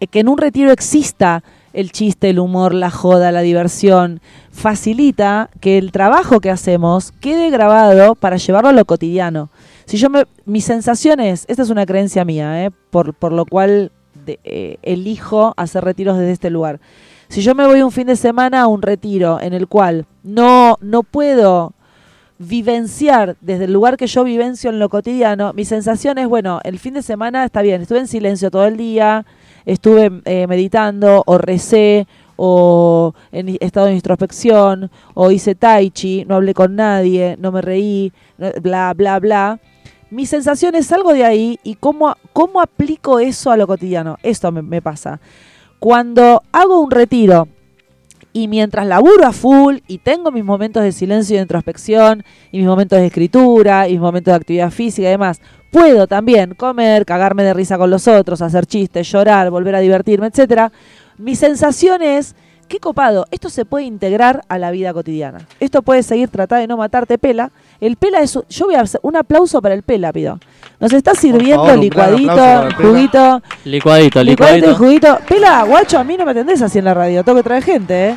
eh, 0.00 0.06
que 0.06 0.20
en 0.20 0.28
un 0.28 0.38
retiro 0.38 0.72
exista 0.72 1.42
el 1.72 1.92
chiste, 1.92 2.30
el 2.30 2.38
humor, 2.38 2.74
la 2.74 2.90
joda, 2.90 3.32
la 3.32 3.42
diversión, 3.42 4.20
facilita 4.50 5.50
que 5.60 5.78
el 5.78 5.92
trabajo 5.92 6.40
que 6.40 6.50
hacemos 6.50 7.12
quede 7.20 7.50
grabado 7.50 8.14
para 8.14 8.36
llevarlo 8.36 8.70
a 8.70 8.72
lo 8.72 8.84
cotidiano. 8.84 9.50
Si 9.86 9.96
yo 9.96 10.10
me, 10.10 10.24
mis 10.44 10.64
sensaciones, 10.64 11.44
esta 11.48 11.62
es 11.62 11.70
una 11.70 11.86
creencia 11.86 12.24
mía, 12.24 12.64
¿eh? 12.64 12.70
por, 12.90 13.14
por 13.14 13.32
lo 13.32 13.46
cual 13.46 13.92
eh, 14.26 14.76
elijo 14.82 15.54
hacer 15.56 15.84
retiros 15.84 16.18
desde 16.18 16.32
este 16.32 16.50
lugar. 16.50 16.80
Si 17.28 17.42
yo 17.42 17.54
me 17.54 17.66
voy 17.66 17.82
un 17.82 17.92
fin 17.92 18.08
de 18.08 18.16
semana 18.16 18.62
a 18.62 18.66
un 18.66 18.82
retiro 18.82 19.40
en 19.40 19.52
el 19.52 19.68
cual 19.68 20.06
no, 20.24 20.76
no 20.80 21.02
puedo 21.04 21.74
vivenciar 22.40 23.36
desde 23.42 23.66
el 23.66 23.72
lugar 23.74 23.98
que 23.98 24.06
yo 24.06 24.24
vivencio 24.24 24.70
en 24.70 24.78
lo 24.78 24.88
cotidiano, 24.88 25.52
mi 25.52 25.66
sensación 25.66 26.16
es, 26.16 26.26
bueno, 26.26 26.58
el 26.64 26.78
fin 26.78 26.94
de 26.94 27.02
semana 27.02 27.44
está 27.44 27.60
bien, 27.60 27.82
estuve 27.82 27.98
en 27.98 28.08
silencio 28.08 28.50
todo 28.50 28.64
el 28.64 28.78
día, 28.78 29.26
estuve 29.66 30.22
eh, 30.24 30.46
meditando 30.46 31.22
o 31.26 31.36
recé 31.36 32.06
o 32.36 33.12
en 33.30 33.58
estado 33.60 33.88
de 33.88 33.94
introspección 33.94 34.90
o 35.12 35.30
hice 35.30 35.54
tai 35.54 35.90
chi, 35.90 36.24
no 36.24 36.36
hablé 36.36 36.54
con 36.54 36.76
nadie, 36.76 37.36
no 37.38 37.52
me 37.52 37.60
reí, 37.60 38.10
bla, 38.62 38.94
bla, 38.94 39.20
bla. 39.20 39.60
Mi 40.08 40.24
sensación 40.24 40.74
es 40.74 40.90
algo 40.92 41.12
de 41.12 41.26
ahí 41.26 41.60
y 41.62 41.74
cómo, 41.74 42.16
cómo 42.32 42.62
aplico 42.62 43.20
eso 43.20 43.50
a 43.50 43.58
lo 43.58 43.66
cotidiano. 43.66 44.16
Esto 44.22 44.50
me 44.50 44.80
pasa. 44.80 45.20
Cuando 45.78 46.42
hago 46.52 46.80
un 46.80 46.90
retiro 46.90 47.48
y 48.32 48.48
mientras 48.48 48.86
laburo 48.86 49.26
a 49.26 49.32
full 49.32 49.78
y 49.86 49.98
tengo 49.98 50.30
mis 50.30 50.44
momentos 50.44 50.82
de 50.82 50.92
silencio 50.92 51.34
y 51.34 51.36
de 51.38 51.42
introspección 51.42 52.24
y 52.52 52.58
mis 52.58 52.66
momentos 52.66 52.98
de 52.98 53.06
escritura 53.06 53.88
y 53.88 53.92
mis 53.92 54.00
momentos 54.00 54.32
de 54.32 54.36
actividad 54.36 54.70
física 54.70 55.08
y 55.08 55.12
demás, 55.12 55.40
puedo 55.70 56.06
también 56.06 56.54
comer, 56.54 57.04
cagarme 57.04 57.42
de 57.42 57.54
risa 57.54 57.78
con 57.78 57.90
los 57.90 58.06
otros, 58.08 58.42
hacer 58.42 58.66
chistes, 58.66 59.10
llorar, 59.10 59.50
volver 59.50 59.74
a 59.74 59.80
divertirme, 59.80 60.28
etcétera. 60.28 60.72
Mi 61.18 61.34
sensación 61.34 62.02
es, 62.02 62.34
qué 62.70 62.78
copado, 62.78 63.26
esto 63.32 63.50
se 63.50 63.64
puede 63.64 63.84
integrar 63.84 64.44
a 64.48 64.56
la 64.56 64.70
vida 64.70 64.94
cotidiana. 64.94 65.40
Esto 65.58 65.82
puede 65.82 66.04
seguir 66.04 66.28
tratar 66.28 66.60
de 66.60 66.68
no 66.68 66.76
matarte 66.76 67.18
pela. 67.18 67.50
El 67.80 67.96
pela 67.96 68.20
es, 68.20 68.38
yo 68.48 68.66
voy 68.66 68.76
a 68.76 68.82
hacer 68.82 69.00
un 69.02 69.16
aplauso 69.16 69.60
para 69.60 69.74
el 69.74 69.82
pela, 69.82 70.12
pido. 70.12 70.38
Nos 70.78 70.92
está 70.92 71.16
sirviendo 71.16 71.64
favor, 71.64 71.78
licuadito, 71.80 72.68
juguito, 72.76 73.42
Licuadito, 73.64 74.22
licuadito 74.22 74.22
y 74.22 74.24
licuadito. 74.24 74.74
juguito. 74.76 75.18
Pela, 75.28 75.64
guacho, 75.64 75.98
a 75.98 76.04
mí 76.04 76.16
no 76.16 76.24
me 76.24 76.30
atendés 76.30 76.62
así 76.62 76.78
en 76.78 76.84
la 76.84 76.94
radio, 76.94 77.24
tengo 77.24 77.38
que 77.38 77.42
traer 77.42 77.64
gente, 77.64 78.10
¿eh? 78.10 78.14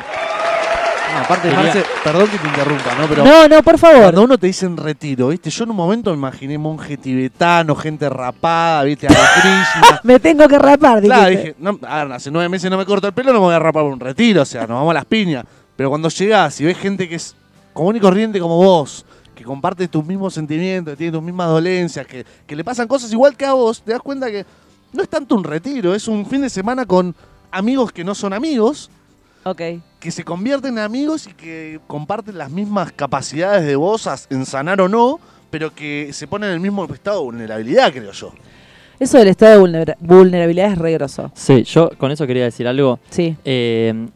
No, 1.14 1.20
aparte, 1.20 1.48
Quería- 1.48 1.62
Marce, 1.64 1.84
perdón 2.02 2.28
que 2.28 2.38
te 2.38 2.46
interrumpa, 2.48 2.94
¿no? 2.96 3.06
Pero 3.08 3.24
No, 3.24 3.48
no, 3.48 3.62
por 3.62 3.78
favor. 3.78 4.02
cuando 4.02 4.22
uno 4.22 4.38
te 4.38 4.46
dice 4.48 4.66
en 4.66 4.76
retiro, 4.76 5.28
¿viste? 5.28 5.50
Yo 5.50 5.64
en 5.64 5.70
un 5.70 5.76
momento 5.76 6.10
me 6.10 6.16
imaginé 6.16 6.58
monje 6.58 6.96
tibetano, 6.96 7.74
gente 7.76 8.08
rapada, 8.08 8.82
¿viste? 8.84 9.06
A 9.06 9.10
la 9.12 9.18
Krishna. 9.40 10.00
Me 10.02 10.18
tengo 10.20 10.48
que 10.48 10.58
rapar, 10.58 11.00
Claro, 11.02 11.28
dijiste. 11.30 11.48
dije, 11.48 11.56
no, 11.58 11.78
a 11.86 12.04
ver, 12.04 12.12
hace 12.12 12.30
nueve 12.30 12.48
meses 12.48 12.70
no 12.70 12.76
me 12.78 12.84
corto 12.84 13.06
el 13.06 13.12
pelo, 13.12 13.32
no 13.32 13.38
me 13.40 13.46
voy 13.46 13.54
a 13.54 13.58
rapar 13.58 13.82
por 13.84 13.92
un 13.92 14.00
retiro, 14.00 14.42
o 14.42 14.44
sea, 14.44 14.62
nos 14.62 14.70
vamos 14.70 14.90
a 14.90 14.94
las 14.94 15.04
piñas. 15.04 15.44
Pero 15.76 15.88
cuando 15.88 16.08
llegás 16.08 16.60
y 16.60 16.64
ves 16.64 16.78
gente 16.78 17.08
que 17.08 17.14
es 17.16 17.34
común 17.72 17.96
y 17.96 18.00
corriente 18.00 18.38
como 18.40 18.56
vos, 18.56 19.04
que 19.34 19.42
comparte 19.44 19.88
tus 19.88 20.04
mismos 20.04 20.34
sentimientos, 20.34 20.92
que 20.92 20.96
tiene 20.98 21.12
tus 21.12 21.22
mismas 21.22 21.48
dolencias, 21.48 22.06
que, 22.06 22.24
que 22.46 22.54
le 22.56 22.62
pasan 22.64 22.86
cosas 22.86 23.12
igual 23.12 23.36
que 23.36 23.44
a 23.44 23.52
vos, 23.52 23.82
te 23.82 23.90
das 23.92 24.00
cuenta 24.00 24.30
que 24.30 24.44
no 24.92 25.02
es 25.02 25.08
tanto 25.08 25.34
un 25.34 25.42
retiro, 25.42 25.92
es 25.94 26.06
un 26.06 26.24
fin 26.26 26.40
de 26.42 26.48
semana 26.50 26.86
con 26.86 27.14
amigos 27.50 27.90
que 27.90 28.04
no 28.04 28.14
son 28.14 28.32
amigos, 28.32 28.90
Ok. 29.44 29.60
que 30.00 30.10
se 30.10 30.24
convierten 30.24 30.74
en 30.74 30.78
amigos 30.84 31.26
y 31.26 31.32
que 31.34 31.80
comparten 31.86 32.36
las 32.38 32.50
mismas 32.50 32.92
capacidades 32.92 33.64
de 33.66 33.76
vos 33.76 34.06
as- 34.06 34.26
en 34.30 34.44
sanar 34.46 34.80
o 34.80 34.88
no, 34.88 35.20
pero 35.50 35.74
que 35.74 36.10
se 36.12 36.26
ponen 36.26 36.48
en 36.50 36.54
el 36.54 36.60
mismo 36.60 36.84
estado 36.92 37.18
de 37.20 37.24
vulnerabilidad, 37.24 37.92
creo 37.92 38.12
yo. 38.12 38.32
Eso 39.00 39.18
del 39.18 39.28
estado 39.28 39.52
de 39.52 39.58
vulnera- 39.58 39.96
vulnerabilidad 40.00 40.72
es 40.72 40.78
re 40.78 40.92
grosso. 40.92 41.30
Sí, 41.34 41.62
yo 41.64 41.90
con 41.98 42.10
eso 42.10 42.26
quería 42.26 42.44
decir 42.44 42.66
algo. 42.68 42.98
Sí. 43.10 43.36
Eh, 43.44 44.08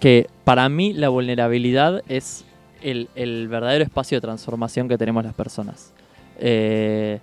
que 0.00 0.28
para 0.44 0.68
mí 0.68 0.92
la 0.92 1.08
vulnerabilidad 1.08 2.02
es 2.08 2.44
el, 2.82 3.08
el 3.14 3.48
verdadero 3.48 3.82
espacio 3.84 4.16
de 4.18 4.20
transformación 4.20 4.88
que 4.88 4.98
tenemos 4.98 5.24
las 5.24 5.34
personas. 5.34 5.92
Eh, 6.38 7.18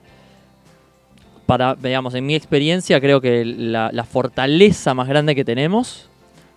para, 1.46 1.76
digamos, 1.76 2.14
en 2.16 2.26
mi 2.26 2.36
experiencia 2.36 3.00
creo 3.02 3.20
que 3.22 3.44
la, 3.46 3.90
la 3.92 4.04
fortaleza 4.04 4.94
más 4.94 5.08
grande 5.08 5.36
que 5.36 5.44
tenemos 5.46 6.10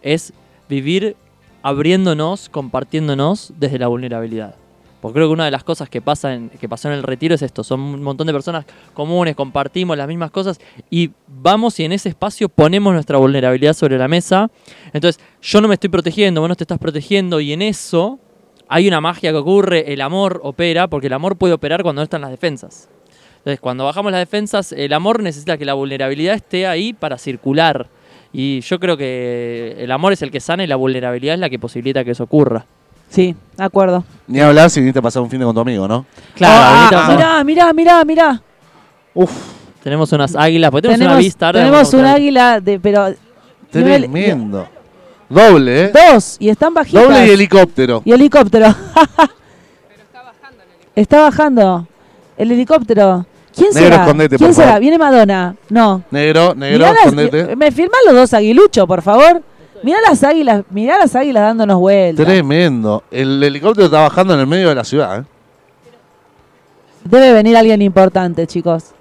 es 0.02 0.32
vivir 0.74 1.16
abriéndonos, 1.62 2.48
compartiéndonos 2.50 3.52
desde 3.58 3.78
la 3.78 3.88
vulnerabilidad. 3.88 4.54
Porque 5.00 5.16
creo 5.16 5.28
que 5.28 5.32
una 5.34 5.44
de 5.44 5.50
las 5.50 5.64
cosas 5.64 5.88
que, 5.88 6.00
pasa 6.00 6.34
en- 6.34 6.48
que 6.50 6.68
pasó 6.68 6.88
en 6.88 6.94
el 6.94 7.02
retiro 7.02 7.34
es 7.34 7.42
esto, 7.42 7.62
son 7.64 7.80
un 7.80 8.02
montón 8.02 8.26
de 8.26 8.32
personas 8.32 8.64
comunes, 8.94 9.34
compartimos 9.34 9.96
las 9.96 10.08
mismas 10.08 10.30
cosas 10.30 10.58
y 10.90 11.10
vamos 11.26 11.78
y 11.80 11.84
en 11.84 11.92
ese 11.92 12.08
espacio 12.08 12.48
ponemos 12.48 12.92
nuestra 12.94 13.18
vulnerabilidad 13.18 13.74
sobre 13.74 13.98
la 13.98 14.08
mesa. 14.08 14.50
Entonces, 14.92 15.22
yo 15.42 15.60
no 15.60 15.68
me 15.68 15.74
estoy 15.74 15.90
protegiendo, 15.90 16.40
vos 16.40 16.48
no 16.48 16.54
te 16.56 16.64
estás 16.64 16.78
protegiendo 16.78 17.40
y 17.40 17.52
en 17.52 17.60
eso 17.62 18.18
hay 18.68 18.88
una 18.88 19.00
magia 19.02 19.30
que 19.30 19.36
ocurre, 19.36 19.92
el 19.92 20.00
amor 20.00 20.40
opera, 20.42 20.88
porque 20.88 21.08
el 21.08 21.12
amor 21.12 21.36
puede 21.36 21.52
operar 21.52 21.82
cuando 21.82 22.00
no 22.00 22.04
están 22.04 22.22
las 22.22 22.30
defensas. 22.30 22.88
Entonces, 23.38 23.60
cuando 23.60 23.84
bajamos 23.84 24.10
las 24.10 24.20
defensas, 24.22 24.72
el 24.72 24.94
amor 24.94 25.22
necesita 25.22 25.58
que 25.58 25.66
la 25.66 25.74
vulnerabilidad 25.74 26.34
esté 26.34 26.66
ahí 26.66 26.94
para 26.94 27.18
circular. 27.18 27.88
Y 28.36 28.60
yo 28.62 28.80
creo 28.80 28.96
que 28.96 29.76
el 29.78 29.90
amor 29.92 30.12
es 30.12 30.20
el 30.22 30.30
que 30.32 30.40
sana 30.40 30.64
y 30.64 30.66
la 30.66 30.74
vulnerabilidad 30.76 31.34
es 31.34 31.40
la 31.40 31.48
que 31.48 31.58
posibilita 31.58 32.04
que 32.04 32.10
eso 32.10 32.24
ocurra. 32.24 32.66
Sí, 33.08 33.36
de 33.56 33.62
acuerdo. 33.64 34.02
Ni 34.26 34.40
hablar 34.40 34.68
si 34.70 34.80
viniste 34.80 34.98
a 34.98 35.02
pasar 35.02 35.22
un 35.22 35.30
fin 35.30 35.38
de 35.38 35.44
con 35.46 35.54
tu 35.54 35.60
amigo, 35.60 35.86
¿no? 35.86 36.04
Claro, 36.34 36.54
Ah, 36.56 36.78
ahorita 36.80 36.96
vamos 36.96 37.12
a- 37.12 37.16
mirá, 37.16 37.44
mirá, 37.44 37.72
mirá, 37.72 38.04
mirá. 38.04 38.42
tenemos 39.84 40.10
unas 40.12 40.34
águilas, 40.34 40.70
porque 40.72 40.82
tenemos, 40.88 41.00
una 41.00 41.06
Tenemos, 41.10 41.24
vista. 41.24 41.46
ahora 41.46 41.60
tenemos 41.60 41.94
un 41.94 42.04
águila 42.06 42.60
de, 42.60 42.80
pero 42.80 43.06
nivel- 43.72 44.10
Tremendo. 44.10 44.68
Doble, 45.28 45.84
¿eh? 45.84 45.92
dos 45.92 46.36
y 46.40 46.48
están 46.48 46.74
bajitas. 46.74 47.02
Doble 47.04 47.26
y 47.26 47.30
helicóptero. 47.30 48.02
Y 48.04 48.12
helicóptero. 48.12 48.66
Está 50.96 51.22
bajando 51.22 51.86
el 52.36 52.52
helicóptero. 52.52 53.26
¿Quién 53.54 53.68
Negro, 53.72 53.82
será? 53.90 53.96
escondete, 54.02 54.36
¿Quién 54.36 54.48
por 54.48 54.54
será? 54.54 54.66
favor. 54.68 54.80
Viene 54.80 54.98
Madonna. 54.98 55.56
No. 55.70 56.02
Negro, 56.10 56.54
negro, 56.54 56.78
Mirá 56.78 56.88
las- 56.92 56.98
escondete. 57.06 57.56
me 57.56 57.70
firman 57.72 58.00
los 58.06 58.14
dos 58.14 58.34
aguiluchos, 58.34 58.86
por 58.86 59.02
favor. 59.02 59.42
Mirá 59.82 59.98
las 60.08 60.22
águilas, 60.24 60.64
mirá 60.70 60.98
las 60.98 61.14
águilas 61.14 61.42
dándonos 61.42 61.78
vueltas. 61.78 62.24
Tremendo. 62.24 63.04
El 63.10 63.42
helicóptero 63.42 63.86
está 63.86 64.00
bajando 64.00 64.34
en 64.34 64.40
el 64.40 64.46
medio 64.46 64.70
de 64.70 64.74
la 64.74 64.84
ciudad, 64.84 65.20
¿eh? 65.20 65.24
Debe 67.04 67.32
venir 67.34 67.56
alguien 67.56 67.82
importante, 67.82 68.46
chicos. 68.46 68.92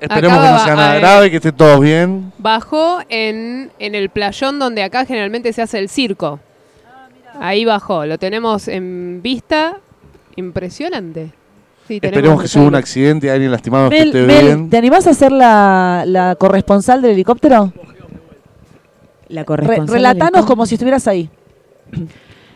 Esperemos 0.00 0.38
Acá 0.38 0.46
que 0.46 0.52
no 0.54 0.64
sea 0.64 0.74
nada 0.74 0.94
grave, 0.98 1.30
que 1.30 1.36
esté 1.36 1.52
todo 1.52 1.78
bien. 1.80 2.32
Bajó 2.38 3.00
en, 3.10 3.70
en 3.78 3.94
el 3.94 4.08
playón 4.08 4.58
donde 4.58 4.82
acá 4.82 5.04
generalmente 5.04 5.52
se 5.52 5.60
hace 5.60 5.78
el 5.78 5.90
circo. 5.90 6.40
Ahí 7.38 7.66
bajó, 7.66 8.06
lo 8.06 8.16
tenemos 8.18 8.68
en 8.68 9.20
vista. 9.22 9.76
Impresionante. 10.36 11.32
Sí, 11.90 11.98
Esperemos 12.00 12.40
que 12.40 12.46
si 12.46 12.56
hubo 12.60 12.68
un 12.68 12.76
accidente, 12.76 13.32
alguien 13.32 13.50
lastimado 13.50 13.90
que 13.90 13.96
Mel, 13.98 14.06
esté 14.08 14.22
Mel, 14.24 14.44
bien. 14.44 14.70
¿te 14.70 14.76
animás 14.76 15.08
a 15.08 15.12
ser 15.14 15.32
la, 15.32 16.04
la 16.06 16.36
corresponsal 16.36 17.02
del 17.02 17.10
helicóptero? 17.12 17.72
La 19.28 19.40
Re- 19.40 19.44
corresponsal 19.44 19.88
relatanos 19.96 20.42
del- 20.42 20.44
como 20.46 20.66
si 20.66 20.76
estuvieras 20.76 21.08
ahí. 21.08 21.28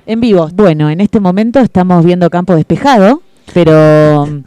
En 0.07 0.21
vivo. 0.21 0.49
Bueno, 0.55 0.89
en 0.91 1.01
este 1.01 1.19
momento 1.19 1.59
estamos 1.59 2.05
viendo 2.05 2.31
campo 2.31 2.55
despejado, 2.55 3.23
pero 3.55 4.27
mm, 4.27 4.45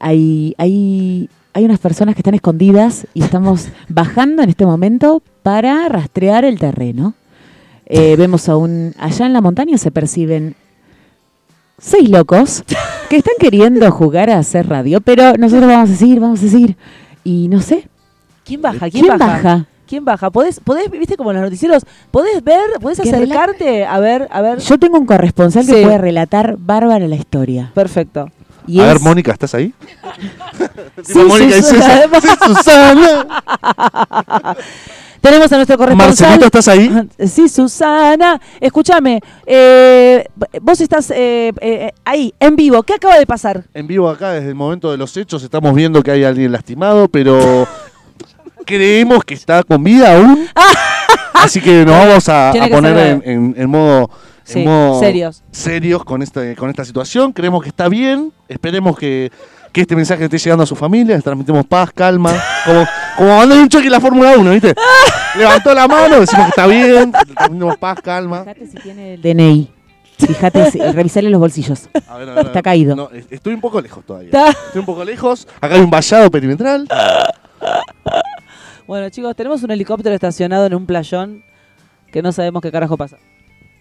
hay, 0.00 0.54
hay, 0.58 1.28
hay 1.52 1.64
unas 1.66 1.78
personas 1.78 2.14
que 2.16 2.20
están 2.22 2.34
escondidas 2.34 3.06
y 3.14 3.22
estamos 3.22 3.68
bajando 3.88 4.42
en 4.42 4.48
este 4.48 4.66
momento 4.66 5.22
para 5.44 5.88
rastrear 5.90 6.44
el 6.46 6.58
terreno. 6.58 7.12
Eh, 7.86 8.16
vemos 8.16 8.48
a 8.48 8.56
un... 8.56 8.94
Allá 8.98 9.26
en 9.26 9.32
la 9.34 9.42
montaña 9.42 9.76
se 9.78 9.90
perciben 9.92 10.56
seis 11.78 12.08
locos 12.08 12.64
que 13.08 13.16
están 13.16 13.34
queriendo 13.38 13.90
jugar 13.90 14.30
a 14.30 14.38
hacer 14.38 14.68
radio, 14.68 15.00
pero 15.00 15.34
nosotros 15.34 15.68
vamos 15.68 15.90
a 15.90 15.96
seguir, 15.96 16.20
vamos 16.20 16.42
a 16.42 16.48
seguir. 16.48 16.76
Y 17.24 17.48
no 17.48 17.60
sé, 17.60 17.88
¿Quién 18.44 18.60
baja? 18.60 18.90
¿Quién, 18.90 18.90
¿quién 18.90 19.18
baja? 19.18 19.26
baja? 19.26 19.66
¿Quién 19.86 20.04
baja? 20.04 20.30
¿Podés, 20.30 20.60
podés, 20.60 20.90
viste 20.90 21.16
como 21.16 21.30
en 21.30 21.36
los 21.36 21.44
noticieros, 21.44 21.84
podés 22.10 22.42
ver, 22.44 22.60
podés 22.80 23.00
acercarte 23.00 23.84
a 23.86 23.98
ver, 23.98 24.28
a 24.30 24.40
ver? 24.40 24.58
Yo 24.58 24.78
tengo 24.78 24.98
un 24.98 25.06
corresponsal 25.06 25.66
que 25.66 25.82
puede 25.82 25.98
relatar 25.98 26.56
bárbara 26.58 27.06
la 27.06 27.16
historia. 27.16 27.70
Perfecto. 27.74 28.30
Y 28.66 28.80
a 28.80 28.86
ver, 28.86 29.00
Mónica, 29.00 29.32
¿estás 29.32 29.54
ahí? 29.54 29.74
Sí, 31.02 31.18
Mónica 31.18 31.56
y 31.56 31.62
Susana. 31.62 32.08
Susana. 32.46 33.26
Tenemos 35.24 35.50
a 35.50 35.56
nuestro 35.56 35.78
corresponsal. 35.78 36.28
Marcelito, 36.28 36.44
¿estás 36.44 36.68
ahí? 36.68 37.08
Sí, 37.26 37.48
Susana. 37.48 38.38
Escúchame, 38.60 39.20
eh, 39.46 40.26
vos 40.60 40.78
estás 40.82 41.10
eh, 41.12 41.50
eh, 41.62 41.92
ahí, 42.04 42.34
en 42.38 42.54
vivo. 42.54 42.82
¿Qué 42.82 42.92
acaba 42.92 43.16
de 43.18 43.24
pasar? 43.26 43.64
En 43.72 43.86
vivo 43.86 44.10
acá, 44.10 44.32
desde 44.32 44.50
el 44.50 44.54
momento 44.54 44.90
de 44.90 44.98
los 44.98 45.16
hechos, 45.16 45.42
estamos 45.42 45.74
viendo 45.74 46.02
que 46.02 46.10
hay 46.10 46.24
alguien 46.24 46.52
lastimado, 46.52 47.08
pero 47.08 47.66
creemos 48.66 49.24
que 49.24 49.32
está 49.32 49.62
con 49.62 49.82
vida 49.82 50.14
aún. 50.14 50.46
Así 51.32 51.58
que 51.62 51.86
nos 51.86 51.96
vamos 52.06 52.28
a, 52.28 52.52
poner 52.70 52.96
en, 52.98 53.22
en- 53.24 53.54
en 53.56 53.70
modo, 53.70 54.10
Sí, 54.44 54.62
serios. 55.00 55.42
serios 55.50 56.04
con, 56.04 56.20
este, 56.20 56.54
con 56.54 56.68
esta 56.68 56.84
situación. 56.84 57.32
Creemos 57.32 57.62
que 57.62 57.70
está 57.70 57.88
bien. 57.88 58.30
Esperemos 58.46 58.98
que, 58.98 59.32
que 59.74 59.80
este 59.82 59.94
mensaje 59.96 60.24
esté 60.24 60.38
llegando 60.38 60.62
a 60.62 60.66
su 60.66 60.76
familia. 60.76 61.16
Les 61.16 61.24
transmitimos 61.24 61.66
paz, 61.66 61.90
calma. 61.92 62.32
Como, 62.64 62.86
como 63.16 63.28
cuando 63.36 63.54
hay 63.56 63.60
un 63.60 63.68
choque 63.68 63.86
en 63.86 63.92
la 63.92 64.00
Fórmula 64.00 64.34
1, 64.38 64.50
¿viste? 64.52 64.74
Levantó 65.36 65.74
la 65.74 65.88
mano, 65.88 66.20
decimos 66.20 66.44
que 66.46 66.50
está 66.50 66.66
bien. 66.66 67.12
Le 67.28 67.34
transmitimos 67.34 67.76
paz, 67.76 67.98
calma. 68.02 68.40
Fíjate 68.44 68.66
si 68.68 68.76
tiene 68.78 69.14
el 69.14 69.20
DNI. 69.22 69.70
Fíjate, 70.16 70.70
si- 70.70 70.78
revisarle 70.92 71.28
los 71.28 71.40
bolsillos. 71.40 71.88
A 71.92 71.98
ver, 71.98 72.06
a 72.08 72.16
ver, 72.16 72.28
a 72.30 72.34
ver. 72.36 72.46
Está 72.46 72.62
caído. 72.62 72.94
No, 72.94 73.10
es- 73.10 73.26
estoy 73.30 73.52
un 73.54 73.60
poco 73.60 73.80
lejos 73.80 74.04
todavía. 74.06 74.28
Está- 74.28 74.50
Estoy 74.50 74.78
un 74.80 74.86
poco 74.86 75.04
lejos. 75.04 75.46
Acá 75.60 75.74
hay 75.74 75.80
un 75.80 75.90
vallado 75.90 76.30
perimetral. 76.30 76.88
Bueno, 78.86 79.08
chicos, 79.08 79.34
tenemos 79.34 79.62
un 79.62 79.70
helicóptero 79.70 80.14
estacionado 80.14 80.66
en 80.66 80.74
un 80.74 80.84
playón 80.84 81.42
que 82.12 82.20
no 82.20 82.32
sabemos 82.32 82.60
qué 82.62 82.70
carajo 82.70 82.96
pasa. 82.98 83.16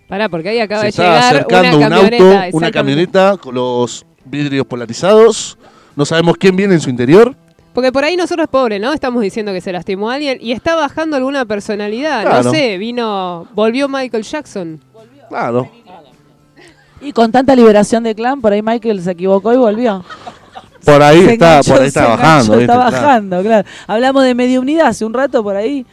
Pará, 0.08 0.30
porque 0.30 0.50
ahí 0.50 0.60
acaba 0.60 0.80
Se 0.82 0.86
de 0.86 0.90
está 0.92 1.04
llegar 1.04 1.24
acercando 1.36 1.78
una 1.78 1.88
un 1.88 1.94
auto, 1.94 2.58
una 2.58 2.72
camioneta 2.72 3.36
con 3.38 3.56
los 3.56 4.06
vidrios 4.24 4.66
polarizados. 4.66 5.58
No 5.96 6.06
sabemos 6.06 6.36
quién 6.38 6.56
viene 6.56 6.74
en 6.76 6.82
su 6.82 6.90
interior. 6.90 7.36
Porque 7.74 7.92
por 7.92 8.04
ahí 8.04 8.16
nosotros 8.16 8.48
pobres, 8.50 8.80
¿no? 8.80 8.94
Estamos 8.94 9.22
diciendo 9.22 9.52
que 9.52 9.62
se 9.62 9.72
lastimó 9.72 10.12
a 10.12 10.16
alguien 10.16 10.38
y 10.40 10.52
está 10.52 10.76
bajando 10.76 11.18
alguna 11.18 11.46
personalidad. 11.46 12.22
Claro. 12.22 12.44
No 12.44 12.52
sé, 12.52 12.78
vino, 12.78 13.48
volvió 13.54 13.90
Michael 13.90 14.24
Jackson. 14.24 14.80
Claro. 15.28 15.70
Y 17.02 17.12
con 17.12 17.32
tanta 17.32 17.56
liberación 17.56 18.04
de 18.04 18.14
clan, 18.16 18.40
por 18.42 18.54
ahí 18.54 18.62
Michael 18.62 19.02
se 19.02 19.12
equivocó 19.12 19.52
y 19.54 19.58
volvió. 19.58 20.06
Por 20.86 21.02
ahí 21.02 21.26
Se 21.26 21.34
está, 21.34 21.46
enganchó, 21.60 21.72
por 21.72 21.82
ahí 21.82 21.88
está 21.88 22.02
enganchó, 22.02 22.22
bajando. 22.22 22.60
Está 22.60 22.78
bajando, 22.78 23.42
claro. 23.42 23.68
Hablamos 23.88 24.24
de 24.24 24.36
mediunidad 24.36 24.88
hace 24.88 25.04
un 25.06 25.14
rato 25.14 25.42
por 25.42 25.56
ahí. 25.56 25.86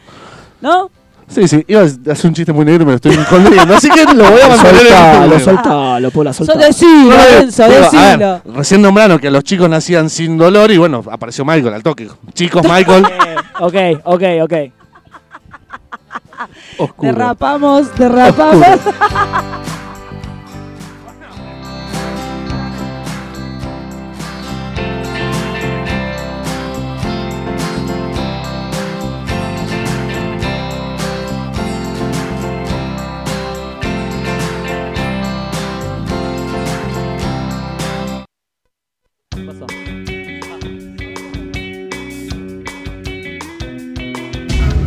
¿No? 0.61 0.91
Sí, 1.33 1.47
sí, 1.47 1.63
iba 1.67 1.81
a 1.81 1.83
hacer 1.85 2.27
un 2.27 2.33
chiste 2.33 2.51
muy 2.51 2.65
negro, 2.65 2.85
me 2.85 2.91
lo 2.91 2.95
estoy 2.97 3.13
escondiendo. 3.13 3.73
así 3.75 3.89
que 3.89 4.03
lo 4.03 4.29
voy 4.29 4.41
a 4.41 4.47
mantener 4.49 4.81
en 4.81 4.89
Soltalo, 4.91 5.35
el 5.35 5.41
soltalo, 5.41 6.11
Pola, 6.11 6.33
So, 6.33 6.45
soltalo. 6.45 6.65
decilo, 6.67 7.15
decilo. 7.45 8.41
recién 8.53 8.81
nombraron 8.81 9.17
que 9.19 9.31
los 9.31 9.43
chicos 9.43 9.69
nacían 9.69 10.09
sin 10.09 10.37
dolor 10.37 10.71
y 10.71 10.77
bueno, 10.77 11.03
apareció 11.09 11.45
Michael 11.45 11.73
al 11.75 11.83
toque. 11.83 12.09
Chicos, 12.33 12.63
Michael. 12.63 13.05
Ok, 13.63 13.75
ok, 14.05 14.23
ok. 14.41 14.53
Oscuro. 16.79 17.11
Derrapamos, 17.11 17.95
derrapamos. 17.95 18.65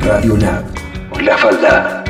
Radio 0.04 0.36
Lab. 0.36 0.64
La 1.22 1.36
falda. 1.38 2.03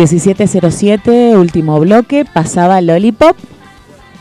1707, 0.00 1.36
último 1.36 1.78
bloque, 1.78 2.24
pasaba 2.24 2.80
Lollipop. 2.80 3.36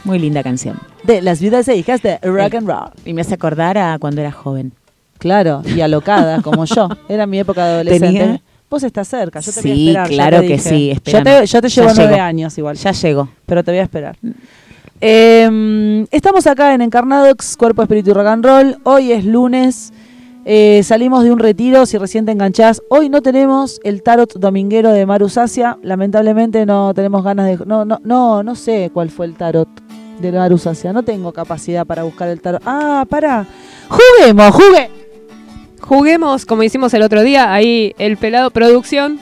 Muy 0.03 0.19
linda 0.19 0.43
canción. 0.43 0.77
De 1.03 1.21
las 1.21 1.39
viudas 1.39 1.67
e 1.69 1.77
hijas 1.77 2.01
de 2.01 2.17
rock 2.19 2.55
and 2.55 2.67
roll. 2.67 2.89
Y 3.05 3.13
me 3.13 3.21
hace 3.21 3.36
acordar 3.36 3.77
a 3.77 3.97
cuando 3.97 4.19
era 4.19 4.32
joven. 4.32 4.73
Claro, 5.19 5.61
y 5.65 5.80
alocada, 5.80 6.41
como 6.41 6.65
yo. 6.65 6.89
Era 7.07 7.25
mi 7.25 7.39
época 7.39 7.65
de 7.65 7.73
adolescente. 7.75 8.19
Tenía- 8.19 8.41
Vos 8.69 8.84
estás 8.84 9.07
cerca, 9.07 9.39
yo 9.39 9.51
te 9.53 9.61
voy 9.61 9.71
a 9.71 9.73
Sí, 9.73 9.88
esperar. 9.88 10.07
claro 10.09 10.41
que 10.41 10.47
dije. 10.49 10.69
sí, 10.69 10.93
Yo 11.05 11.23
te, 11.23 11.45
yo 11.45 11.61
te 11.61 11.69
llevo 11.69 11.89
nueve 11.95 12.19
años 12.19 12.57
igual. 12.57 12.75
Ya 12.75 12.91
llegó. 12.91 13.30
Pero 13.45 13.63
te 13.63 13.71
voy 13.71 13.80
a 13.80 13.84
esperar. 13.84 14.17
Eh, 15.01 16.05
estamos 16.11 16.45
acá 16.45 16.73
en 16.73 16.82
Encarnadox, 16.82 17.55
Cuerpo, 17.57 17.82
Espíritu 17.82 18.11
y 18.11 18.13
Rock 18.13 18.27
and 18.27 18.45
Roll. 18.45 18.77
Hoy 18.84 19.11
es 19.13 19.23
lunes. 19.25 19.91
Eh, 20.52 20.82
salimos 20.82 21.24
de 21.24 21.32
un 21.32 21.38
retiro, 21.38 21.86
si 21.86 22.00
recién 22.00 22.26
te 22.26 22.32
enganchás. 22.32 22.82
Hoy 22.89 23.08
no 23.08 23.22
tenemos 23.22 23.80
el 23.84 24.02
tarot 24.02 24.34
dominguero 24.34 24.91
de 24.91 25.06
Maru 25.06 25.30
Sacia. 25.30 25.78
Lamentablemente 25.84 26.66
no 26.66 26.91
tenemos 26.95 27.24
ganas 27.24 27.45
de... 27.45 27.64
No, 27.68 27.86
no, 27.86 28.00
no, 28.04 28.41
no 28.41 28.56
sé 28.56 28.89
cuál 28.91 29.12
fue 29.12 29.28
el 29.28 29.36
tarot 29.36 29.70
de 30.20 30.32
Maru 30.32 30.58
Sacia. 30.58 30.91
No 30.91 31.04
tengo 31.04 31.32
capacidad 31.34 31.86
para 31.86 32.02
buscar 32.02 32.30
el 32.30 32.41
tarot. 32.41 32.64
Ah, 32.66 33.06
pará. 33.08 33.45
Juguemos, 33.89 34.52
jugue. 34.52 34.89
Juguemos 35.82 36.47
como 36.47 36.64
hicimos 36.64 36.95
el 36.95 37.04
otro 37.04 37.22
día, 37.22 37.54
ahí 37.54 37.93
el 38.00 38.18
pelado 38.18 38.50
producción. 38.50 39.20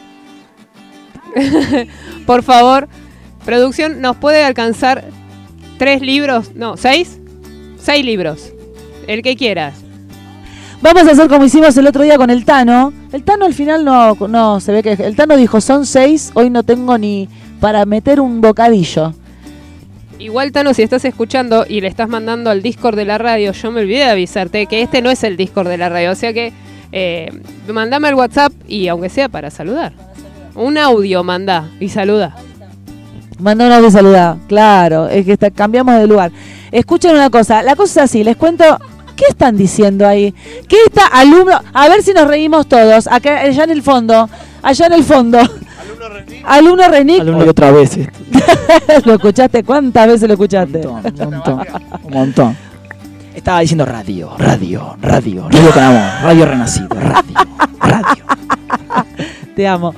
Por 2.26 2.42
favor, 2.42 2.88
producción, 3.44 4.00
¿nos 4.00 4.16
puede 4.16 4.46
alcanzar 4.46 5.04
tres 5.78 6.02
libros? 6.02 6.56
No, 6.56 6.78
seis. 6.78 7.20
Seis 7.78 8.06
libros. 8.06 8.54
El 9.08 9.22
que 9.24 9.36
quieras. 9.36 9.87
Vamos 10.82 11.08
a 11.08 11.12
hacer 11.12 11.28
como 11.28 11.44
hicimos 11.46 11.76
el 11.78 11.88
otro 11.88 12.04
día 12.04 12.18
con 12.18 12.30
el 12.30 12.46
Tano. 12.46 12.94
El 13.12 13.24
Tano 13.24 13.46
al 13.46 13.54
final 13.54 13.84
no, 13.84 14.14
no 14.28 14.60
se 14.60 14.72
ve 14.72 14.84
que... 14.84 14.92
El 14.94 15.16
Tano 15.16 15.36
dijo, 15.36 15.60
son 15.60 15.86
seis, 15.86 16.32
hoy 16.36 16.50
no 16.50 16.64
tengo 16.64 16.98
ni 16.98 17.28
para 17.60 17.86
meter 17.86 18.22
un 18.22 18.42
bocadillo. 18.42 19.14
Igual, 20.20 20.52
Tano, 20.52 20.74
si 20.74 20.84
estás 20.84 21.04
escuchando 21.06 21.66
y 21.68 21.82
le 21.82 21.88
estás 21.88 22.08
mandando 22.10 22.50
al 22.52 22.62
Discord 22.62 22.96
de 22.96 23.06
la 23.06 23.18
radio, 23.18 23.52
yo 23.54 23.72
me 23.72 23.82
olvidé 23.82 24.00
de 24.00 24.10
avisarte 24.12 24.66
que 24.68 24.82
este 24.82 25.02
no 25.02 25.10
es 25.10 25.24
el 25.24 25.36
Discord 25.36 25.68
de 25.68 25.78
la 25.78 25.90
radio. 25.90 26.12
O 26.12 26.16
sea 26.16 26.32
que 26.32 26.54
eh, 26.92 27.32
mandame 27.68 28.10
el 28.10 28.16
WhatsApp 28.16 28.54
y 28.68 28.88
aunque 28.88 29.10
sea 29.10 29.30
para 29.30 29.50
saludar. 29.50 29.94
Un 30.54 30.78
audio 30.78 31.24
manda 31.24 31.70
y 31.80 31.90
saluda. 31.90 32.36
Manda 33.40 33.66
un 33.68 33.72
audio 33.72 33.92
saludado. 33.92 34.40
Claro, 34.48 35.08
es 35.10 35.26
que 35.26 35.34
está- 35.34 35.52
cambiamos 35.52 35.96
de 36.00 36.08
lugar. 36.08 36.32
Escuchen 36.72 37.12
una 37.16 37.30
cosa, 37.30 37.62
la 37.64 37.76
cosa 37.76 38.04
es 38.04 38.10
así, 38.12 38.24
les 38.24 38.36
cuento, 38.36 38.64
¿qué 39.18 39.26
están 39.28 39.58
diciendo 39.58 40.08
ahí? 40.08 40.34
¿Qué 40.70 40.78
está 40.86 41.08
alumno? 41.08 41.60
A 41.74 41.90
ver 41.90 42.02
si 42.02 42.14
nos 42.14 42.28
reímos 42.28 42.68
todos, 42.68 43.08
acá, 43.08 43.42
allá 43.42 43.66
en 43.66 43.72
el 43.72 43.84
fondo, 43.84 44.30
allá 44.62 44.86
en 44.86 44.94
el 44.94 45.04
fondo. 45.04 45.40
Alumno 46.46 46.88
Renick. 46.88 47.20
Alumno 47.20 47.46
y 47.46 47.50
otra 47.50 47.72
vez. 47.72 47.98
¿Lo 49.06 49.16
escuchaste? 49.16 49.64
¿Cuántas 49.64 50.08
veces 50.08 50.28
lo 50.30 50.36
escuchaste? 50.36 50.88
Un 50.88 51.02
montón. 51.32 51.62
Un 52.04 52.14
montón. 52.14 52.58
Estaba 53.36 53.60
diciendo 53.60 53.86
radio, 53.86 54.32
radio, 54.38 54.98
radio, 55.02 55.50
radio 55.50 55.72
con 55.72 55.84
amor, 55.84 56.02
radio 56.24 56.46
renacido, 56.46 56.88
radio, 56.90 57.36
radio. 57.80 58.24
Te 59.56 59.68
amo. 59.68 59.94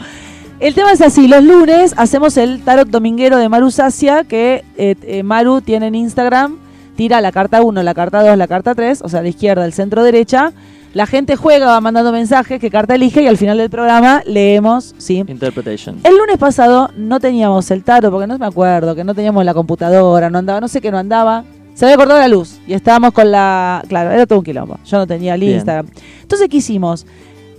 El 0.60 0.74
tema 0.74 0.92
es 0.92 1.00
así, 1.00 1.30
los 1.30 1.42
lunes 1.42 1.94
hacemos 1.96 2.36
el 2.36 2.62
tarot 2.64 2.90
dominguero 2.90 3.38
de 3.38 3.48
Maru 3.48 3.72
Sacia, 3.72 4.26
que 4.26 4.66
eh, 4.76 4.96
eh, 5.04 5.24
Maru 5.24 5.62
tiene 5.62 5.88
en 5.88 5.96
Instagram, 5.96 6.58
tira 7.00 7.22
la 7.22 7.32
carta 7.32 7.62
1, 7.62 7.82
la 7.82 7.94
carta 7.94 8.22
2, 8.22 8.38
la 8.38 8.48
carta 8.50 8.76
3, 8.76 9.04
o 9.04 9.08
sea, 9.08 9.22
de 9.22 9.30
izquierda, 9.30 9.64
el 9.64 9.72
centro 9.72 10.04
derecha. 10.04 10.52
La 10.94 11.06
gente 11.06 11.38
juega, 11.38 11.68
va 11.68 11.80
mandando 11.80 12.12
mensajes, 12.12 12.60
qué 12.60 12.70
carta 12.70 12.94
elige 12.94 13.22
y 13.22 13.28
al 13.28 13.38
final 13.38 13.58
del 13.58 13.70
programa 13.70 14.22
leemos, 14.26 14.96
¿sí? 14.98 15.24
Interpretation. 15.26 16.02
El 16.04 16.18
lunes 16.18 16.38
pasado 16.38 16.92
no 16.98 17.22
teníamos 17.22 17.72
el 17.72 17.86
tarot, 17.86 18.12
porque 18.12 18.28
no 18.28 18.38
me 18.38 18.46
acuerdo, 18.46 18.96
que 18.96 19.06
no 19.06 19.16
teníamos 19.16 19.46
la 19.46 19.54
computadora, 19.54 20.30
no 20.30 20.40
andaba, 20.40 20.60
no 20.60 20.68
sé 20.68 20.82
qué 20.82 20.92
no 20.92 20.98
andaba. 20.98 21.46
Se 21.74 21.86
había 21.86 21.96
cortado 21.96 22.20
la 22.20 22.28
luz 22.28 22.60
y 22.68 22.74
estábamos 22.74 23.14
con 23.14 23.32
la... 23.32 23.82
Claro, 23.88 24.12
era 24.12 24.26
todo 24.26 24.40
un 24.40 24.44
quilombo. 24.44 24.78
Yo 24.84 24.98
no 24.98 25.08
tenía 25.08 25.36
el. 25.36 25.44
Instagram. 25.44 25.88
Entonces, 26.22 26.50
¿qué 26.50 26.58
hicimos? 26.58 27.06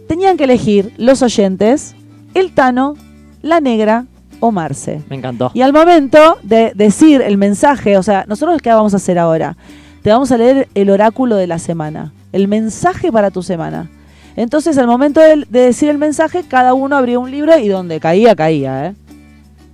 Tenían 0.06 0.36
que 0.36 0.44
elegir 0.44 0.92
los 0.98 1.22
oyentes, 1.22 1.94
el 2.34 2.52
Tano, 2.52 2.94
la 3.40 3.62
Negra 3.62 4.04
o 4.40 4.50
Marce. 4.50 5.02
Me 5.08 5.16
encantó. 5.16 5.50
Y 5.54 5.60
al 5.62 5.72
momento 5.72 6.38
de 6.42 6.72
decir 6.74 7.20
el 7.22 7.36
mensaje, 7.38 7.96
o 7.96 8.02
sea, 8.02 8.24
nosotros 8.28 8.60
qué 8.62 8.70
vamos 8.70 8.94
a 8.94 8.96
hacer 8.96 9.18
ahora? 9.18 9.56
Te 10.02 10.10
vamos 10.10 10.32
a 10.32 10.38
leer 10.38 10.68
el 10.74 10.90
oráculo 10.90 11.36
de 11.36 11.46
la 11.46 11.58
semana, 11.58 12.12
el 12.32 12.48
mensaje 12.48 13.12
para 13.12 13.30
tu 13.30 13.42
semana. 13.42 13.90
Entonces, 14.36 14.78
al 14.78 14.86
momento 14.86 15.20
de, 15.20 15.44
de 15.48 15.60
decir 15.60 15.88
el 15.90 15.98
mensaje, 15.98 16.42
cada 16.48 16.72
uno 16.72 16.96
abría 16.96 17.18
un 17.18 17.30
libro 17.30 17.58
y 17.58 17.68
donde 17.68 18.00
caía, 18.00 18.34
caía. 18.34 18.86
¿eh? 18.86 18.94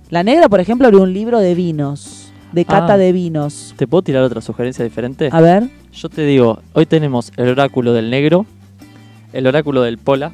La 0.09 0.23
negra, 0.23 0.49
por 0.49 0.59
ejemplo, 0.59 0.87
abrió 0.87 1.03
un 1.03 1.13
libro 1.13 1.39
de 1.39 1.55
vinos, 1.55 2.31
de 2.51 2.65
cata 2.65 2.93
Ah. 2.93 2.97
de 2.97 3.11
vinos. 3.13 3.73
¿Te 3.77 3.87
puedo 3.87 4.01
tirar 4.01 4.23
otra 4.23 4.41
sugerencia 4.41 4.83
diferente? 4.83 5.29
A 5.31 5.39
ver. 5.41 5.69
Yo 5.93 6.09
te 6.09 6.23
digo, 6.23 6.59
hoy 6.73 6.85
tenemos 6.85 7.31
el 7.37 7.49
oráculo 7.49 7.93
del 7.93 8.09
negro, 8.09 8.45
el 9.33 9.47
oráculo 9.47 9.81
del 9.83 9.97
pola, 9.97 10.31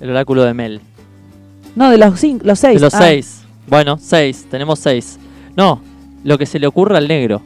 el 0.00 0.10
oráculo 0.10 0.44
de 0.44 0.54
Mel. 0.54 0.80
No, 1.78 1.90
de 1.90 1.98
los, 1.98 2.18
cinco, 2.20 2.44
los 2.46 2.58
seis. 2.58 2.74
De 2.74 2.80
los 2.80 2.94
Ah. 2.94 2.98
seis. 2.98 3.40
Bueno, 3.66 3.98
seis. 4.00 4.46
Tenemos 4.50 4.78
seis. 4.78 5.18
No, 5.56 5.80
lo 6.24 6.36
que 6.38 6.44
se 6.46 6.58
le 6.58 6.66
ocurra 6.66 6.98
al 6.98 7.08
negro. 7.08 7.40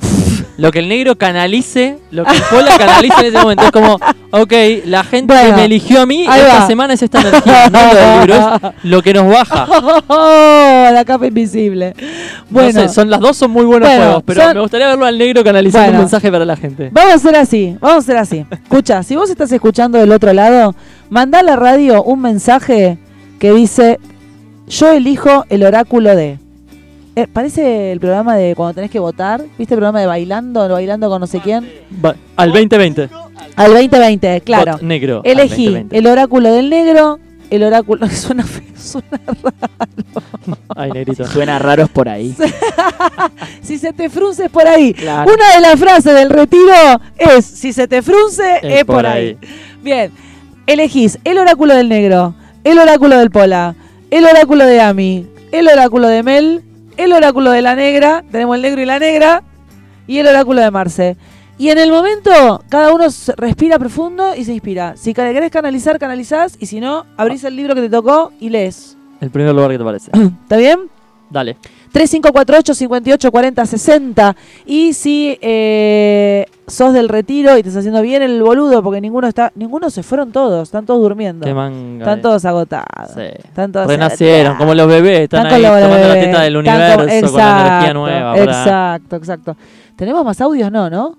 Lo 0.58 0.72
que 0.72 0.80
el 0.80 0.88
negro 0.88 1.16
canalice, 1.16 1.98
lo 2.10 2.24
que 2.24 2.34
el 2.34 2.42
pola 2.50 2.76
canalice 2.76 3.20
en 3.20 3.26
ese 3.26 3.38
momento. 3.38 3.62
Es 3.62 3.70
como, 3.70 3.94
ok, 4.32 4.52
la 4.86 5.04
gente 5.04 5.32
Bueno, 5.32 5.50
que 5.50 5.54
me 5.56 5.64
eligió 5.66 6.00
a 6.00 6.06
mí 6.06 6.22
esta 6.22 6.58
va. 6.62 6.66
semana 6.66 6.94
es 6.94 7.02
esta 7.02 7.20
energía. 7.20 7.70
No 7.70 7.78
lo 7.80 7.94
del 7.94 8.18
libro, 8.26 8.54
es 8.56 8.62
lo 8.82 9.02
que 9.02 9.12
nos 9.14 9.28
baja. 9.32 9.68
Oh, 10.08 10.88
la 10.92 11.04
capa 11.04 11.28
invisible. 11.28 11.94
Bueno, 12.50 12.72
no 12.82 12.88
sé, 12.88 12.92
son, 12.94 13.08
las 13.08 13.20
dos 13.20 13.36
son 13.36 13.52
muy 13.52 13.64
buenos 13.66 13.88
Bueno, 13.88 14.04
juegos, 14.04 14.22
pero 14.26 14.42
son- 14.42 14.54
me 14.54 14.60
gustaría 14.60 14.88
verlo 14.88 15.06
al 15.06 15.16
negro 15.16 15.44
canalizando 15.44 15.84
Bueno. 15.86 15.98
un 16.00 16.02
mensaje 16.06 16.32
para 16.32 16.44
la 16.44 16.56
gente. 16.56 16.88
Vamos 16.92 17.12
a 17.12 17.14
hacer 17.14 17.36
así, 17.36 17.76
vamos 17.80 17.94
a 17.96 17.98
hacer 17.98 18.16
así. 18.16 18.44
Escucha, 18.50 19.04
si 19.04 19.14
vos 19.14 19.30
estás 19.30 19.52
escuchando 19.52 19.96
del 19.98 20.10
otro 20.10 20.32
lado, 20.32 20.74
mandá 21.08 21.38
a 21.38 21.42
la 21.44 21.54
radio 21.54 22.02
un 22.02 22.20
mensaje 22.20 22.98
que 23.38 23.52
dice, 23.52 23.98
yo 24.68 24.92
elijo 24.92 25.44
el 25.48 25.64
oráculo 25.64 26.14
de... 26.14 26.38
Eh, 27.16 27.26
parece 27.32 27.90
el 27.90 27.98
programa 27.98 28.36
de 28.36 28.54
cuando 28.54 28.74
tenés 28.74 28.90
que 28.90 29.00
votar, 29.00 29.42
¿viste 29.58 29.74
el 29.74 29.78
programa 29.78 30.00
de 30.00 30.06
bailando, 30.06 30.68
bailando 30.68 31.08
con 31.08 31.20
no 31.20 31.26
sé 31.26 31.40
quién? 31.40 31.68
Va- 32.04 32.14
al 32.36 32.52
2020. 32.52 33.08
Al 33.56 33.72
2020, 33.72 34.40
claro. 34.42 34.72
Bot 34.72 34.82
negro. 34.82 35.22
Elegí 35.24 35.64
2020. 35.64 35.98
el 35.98 36.06
oráculo 36.06 36.52
del 36.52 36.70
negro, 36.70 37.18
el 37.50 37.64
oráculo... 37.64 38.08
Suena 38.10 38.44
feo, 38.44 38.62
suena 38.76 39.08
Ay, 40.76 40.92
negrito. 40.92 41.26
Suena 41.26 41.58
raro 41.58 41.84
es 41.84 41.88
por 41.88 42.08
ahí. 42.08 42.36
si 43.62 43.78
se 43.78 43.92
te 43.92 44.08
frunce 44.10 44.44
es 44.44 44.50
por 44.50 44.66
ahí. 44.68 44.94
Claro. 44.94 45.32
Una 45.32 45.54
de 45.54 45.60
las 45.60 45.78
frases 45.78 46.14
del 46.14 46.30
retiro 46.30 46.72
es, 47.16 47.44
si 47.44 47.72
se 47.72 47.88
te 47.88 48.00
frunce 48.02 48.60
es, 48.62 48.84
por, 48.84 49.04
ahí. 49.06 49.36
Bien, 49.82 50.12
elegís 50.66 51.18
el 51.24 51.38
oráculo 51.38 51.74
del 51.74 51.88
negro, 51.88 52.34
el 52.70 52.78
oráculo 52.78 53.16
del 53.16 53.30
pola, 53.30 53.74
el 54.10 54.26
oráculo 54.26 54.66
de 54.66 54.78
Ami, 54.78 55.26
el 55.52 55.68
oráculo 55.68 56.06
de 56.06 56.22
Mel, 56.22 56.62
el 56.98 57.14
oráculo 57.14 57.50
de 57.50 57.62
la 57.62 57.74
negra, 57.74 58.22
tenemos 58.30 58.56
el 58.56 58.62
negro 58.62 58.82
y 58.82 58.84
la 58.84 58.98
negra, 58.98 59.42
y 60.06 60.18
el 60.18 60.26
oráculo 60.26 60.60
de 60.60 60.70
Marce. 60.70 61.16
Y 61.56 61.70
en 61.70 61.78
el 61.78 61.90
momento, 61.90 62.62
cada 62.68 62.92
uno 62.92 63.06
respira 63.38 63.78
profundo 63.78 64.34
y 64.36 64.44
se 64.44 64.52
inspira. 64.52 64.98
Si 64.98 65.14
querés 65.14 65.50
canalizar, 65.50 65.98
canalizás, 65.98 66.58
y 66.60 66.66
si 66.66 66.78
no, 66.78 67.06
abrís 67.16 67.42
el 67.44 67.56
libro 67.56 67.74
que 67.74 67.80
te 67.80 67.88
tocó 67.88 68.32
y 68.38 68.50
lees. 68.50 68.98
El 69.22 69.30
primer 69.30 69.54
lugar 69.54 69.70
que 69.70 69.78
te 69.78 69.84
parece. 69.84 70.10
¿Está 70.42 70.58
bien? 70.58 70.90
Dale. 71.30 71.56
3548 71.92 72.74
58 72.74 73.30
40 73.30 73.66
60 73.66 74.36
y 74.66 74.92
si 74.92 75.38
eh, 75.40 76.46
sos 76.66 76.92
del 76.92 77.08
retiro 77.08 77.56
y 77.58 77.62
te 77.62 77.68
estás 77.68 77.80
haciendo 77.80 78.02
bien 78.02 78.22
el 78.22 78.42
boludo 78.42 78.82
porque 78.82 79.00
ninguno 79.00 79.26
está 79.28 79.52
ninguno 79.54 79.90
se 79.90 80.02
fueron 80.02 80.32
todos 80.32 80.64
están 80.68 80.84
todos 80.86 81.00
durmiendo 81.00 81.46
Qué 81.46 81.54
manga. 81.54 82.04
están 82.04 82.20
todos 82.22 82.44
agotados 82.44 83.12
Sí. 83.14 83.22
están 83.44 83.72
todos 83.72 83.86
Renacieron, 83.86 84.56
como 84.56 84.74
los 84.74 84.86
bebés, 84.86 85.20
están, 85.20 85.46
Están 85.46 85.54
ahí 85.56 85.62
tomando 85.64 85.88
la 85.88 86.14
bebés, 86.14 86.24
teta 86.24 86.42
del 86.42 86.56
universo 86.56 86.84
como- 86.84 86.96
con 86.98 87.06
la 87.06 87.12
energía 87.18 87.78
exacto, 87.78 87.94
nueva. 87.94 88.32
¿verdad? 88.34 88.60
exacto 88.62 89.16
exacto 89.16 89.56
tenemos 89.96 90.24
más 90.24 90.40
audios 90.40 90.70
no 90.70 90.88
no 90.90 91.16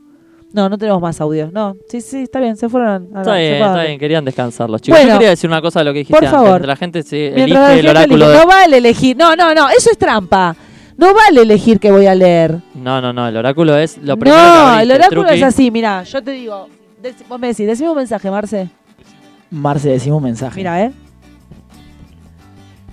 no 0.53 0.67
no 0.69 0.77
tenemos 0.77 1.01
más 1.01 1.21
audios 1.21 1.51
no 1.53 1.75
sí 1.87 2.01
sí 2.01 2.23
está 2.23 2.39
bien 2.39 2.57
se 2.57 2.69
fueron 2.69 3.09
a- 3.15 3.19
Está 3.21 3.35
bien, 3.35 3.53
está 3.55 3.83
bien, 3.83 3.99
querían 3.99 4.25
descansar 4.25 4.69
los 4.69 4.81
chicos. 4.81 4.97
Bueno, 4.99 5.13
Yo 5.13 5.19
quería 5.19 5.29
decir 5.29 5.49
una 5.49 5.61
cosa 5.61 5.79
de 5.79 5.85
lo 5.85 5.93
que 5.93 5.99
dijiste 5.99 6.15
por 6.17 6.25
antes. 6.25 6.39
favor. 6.41 6.65
La 6.67 6.75
gente 6.75 7.03
se 7.03 7.31
Mientras 7.35 7.43
elige 7.43 7.53
la 7.53 7.69
el 7.73 7.75
gente 7.75 7.89
oráculo 7.91 8.25
elige, 8.25 8.31
de... 8.39 8.43
no 8.45 8.47
vale 8.47 8.77
elegir 8.77 9.17
no 9.17 9.35
no 9.35 9.53
no 9.53 9.69
eso 9.69 9.91
es 9.91 9.97
trampa 9.97 10.55
no 10.97 11.13
vale 11.13 11.41
elegir 11.43 11.79
que 11.79 11.91
voy 11.91 12.07
a 12.07 12.15
leer 12.15 12.59
No, 12.73 12.99
no, 13.01 13.13
no, 13.13 13.27
el 13.27 13.37
oráculo 13.37 13.77
es 13.77 13.97
lo 13.99 14.17
primero 14.17 14.41
que 14.41 14.47
no 14.47 14.49
abriste, 14.67 14.83
el 14.83 14.91
oráculo 14.99 15.21
truqui. 15.23 15.37
es 15.37 15.43
así 15.43 15.71
mira 15.71 16.03
yo 16.03 16.21
te 16.23 16.31
digo 16.31 16.67
dec- 17.01 17.27
vos 17.27 17.39
me 17.39 17.47
decís 17.47 17.67
decime 17.67 17.89
un 17.91 17.97
mensaje 17.97 18.29
Marce 18.31 18.69
Marce, 19.51 19.89
decimos 19.89 20.17
un 20.17 20.23
mensaje. 20.25 20.55
Mira, 20.57 20.83
¿eh? 20.83 20.91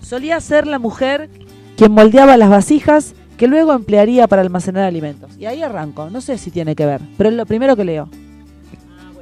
Solía 0.00 0.40
ser 0.40 0.66
la 0.66 0.78
mujer 0.78 1.28
quien 1.76 1.92
moldeaba 1.92 2.36
las 2.36 2.48
vasijas 2.48 3.14
que 3.36 3.46
luego 3.46 3.72
emplearía 3.72 4.26
para 4.26 4.42
almacenar 4.42 4.84
alimentos. 4.84 5.30
Y 5.38 5.46
ahí 5.46 5.62
arranco. 5.62 6.10
No 6.10 6.20
sé 6.20 6.38
si 6.38 6.50
tiene 6.50 6.74
que 6.74 6.86
ver, 6.86 7.00
pero 7.16 7.30
es 7.30 7.36
lo 7.36 7.46
primero 7.46 7.76
que 7.76 7.84
leo. 7.84 8.08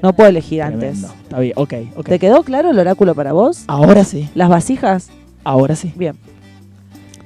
No 0.02 0.12
puedo 0.14 0.28
elegir 0.28 0.60
Tremendo. 0.62 0.86
antes. 0.86 1.04
Está 1.22 1.40
bien, 1.40 1.52
ok, 1.56 1.74
ok. 1.96 2.06
¿Te 2.08 2.18
quedó 2.18 2.42
claro 2.42 2.70
el 2.70 2.78
oráculo 2.78 3.14
para 3.14 3.32
vos? 3.32 3.64
Ahora 3.68 4.04
sí, 4.04 4.28
¿Las 4.34 4.48
vasijas? 4.48 5.10
ahora 5.44 5.76
sí. 5.76 5.92
Bien. 5.96 6.16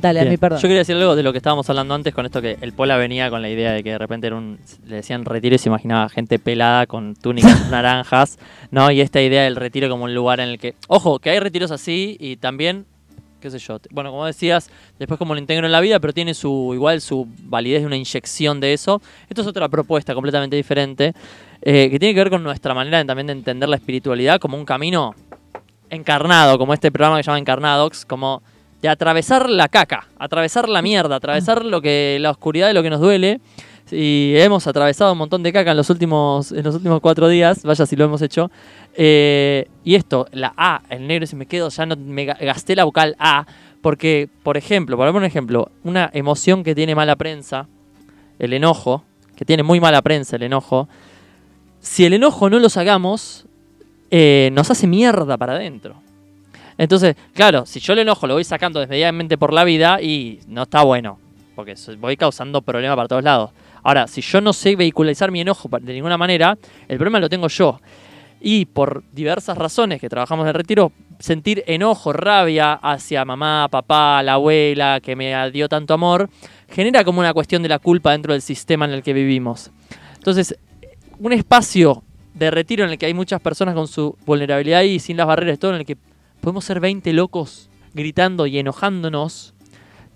Dale, 0.01 0.20
a 0.20 0.22
Bien. 0.22 0.32
mi 0.34 0.36
perdón. 0.36 0.59
Yo 0.61 0.62
quería 0.68 0.78
decir 0.78 0.95
algo 0.95 1.16
de 1.16 1.24
lo 1.24 1.32
que 1.32 1.39
estábamos 1.39 1.68
hablando 1.70 1.93
antes 1.95 2.14
con 2.14 2.24
esto 2.24 2.41
que 2.41 2.57
el 2.61 2.72
Pola 2.72 2.97
venía 2.97 3.30
con 3.30 3.43
la 3.43 3.49
idea 3.49 3.72
de 3.72 3.82
que 3.82 3.91
de 3.91 3.99
repente 3.99 4.28
era 4.28 4.36
un, 4.36 4.61
le 4.86 4.95
decían 4.97 5.24
retiro 5.24 5.57
y 5.57 5.59
se 5.59 5.68
imaginaba 5.68 6.09
gente 6.09 6.39
pelada 6.39 6.86
con 6.86 7.16
túnicas 7.16 7.68
naranjas, 7.70 8.39
¿no? 8.70 8.93
Y 8.93 9.01
esta 9.01 9.20
idea 9.20 9.43
del 9.43 9.57
retiro 9.57 9.89
como 9.89 10.05
un 10.05 10.14
lugar 10.14 10.39
en 10.39 10.51
el 10.51 10.59
que, 10.61 10.76
ojo, 10.86 11.18
que 11.18 11.30
hay 11.30 11.41
retiros 11.41 11.72
así 11.72 12.16
y 12.20 12.36
también, 12.36 12.86
qué 13.41 13.51
sé 13.51 13.59
yo, 13.59 13.78
bueno, 13.91 14.11
como 14.11 14.26
decías, 14.26 14.70
después 14.99 15.16
como 15.18 15.34
lo 15.34 15.41
integro 15.41 15.66
en 15.66 15.72
la 15.72 15.80
vida, 15.80 16.01
pero 16.01 16.12
tiene 16.12 16.34
su 16.34 16.70
igual 16.74 17.01
su 17.01 17.26
validez 17.45 17.80
de 17.82 17.86
una 17.86 17.97
inyección 17.97 18.61
de 18.61 18.72
eso. 18.72 19.01
Esto 19.28 19.43
es 19.43 19.47
otra 19.49 19.68
propuesta 19.68 20.14
completamente 20.14 20.57
diferente 20.57 21.12
eh, 21.62 21.89
que 21.91 21.99
tiene 21.99 22.14
que 22.14 22.20
ver 22.20 22.30
con 22.30 22.43
nuestra 22.43 22.74
manera 22.74 22.99
de- 22.99 23.05
también 23.05 23.26
de 23.28 23.32
entender 23.34 23.68
la 23.68 23.76
espiritualidad 23.76 24.39
como 24.41 24.57
un 24.57 24.64
camino 24.64 25.14
encarnado, 25.91 26.59
como 26.59 26.74
este 26.74 26.91
programa 26.93 27.16
que 27.16 27.22
se 27.22 27.28
llama 27.28 27.39
Encarnadox, 27.39 28.05
como 28.05 28.43
de 28.82 28.89
atravesar 28.89 29.49
la 29.51 29.68
caca, 29.68 30.07
atravesar 30.18 30.68
la 30.68 30.82
mierda, 30.82 31.16
atravesar 31.16 31.64
lo 31.64 31.80
que 31.80 32.18
la 32.20 32.30
oscuridad 32.30 32.68
de 32.68 32.74
lo 32.74 32.82
que 32.82 32.91
nos 32.91 33.01
duele. 33.01 33.41
Y 33.91 34.34
hemos 34.36 34.66
atravesado 34.66 35.12
un 35.12 35.18
montón 35.18 35.43
de 35.43 35.53
caca 35.53 35.70
en 35.70 35.76
los 35.76 35.91
últimos, 35.91 36.53
en 36.53 36.64
los 36.64 36.74
últimos 36.74 37.01
cuatro 37.01 37.28
días, 37.28 37.62
vaya 37.62 37.86
si 37.86 37.97
lo 37.97 38.05
hemos 38.05 38.22
hecho. 38.22 38.51
Eh, 38.95 39.68
y 39.84 39.95
esto, 39.95 40.26
la 40.32 40.53
A, 40.57 40.82
el 40.91 41.07
negro, 41.07 41.26
si 41.26 41.36
me 41.36 41.47
quedo, 41.47 41.68
ya 41.68 41.86
no 41.86 41.97
me 41.97 42.26
ga- 42.26 42.39
gasté 42.45 42.76
la 42.76 42.84
vocal 42.84 43.16
A, 43.18 43.47
porque, 43.80 44.28
por 44.43 44.57
ejemplo, 44.57 44.97
por 44.97 45.09
un 45.09 45.24
ejemplo, 45.24 45.70
una 45.84 46.11
emoción 46.12 46.64
que 46.64 46.74
tiene 46.74 46.95
mala 46.95 47.16
prensa, 47.16 47.66
el 48.39 48.53
enojo, 48.53 49.05
que 49.36 49.45
tiene 49.45 49.62
muy 49.62 49.80
mala 49.80 50.03
prensa 50.03 50.36
el 50.36 50.43
enojo, 50.43 50.89
si 51.80 52.05
el 52.05 52.12
enojo 52.12 52.51
no 52.51 52.59
lo 52.59 52.68
sacamos, 52.68 53.47
eh, 54.11 54.51
nos 54.53 54.70
hace 54.70 54.86
mierda 54.86 55.36
para 55.36 55.55
adentro. 55.55 55.95
Entonces, 56.76 57.16
claro, 57.34 57.66
si 57.66 57.80
yo 57.80 57.93
el 57.93 58.01
enojo 58.01 58.26
lo 58.26 58.34
voy 58.34 58.45
sacando 58.45 58.80
desmedidamente 58.80 59.39
por 59.39 59.53
la 59.53 59.64
vida 59.64 60.01
y 60.03 60.41
no 60.47 60.62
está 60.62 60.82
bueno, 60.82 61.18
porque 61.55 61.74
voy 61.99 62.16
causando 62.16 62.62
problemas 62.62 62.97
para 62.97 63.09
todos 63.09 63.22
lados. 63.24 63.51
Ahora, 63.89 64.07
si 64.07 64.20
yo 64.20 64.43
no 64.43 64.53
sé 64.53 64.76
vehiculizar 64.76 65.30
mi 65.30 65.41
enojo 65.41 65.66
de 65.80 65.95
ninguna 65.95 66.18
manera, 66.18 66.59
el 66.89 66.99
problema 66.99 67.20
lo 67.20 67.30
tengo 67.30 67.49
yo. 67.49 67.80
Y 68.39 68.66
por 68.66 69.03
diversas 69.12 69.57
razones 69.57 69.99
que 69.99 70.11
trabajamos 70.11 70.47
en 70.47 70.53
retiro, 70.53 70.93
sentir 71.18 71.64
enojo, 71.66 72.12
rabia 72.12 72.74
hacia 72.74 73.24
mamá, 73.24 73.66
papá, 73.70 74.22
la 74.22 74.34
abuela, 74.34 75.01
que 75.03 75.16
me 75.16 75.51
dio 75.53 75.70
tanto 75.70 75.95
amor, 75.95 76.28
genera 76.68 77.03
como 77.03 77.20
una 77.20 77.32
cuestión 77.32 77.62
de 77.62 77.70
la 77.70 77.78
culpa 77.78 78.12
dentro 78.12 78.34
del 78.34 78.43
sistema 78.43 78.84
en 78.84 78.91
el 78.91 79.03
que 79.03 79.14
vivimos. 79.14 79.70
Entonces, 80.16 80.59
un 81.18 81.32
espacio 81.32 82.03
de 82.34 82.51
retiro 82.51 82.84
en 82.84 82.91
el 82.91 82.99
que 82.99 83.07
hay 83.07 83.14
muchas 83.14 83.41
personas 83.41 83.74
con 83.74 83.89
su 83.89 84.18
vulnerabilidad 84.26 84.82
y 84.82 84.99
sin 84.99 85.16
las 85.16 85.26
barreras, 85.26 85.59
todo 85.59 85.70
en 85.70 85.78
el 85.78 85.86
que 85.86 85.97
podemos 86.43 86.66
ser 86.66 86.80
20 86.80 87.11
locos 87.14 87.70
gritando 87.95 88.47
y 88.47 88.59
enojándonos, 88.59 89.55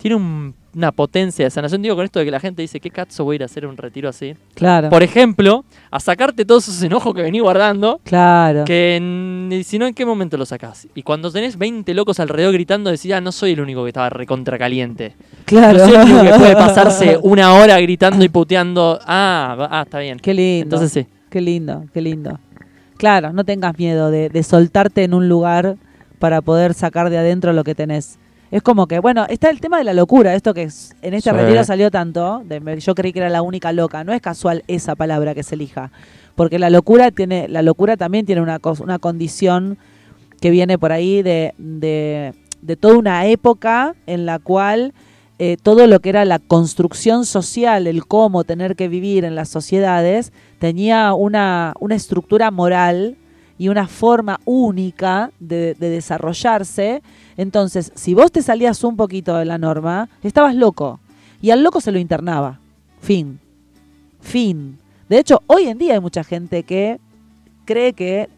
tiene 0.02 0.16
un- 0.16 0.54
una 0.74 0.90
potencia 0.90 1.44
de 1.44 1.50
sanación. 1.50 1.80
Digo 1.82 1.94
con 1.94 2.04
esto 2.04 2.18
de 2.18 2.24
que 2.24 2.30
la 2.30 2.40
gente 2.40 2.60
dice, 2.62 2.80
¿qué 2.80 2.90
cazzo 2.90 3.24
voy 3.24 3.34
a 3.34 3.36
ir 3.36 3.42
a 3.42 3.44
hacer 3.44 3.66
un 3.66 3.76
retiro 3.76 4.08
así? 4.08 4.34
Claro. 4.54 4.88
Por 4.88 5.02
ejemplo, 5.02 5.64
a 5.90 6.00
sacarte 6.00 6.44
todos 6.44 6.66
esos 6.66 6.82
enojos 6.82 7.14
que 7.14 7.22
venís 7.22 7.42
guardando. 7.42 8.00
Claro. 8.04 8.64
Que 8.64 9.60
si 9.64 9.78
no, 9.78 9.86
¿en 9.86 9.94
qué 9.94 10.04
momento 10.06 10.36
lo 10.36 10.44
sacás? 10.46 10.88
Y 10.94 11.02
cuando 11.02 11.30
tenés 11.30 11.56
20 11.58 11.92
locos 11.94 12.18
alrededor 12.20 12.52
gritando, 12.54 12.90
decís, 12.90 13.12
ah, 13.12 13.20
no 13.20 13.30
soy 13.32 13.52
el 13.52 13.60
único 13.60 13.82
que 13.84 13.90
estaba 13.90 14.08
recontra 14.10 14.58
caliente. 14.58 15.14
Claro. 15.44 15.78
No 15.78 15.84
soy 15.86 15.94
el 15.94 16.02
único 16.02 16.22
que 16.22 16.38
puede 16.38 16.54
pasarse 16.54 17.18
una 17.22 17.52
hora 17.54 17.78
gritando 17.80 18.24
y 18.24 18.28
puteando. 18.30 18.98
Ah, 19.06 19.68
ah, 19.70 19.82
está 19.82 19.98
bien. 20.00 20.18
Qué 20.18 20.32
lindo. 20.34 20.64
Entonces 20.76 20.90
sí. 20.92 21.06
Qué 21.30 21.40
lindo, 21.40 21.84
qué 21.92 22.00
lindo. 22.00 22.40
Claro, 22.96 23.32
no 23.32 23.44
tengas 23.44 23.76
miedo 23.78 24.10
de, 24.10 24.28
de 24.30 24.42
soltarte 24.42 25.04
en 25.04 25.12
un 25.14 25.28
lugar 25.28 25.76
para 26.18 26.40
poder 26.40 26.72
sacar 26.72 27.10
de 27.10 27.18
adentro 27.18 27.52
lo 27.52 27.62
que 27.64 27.74
tenés. 27.74 28.18
Es 28.52 28.62
como 28.62 28.86
que, 28.86 28.98
bueno, 29.00 29.24
está 29.30 29.48
el 29.48 29.60
tema 29.60 29.78
de 29.78 29.84
la 29.84 29.94
locura, 29.94 30.34
esto 30.34 30.52
que 30.52 30.64
es- 30.64 30.94
en 31.00 31.14
este 31.14 31.30
Sí. 31.30 31.36
retiro 31.36 31.64
salió 31.64 31.90
tanto, 31.90 32.42
de- 32.44 32.78
yo 32.80 32.94
creí 32.94 33.10
que 33.14 33.18
era 33.20 33.30
la 33.30 33.40
única 33.40 33.72
loca, 33.72 34.04
no 34.04 34.12
es 34.12 34.20
casual 34.20 34.62
esa 34.68 34.94
palabra 34.94 35.34
que 35.34 35.42
se 35.42 35.54
elija, 35.54 35.90
porque 36.36 36.58
la 36.58 36.68
locura 36.68 37.10
tiene, 37.10 37.48
la 37.48 37.62
locura 37.62 37.96
también 37.96 38.26
tiene 38.26 38.42
una, 38.42 38.60
una 38.80 38.98
condición 38.98 39.78
que 40.38 40.50
viene 40.50 40.76
por 40.78 40.92
ahí 40.92 41.22
de, 41.22 41.54
de, 41.56 42.34
de 42.60 42.76
toda 42.76 42.98
una 42.98 43.24
época 43.26 43.94
en 44.06 44.26
la 44.26 44.38
cual 44.38 44.92
eh, 45.38 45.56
todo 45.60 45.86
lo 45.86 45.98
que 46.00 46.10
era 46.10 46.24
la 46.26 46.38
construcción 46.38 47.24
social, 47.24 47.86
el 47.86 48.06
cómo 48.06 48.44
tener 48.44 48.76
que 48.76 48.86
vivir 48.86 49.24
en 49.24 49.34
las 49.34 49.48
sociedades, 49.48 50.30
tenía 50.60 51.14
una, 51.14 51.72
una 51.80 51.94
estructura 51.96 52.50
moral 52.52 53.16
y 53.62 53.68
una 53.68 53.86
forma 53.86 54.40
única 54.44 55.30
de, 55.38 55.74
de 55.74 55.88
desarrollarse. 55.88 57.00
Entonces, 57.36 57.92
si 57.94 58.12
vos 58.12 58.32
te 58.32 58.42
salías 58.42 58.82
un 58.82 58.96
poquito 58.96 59.36
de 59.36 59.44
la 59.44 59.56
norma, 59.56 60.08
estabas 60.24 60.56
loco. 60.56 60.98
Y 61.40 61.52
al 61.52 61.62
loco 61.62 61.80
se 61.80 61.92
lo 61.92 62.00
internaba. 62.00 62.58
Fin. 63.00 63.38
Fin. 64.20 64.80
De 65.08 65.16
hecho, 65.20 65.42
hoy 65.46 65.68
en 65.68 65.78
día 65.78 65.94
hay 65.94 66.00
mucha 66.00 66.24
gente 66.24 66.64
que 66.64 66.98
cree 67.64 67.92
que 67.92 68.28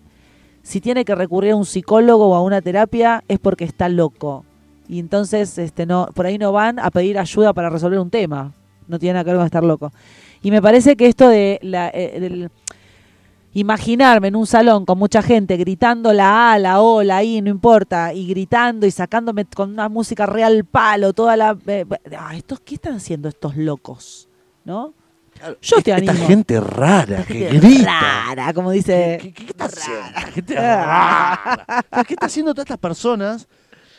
si 0.63 0.83
tiene 0.83 1.07
que 1.07 1.15
recurrir 1.15 1.53
a 1.53 1.57
un 1.57 1.65
psicólogo 1.65 2.29
o 2.29 2.35
a 2.35 2.43
una 2.43 2.61
terapia 2.61 3.25
es 3.27 3.39
porque 3.39 3.65
está 3.65 3.89
loco. 3.89 4.45
Y 4.91 4.99
entonces 4.99 5.57
este 5.57 5.87
no 5.87 6.07
por 6.13 6.27
ahí 6.27 6.37
no 6.37 6.53
van 6.53 6.79
a 6.79 6.91
pedir 6.91 7.19
ayuda 7.19 7.55
para 7.55 7.71
resolver 7.71 7.99
un 7.99 8.11
tema. 8.11 8.53
No 8.89 8.99
tiene 8.99 9.15
nada 9.15 9.25
que 9.25 9.31
ver 9.31 9.39
con 9.39 9.47
estar 9.47 9.65
loco. 9.65 9.91
Y 10.43 10.51
me 10.51 10.61
parece 10.61 10.97
que 10.97 11.07
esto 11.07 11.31
de 11.31 11.59
la, 11.63 11.89
eh, 11.95 12.51
imaginarme 13.55 14.29
en 14.29 14.37
un 14.37 14.47
salón 14.47 14.85
con 14.85 14.99
mucha 14.99 15.23
gente 15.23 15.57
gritando 15.57 16.13
la 16.13 16.53
A, 16.53 16.59
la 16.59 16.81
O, 16.81 17.03
la 17.03 17.23
I, 17.23 17.41
no 17.41 17.51
importa, 17.51 18.13
y 18.13 18.27
gritando 18.27 18.87
y 18.87 18.91
sacándome 18.91 19.47
con 19.47 19.71
una 19.71 19.89
música 19.89 20.27
real 20.27 20.65
palo, 20.65 21.13
toda 21.13 21.37
la... 21.37 21.57
eh, 21.67 21.87
ah, 22.19 22.37
estos, 22.37 22.61
¿Qué 22.61 22.75
están 22.75 22.95
haciendo 22.97 23.29
estos 23.29 23.57
locos? 23.57 24.29
¿No? 24.65 24.93
Yo 25.61 25.83
te 25.83 25.93
Esta 25.93 26.13
animo. 26.13 26.27
gente 26.27 26.61
rara 26.61 27.25
que 27.25 27.35
Gente 27.35 27.59
grita. 27.59 28.01
Rara, 28.29 28.53
como 28.55 28.71
dice... 28.71 29.19
¿Qué, 29.21 29.33
qué 29.33 29.45
está 29.47 29.65
haciendo? 29.65 30.07
Esta 30.07 30.21
gente 30.23 30.55
rara. 30.55 31.85
¿Qué 32.07 32.15
está 32.15 32.27
haciendo 32.27 32.55
todas 32.55 32.67
estas 32.67 32.79
personas 32.79 33.49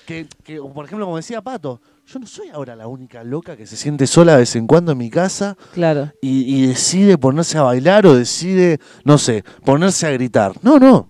que, 0.05 0.27
que, 0.43 0.59
por 0.61 0.85
ejemplo, 0.85 1.05
como 1.05 1.17
decía 1.17 1.41
Pato, 1.41 1.81
yo 2.07 2.19
no 2.19 2.27
soy 2.27 2.49
ahora 2.53 2.75
la 2.75 2.87
única 2.87 3.23
loca 3.23 3.57
que 3.57 3.65
se 3.65 3.75
siente 3.75 4.05
sola 4.07 4.33
de 4.33 4.39
vez 4.39 4.55
en 4.55 4.67
cuando 4.67 4.91
en 4.91 4.97
mi 4.97 5.09
casa 5.09 5.57
Claro. 5.73 6.11
y, 6.21 6.55
y 6.63 6.67
decide 6.67 7.17
ponerse 7.17 7.57
a 7.57 7.63
bailar 7.63 8.05
o 8.05 8.13
decide, 8.15 8.79
no 9.03 9.17
sé, 9.17 9.43
ponerse 9.63 10.05
a 10.07 10.11
gritar. 10.11 10.53
No, 10.61 10.77
no. 10.79 11.09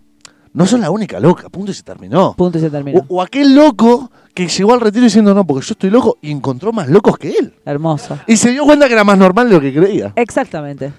No 0.53 0.65
soy 0.65 0.79
la 0.79 0.89
única 0.89 1.19
loca. 1.19 1.49
Punto 1.49 1.71
y 1.71 1.73
se 1.73 1.83
terminó. 1.83 2.33
Punto 2.37 2.57
y 2.57 2.61
se 2.61 2.69
terminó. 2.69 3.05
O, 3.09 3.15
o 3.17 3.21
aquel 3.21 3.53
loco 3.53 4.09
que 4.33 4.47
llegó 4.47 4.73
al 4.73 4.79
retiro 4.79 5.03
diciendo 5.03 5.33
no, 5.33 5.45
porque 5.45 5.65
yo 5.67 5.73
estoy 5.73 5.89
loco 5.89 6.17
y 6.21 6.31
encontró 6.31 6.71
más 6.71 6.87
locos 6.87 7.17
que 7.17 7.31
él. 7.31 7.53
Hermoso. 7.65 8.17
Y 8.25 8.37
se 8.37 8.51
dio 8.51 8.63
cuenta 8.63 8.87
que 8.87 8.93
era 8.93 9.03
más 9.03 9.17
normal 9.17 9.49
de 9.49 9.55
lo 9.55 9.59
que 9.61 9.73
creía. 9.73 10.13
Exactamente. 10.15 10.93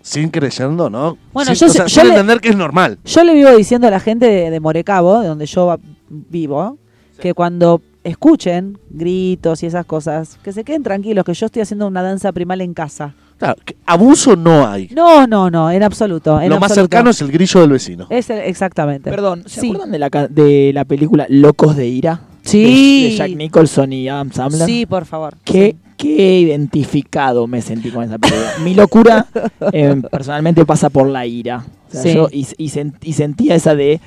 Sin 0.00 0.30
creyendo, 0.30 0.88
¿no? 0.88 1.18
Bueno, 1.34 1.54
Sin- 1.54 1.68
yo 1.68 1.70
o 1.70 1.74
sea, 1.76 1.84
yo 1.86 2.00
sin 2.00 2.04
le- 2.04 2.14
entender 2.14 2.40
que 2.40 2.48
es 2.48 2.56
normal. 2.56 2.98
Yo 3.04 3.22
le 3.22 3.34
vivo 3.34 3.50
diciendo 3.54 3.86
a 3.86 3.90
la 3.90 4.00
gente 4.00 4.24
de, 4.26 4.50
de 4.50 4.60
Morecabo, 4.60 5.20
de 5.20 5.28
donde 5.28 5.44
yo 5.44 5.76
vivo, 6.08 6.78
que 7.20 7.34
cuando 7.34 7.82
escuchen 8.04 8.78
gritos 8.90 9.62
y 9.62 9.66
esas 9.66 9.86
cosas, 9.86 10.38
que 10.42 10.52
se 10.52 10.64
queden 10.64 10.82
tranquilos, 10.82 11.24
que 11.24 11.34
yo 11.34 11.46
estoy 11.46 11.62
haciendo 11.62 11.86
una 11.86 12.02
danza 12.02 12.32
primal 12.32 12.60
en 12.60 12.74
casa. 12.74 13.14
Claro, 13.38 13.56
abuso 13.86 14.36
no 14.36 14.66
hay. 14.68 14.88
No, 14.94 15.26
no, 15.26 15.50
no, 15.50 15.70
en 15.70 15.82
absoluto. 15.82 16.40
en 16.40 16.48
Lo 16.48 16.60
más 16.60 16.70
absoluto. 16.70 16.90
cercano 16.94 17.10
es 17.10 17.20
el 17.22 17.32
grillo 17.32 17.60
del 17.60 17.70
vecino. 17.70 18.06
Es 18.10 18.30
el- 18.30 18.38
exactamente. 18.40 19.10
Perdón, 19.10 19.42
¿se 19.46 19.60
Sí. 19.60 19.66
acuerdan 19.68 19.90
de 19.92 19.98
la, 19.98 20.08
de 20.30 20.70
la 20.72 20.84
película 20.84 21.26
Locos 21.28 21.76
de 21.76 21.86
Ira? 21.88 22.20
Sí. 22.42 22.62
De, 23.04 23.08
de 23.10 23.16
Jack 23.16 23.36
Nicholson 23.36 23.92
y 23.92 24.08
Adam 24.08 24.30
Sandler. 24.32 24.66
Sí, 24.66 24.86
por 24.86 25.04
favor. 25.06 25.34
Qué, 25.44 25.76
qué 25.96 26.40
identificado 26.40 27.46
me 27.46 27.62
sentí 27.62 27.90
con 27.90 28.04
esa 28.04 28.18
película. 28.18 28.52
Mi 28.64 28.74
locura 28.74 29.26
eh, 29.72 30.00
personalmente 30.10 30.64
pasa 30.64 30.88
por 30.90 31.08
la 31.08 31.26
ira. 31.26 31.64
O 31.88 31.92
sea, 31.92 32.02
Sí. 32.02 32.14
yo 32.14 32.28
y, 32.32 32.46
y 32.58 32.68
sen- 32.68 32.94
y 33.02 33.12
sentía 33.12 33.54
esa 33.56 33.74
de 33.74 34.00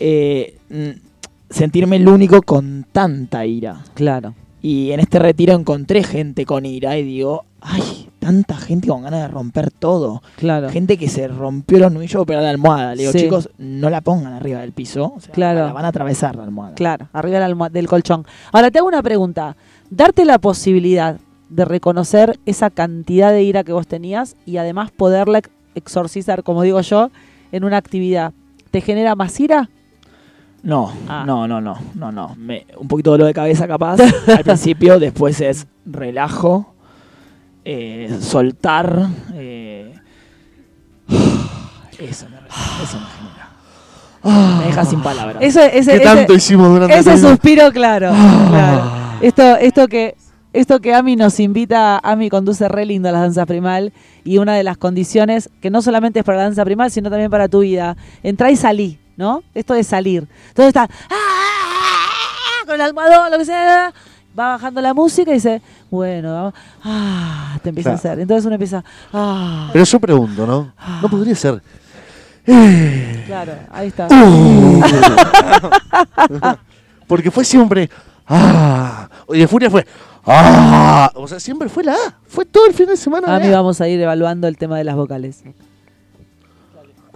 eh, 0.00 0.56
sentirme 1.50 1.96
el 1.96 2.08
único 2.08 2.42
con 2.42 2.86
tanta 2.92 3.44
ira. 3.46 3.84
Claro. 3.94 4.34
Y 4.62 4.92
en 4.92 5.00
este 5.00 5.18
retiro 5.18 5.54
encontré 5.54 6.02
gente 6.04 6.44
con 6.44 6.66
ira 6.66 6.96
y 6.98 7.02
digo, 7.02 7.44
ay, 7.62 8.08
tanta 8.18 8.56
gente 8.58 8.88
con 8.88 9.02
ganas 9.02 9.22
de 9.22 9.28
romper 9.28 9.70
todo. 9.70 10.22
Claro. 10.36 10.68
Gente 10.68 10.98
que 10.98 11.08
se 11.08 11.28
rompió 11.28 11.78
los 11.78 11.90
nudillos 11.90 12.24
pero 12.26 12.42
la 12.42 12.50
almohada. 12.50 12.94
Le 12.94 13.02
digo, 13.02 13.12
Sí. 13.12 13.20
chicos, 13.20 13.48
no 13.58 13.88
la 13.88 14.02
pongan 14.02 14.34
arriba 14.34 14.60
del 14.60 14.72
piso. 14.72 15.14
O 15.16 15.20
sea, 15.20 15.32
Claro. 15.32 15.66
La 15.66 15.72
van 15.72 15.86
a 15.86 15.88
atravesar 15.88 16.36
la 16.36 16.44
almohada. 16.44 16.74
Claro, 16.74 17.08
arriba 17.14 17.68
del, 17.70 17.86
colchón. 17.88 18.26
Ahora 18.52 18.70
te 18.70 18.78
hago 18.78 18.88
una 18.88 19.02
pregunta. 19.02 19.56
Darte 19.88 20.24
la 20.26 20.38
posibilidad 20.38 21.18
de 21.48 21.64
reconocer 21.64 22.38
esa 22.46 22.68
cantidad 22.70 23.32
de 23.32 23.42
ira 23.42 23.64
que 23.64 23.72
vos 23.72 23.86
tenías 23.86 24.36
y 24.46 24.58
además 24.58 24.90
poderla 24.92 25.38
ex- 25.38 25.50
exorcizar, 25.74 26.42
como 26.44 26.62
digo 26.62 26.80
yo, 26.82 27.10
en 27.50 27.64
una 27.64 27.78
actividad, 27.78 28.32
¿te 28.70 28.82
genera 28.82 29.14
más 29.16 29.40
ira? 29.40 29.70
No, 30.62 30.92
Ah. 31.08 31.24
no, 31.26 31.48
no, 31.48 31.60
no, 31.60 31.76
no, 31.94 32.12
no. 32.12 32.34
Me, 32.36 32.66
un 32.78 32.86
poquito 32.88 33.10
de 33.10 33.14
dolor 33.14 33.26
de 33.28 33.34
cabeza 33.34 33.66
capaz 33.66 33.98
al 34.28 34.44
principio, 34.44 34.98
después 34.98 35.40
es 35.40 35.66
relajo, 35.86 36.74
eh, 37.64 38.14
soltar. 38.20 39.06
eh, 39.34 39.94
eso 41.98 42.26
me, 42.28 42.36
eso 42.84 42.98
me 42.98 43.06
genera. 43.16 44.58
Me 44.58 44.66
deja 44.66 44.84
sin 44.84 45.00
palabras. 45.00 45.38
Eso, 45.40 45.60
ese, 45.62 45.92
¿Qué 45.92 45.96
ese- 45.96 46.04
tanto 46.04 46.34
hicimos 46.34 46.68
durante 46.68 46.98
ese 46.98 47.12
el 47.14 47.18
suspiro, 47.18 47.70
claro. 47.72 48.10
claro. 48.50 48.90
Esto, 49.22 49.56
esto 49.56 49.88
que 49.88 50.14
esto 50.52 50.80
que 50.80 50.94
Ami 50.94 51.14
nos 51.16 51.38
invita, 51.40 51.98
Ami 51.98 52.28
conduce 52.28 52.68
re 52.68 52.84
lindo 52.84 53.08
a 53.08 53.12
las 53.12 53.20
danzas 53.22 53.46
primal 53.46 53.92
y 54.24 54.38
una 54.38 54.54
de 54.54 54.64
las 54.64 54.76
condiciones 54.76 55.48
que 55.60 55.70
no 55.70 55.80
solamente 55.80 56.18
es 56.18 56.24
para 56.24 56.38
la 56.38 56.44
danza 56.44 56.64
primal, 56.64 56.90
sino 56.90 57.08
también 57.08 57.30
para 57.30 57.48
tu 57.48 57.60
vida, 57.60 57.96
entra 58.24 58.50
y 58.50 58.56
salí, 58.56 58.98
¿no? 59.20 59.44
Esto 59.54 59.74
de 59.74 59.84
salir. 59.84 60.26
Entonces 60.48 60.68
está 60.68 60.88
¡ah! 61.10 62.64
con 62.64 62.74
el 62.74 62.80
almohadón, 62.80 63.30
lo 63.30 63.38
que 63.38 63.44
sea, 63.44 63.92
va 64.36 64.52
bajando 64.52 64.80
la 64.80 64.94
música 64.94 65.30
y 65.30 65.34
dice, 65.34 65.60
bueno, 65.90 66.32
vamos, 66.32 66.54
ah, 66.82 67.58
te 67.62 67.68
empieza 67.68 67.90
a 67.92 67.94
hacer. 67.94 68.18
Entonces 68.18 68.46
uno 68.46 68.54
empieza, 68.54 68.82
ah, 69.12 69.68
Pero 69.74 69.84
yo 69.84 70.00
pregunto, 70.00 70.46
¿no? 70.46 70.72
¿No 71.02 71.08
podría 71.10 71.34
ser? 71.34 71.62
eh, 72.46 73.24
claro, 73.26 73.52
ahí 73.70 73.88
está. 73.88 74.08
Uh. 74.10 74.80
Porque 77.06 77.30
fue 77.30 77.44
siempre. 77.44 77.90
¡Ah! 78.26 79.08
Y 79.28 79.40
de 79.40 79.48
Furia 79.48 79.68
fue. 79.68 79.86
¡Ah! 80.24 81.10
O 81.14 81.28
sea, 81.28 81.38
siempre 81.40 81.68
fue 81.68 81.84
la 81.84 81.92
A. 81.92 82.18
Fue 82.26 82.46
todo 82.46 82.66
el 82.66 82.72
fin 82.72 82.86
de 82.86 82.96
semana. 82.96 83.36
A. 83.36 83.50
vamos 83.50 83.80
a 83.80 83.88
ir 83.88 84.00
evaluando 84.00 84.48
el 84.48 84.56
tema 84.56 84.78
de 84.78 84.84
las 84.84 84.96
vocales. 84.96 85.42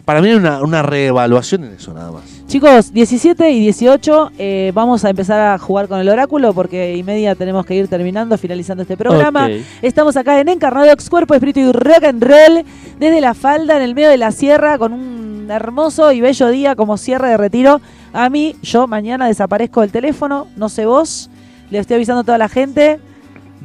Para 0.04 0.20
mí 0.20 0.28
hay 0.28 0.34
una, 0.34 0.60
una 0.62 0.82
reevaluación 0.82 1.64
en 1.64 1.72
eso, 1.74 1.94
nada 1.94 2.12
más. 2.12 2.22
Chicos, 2.46 2.92
17 2.92 3.50
y 3.50 3.60
18, 3.60 4.32
eh, 4.38 4.70
vamos 4.74 5.02
a 5.04 5.10
empezar 5.10 5.40
a 5.40 5.58
jugar 5.58 5.88
con 5.88 5.98
el 5.98 6.08
oráculo 6.10 6.52
porque 6.52 6.94
y 6.94 7.02
media 7.02 7.34
tenemos 7.34 7.64
que 7.64 7.74
ir 7.74 7.88
terminando, 7.88 8.36
finalizando 8.36 8.82
este 8.82 8.98
programa. 8.98 9.48
Estamos 9.80 10.16
acá 10.18 10.38
en 10.40 10.48
Encarnadox, 10.50 11.08
Cuerpo, 11.08 11.32
Espíritu 11.34 11.60
y 11.60 11.72
Rock 11.72 12.04
and 12.04 12.22
Roll, 12.22 12.64
desde 12.98 13.20
la 13.22 13.32
falda, 13.32 13.76
en 13.78 13.82
el 13.82 13.94
medio 13.94 14.10
de 14.10 14.18
la 14.18 14.30
sierra, 14.30 14.76
con 14.76 14.92
un 14.92 15.48
hermoso 15.50 16.12
y 16.12 16.20
bello 16.20 16.48
día 16.48 16.76
como 16.76 16.98
cierre 16.98 17.30
de 17.30 17.36
retiro. 17.38 17.80
A 18.12 18.28
mí, 18.28 18.56
yo 18.62 18.86
mañana 18.86 19.26
desaparezco 19.26 19.80
del 19.80 19.90
teléfono, 19.90 20.46
no 20.56 20.68
sé 20.68 20.84
vos, 20.84 21.30
le 21.70 21.78
estoy 21.78 21.96
avisando 21.96 22.20
a 22.20 22.24
toda 22.24 22.36
la 22.38 22.50
gente. 22.50 23.00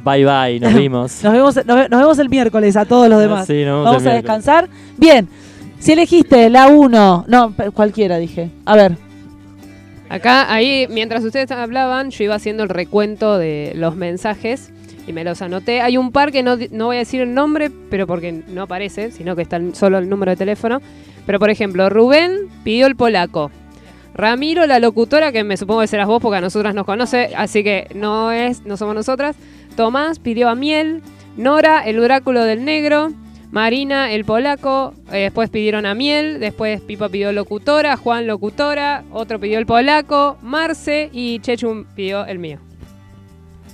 Bye 0.02 0.24
bye, 0.24 0.58
nos 0.58 0.72
vimos. 0.80 1.22
Nos 1.22 1.32
vemos, 1.34 1.56
nos, 1.66 1.76
ve- 1.76 1.88
nos 1.90 2.00
vemos 2.00 2.18
el 2.18 2.30
miércoles 2.30 2.74
a 2.78 2.86
todos 2.86 3.10
los 3.10 3.20
demás. 3.20 3.46
Sí, 3.46 3.62
nos 3.62 3.80
vemos 3.80 3.84
Vamos 3.84 4.02
el 4.02 4.08
a 4.08 4.12
miércoles. 4.14 4.22
descansar. 4.44 4.68
Bien, 4.96 5.28
si 5.80 5.92
elegiste 5.92 6.48
la 6.50 6.68
1, 6.68 7.24
no, 7.26 7.54
cualquiera 7.74 8.18
dije. 8.18 8.50
A 8.64 8.76
ver, 8.76 8.96
Acá, 10.10 10.52
ahí, 10.52 10.88
mientras 10.90 11.22
ustedes 11.22 11.52
hablaban, 11.52 12.10
yo 12.10 12.24
iba 12.24 12.34
haciendo 12.34 12.64
el 12.64 12.68
recuento 12.68 13.38
de 13.38 13.72
los 13.76 13.94
mensajes 13.94 14.72
y 15.06 15.12
me 15.12 15.22
los 15.22 15.40
anoté. 15.40 15.82
Hay 15.82 15.96
un 15.96 16.10
par 16.10 16.32
que 16.32 16.42
no, 16.42 16.56
no 16.72 16.86
voy 16.86 16.96
a 16.96 16.98
decir 16.98 17.20
el 17.20 17.32
nombre, 17.32 17.70
pero 17.90 18.08
porque 18.08 18.42
no 18.48 18.62
aparece, 18.62 19.12
sino 19.12 19.36
que 19.36 19.42
está 19.42 19.60
solo 19.72 19.98
el 19.98 20.08
número 20.08 20.30
de 20.30 20.36
teléfono. 20.36 20.82
Pero, 21.26 21.38
por 21.38 21.48
ejemplo, 21.48 21.88
Rubén 21.88 22.48
pidió 22.64 22.88
el 22.88 22.96
polaco. 22.96 23.52
Ramiro, 24.12 24.66
la 24.66 24.80
locutora, 24.80 25.30
que 25.30 25.44
me 25.44 25.56
supongo 25.56 25.82
que 25.82 25.86
serás 25.86 26.08
vos 26.08 26.20
porque 26.20 26.38
a 26.38 26.40
nosotras 26.40 26.74
nos 26.74 26.86
conoce, 26.86 27.30
así 27.36 27.62
que 27.62 27.86
no 27.94 28.32
es, 28.32 28.66
no 28.66 28.76
somos 28.76 28.96
nosotras. 28.96 29.36
Tomás 29.76 30.18
pidió 30.18 30.48
a 30.48 30.56
Miel, 30.56 31.02
Nora, 31.36 31.82
el 31.84 32.00
oráculo 32.00 32.42
del 32.42 32.64
negro, 32.64 33.12
Marina, 33.50 34.12
el 34.12 34.24
polaco, 34.24 34.94
eh, 35.12 35.22
después 35.22 35.50
pidieron 35.50 35.84
a 35.84 35.94
Miel, 35.94 36.38
después 36.38 36.80
Pipa 36.82 37.08
pidió 37.08 37.32
locutora, 37.32 37.96
Juan 37.96 38.28
locutora, 38.28 39.02
otro 39.10 39.40
pidió 39.40 39.58
el 39.58 39.66
polaco, 39.66 40.36
Marce 40.40 41.10
y 41.12 41.40
Chechum 41.40 41.84
pidió 41.96 42.24
el 42.26 42.38
mío. 42.38 42.58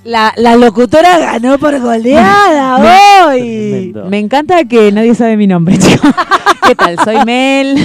La, 0.02 0.32
la 0.36 0.56
locutora 0.56 1.18
ganó 1.18 1.58
por 1.58 1.78
goleada 1.80 3.26
hoy. 3.28 3.92
Me 4.08 4.18
encanta 4.18 4.64
que 4.64 4.92
nadie 4.92 5.14
sabe 5.14 5.36
mi 5.36 5.46
nombre, 5.46 5.76
chicos. 5.78 6.10
¿Qué 6.66 6.74
tal? 6.74 6.96
Soy 7.04 7.24
Mel. 7.26 7.76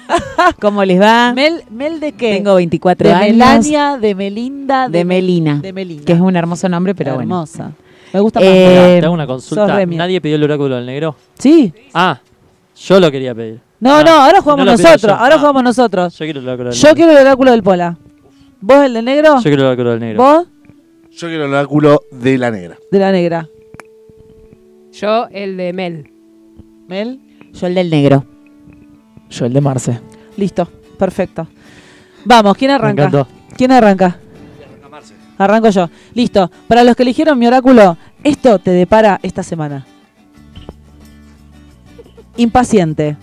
¿Cómo 0.60 0.84
les 0.84 1.00
va? 1.00 1.34
Mel, 1.34 1.62
Mel 1.70 2.00
de 2.00 2.12
qué? 2.12 2.34
Tengo 2.34 2.56
24 2.56 3.08
de 3.08 3.14
años. 3.14 3.36
Melania, 3.36 3.98
de 3.98 4.14
Melinda, 4.14 4.88
de 4.88 5.04
Melina. 5.04 5.60
De 5.60 5.72
Melina. 5.72 6.04
Que 6.04 6.14
es 6.14 6.20
un 6.20 6.34
hermoso 6.36 6.68
nombre, 6.68 6.94
pero 6.94 7.14
bueno. 7.14 7.34
Hermosa. 7.34 7.72
Me 8.12 8.20
gusta 8.20 8.40
más. 8.40 8.48
Eh, 8.48 8.96
Te 9.00 9.04
hago 9.06 9.14
una 9.14 9.24
sos 9.26 9.32
consulta. 9.34 9.86
¿Nadie 9.86 10.20
pidió 10.20 10.36
el 10.36 10.44
oráculo 10.44 10.76
del 10.76 10.86
negro? 10.86 11.14
Sí. 11.38 11.72
Ah, 11.94 12.20
yo 12.76 13.00
lo 13.00 13.10
quería 13.10 13.34
pedir. 13.34 13.60
No, 13.80 13.96
Ah, 13.96 14.02
no, 14.04 14.10
ahora 14.10 14.40
jugamos 14.40 14.66
lo 14.66 14.72
pido 14.76 14.88
nosotros. 14.88 15.12
yo. 15.16 15.22
Ahora 15.22 15.34
Ah, 15.34 15.38
jugamos 15.38 15.62
nosotros. 15.62 16.18
Yo 16.18 16.24
quiero 16.24 16.40
el 16.40 16.48
oráculo 16.48 16.70
del 16.70 16.78
Yo 16.78 16.88
negro. 16.88 16.96
quiero 16.96 17.12
el 17.12 17.18
oráculo 17.18 17.50
del 17.52 17.62
Pola. 17.62 17.98
¿Vos 18.60 18.84
el 18.84 18.94
de 18.94 19.02
negro? 19.02 19.36
Yo 19.36 19.42
quiero 19.42 19.62
el 19.62 19.66
oráculo 19.66 19.90
del 19.92 20.00
negro. 20.00 20.22
¿Vos? 20.22 20.46
Yo 21.12 21.28
quiero 21.28 21.44
el 21.44 21.50
oráculo 21.52 22.00
de 22.10 22.38
la 22.38 22.50
negra. 22.50 22.76
De 22.90 22.98
la 22.98 23.12
negra. 23.12 23.48
Yo 24.92 25.28
el 25.30 25.56
de 25.56 25.72
Mel. 25.72 26.10
¿Mel? 26.88 27.20
Yo 27.52 27.66
el 27.66 27.74
del 27.74 27.90
negro. 27.90 28.24
Yo 29.30 29.46
el 29.46 29.52
de 29.52 29.60
Marce. 29.60 30.00
Listo. 30.36 30.66
Perfecto. 30.98 31.46
Vamos, 32.24 32.56
¿quién 32.56 32.70
arranca? 32.72 33.04
encantó. 33.04 33.28
¿Quién 33.56 33.72
arranca? 33.72 34.18
Arranco 35.38 35.70
yo. 35.70 35.88
Listo. 36.14 36.50
Para 36.66 36.84
los 36.84 36.96
que 36.96 37.04
eligieron 37.04 37.38
mi 37.38 37.46
oráculo, 37.46 37.96
esto 38.24 38.58
te 38.58 38.72
depara 38.72 39.20
esta 39.22 39.42
semana. 39.42 39.86
Impaciente. 42.36 43.16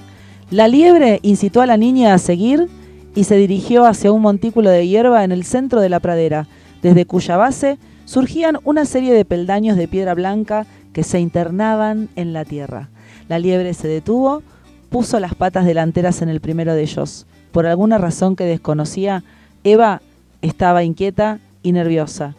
La 0.50 0.68
liebre 0.68 1.20
incitó 1.22 1.62
a 1.62 1.66
la 1.66 1.78
niña 1.78 2.14
a 2.14 2.18
seguir 2.18 2.68
y 3.16 3.26
se 3.26 3.36
dirigió 3.36 3.86
hacia 3.86 4.12
un 4.12 4.22
montículo 4.22 4.70
de 4.70 4.88
hierba 4.88 5.24
en 5.24 5.32
el 5.32 5.44
centro 5.44 5.82
de 5.82 5.90
la 5.90 6.00
pradera, 6.00 6.48
desde 6.82 7.06
cuya 7.06 7.38
base 7.38 7.78
surgían 8.06 8.60
una 8.64 8.86
serie 8.86 9.14
de 9.14 9.26
peldaños 9.26 9.78
de 9.78 9.88
piedra 9.88 10.14
blanca 10.14 10.66
que 10.94 11.04
se 11.04 11.20
internaban 11.20 12.10
en 12.16 12.34
la 12.34 12.46
tierra. 12.46 12.90
La 13.28 13.40
liebre 13.40 13.74
se 13.74 13.88
detuvo, 13.88 14.44
puso 14.90 15.20
las 15.20 15.34
patas 15.34 15.66
delanteras 15.66 16.22
en 16.22 16.30
el 16.30 16.42
primero 16.42 16.74
de 16.74 16.84
ellos. 16.84 17.26
Por 17.52 17.66
alguna 17.66 17.98
razón 17.98 18.36
que 18.36 18.44
desconocía, 18.44 19.24
Eva 19.64 20.02
estaba 20.42 20.84
inquieta 20.84 21.40
y 21.66 21.72
nerviosa, 21.72 22.36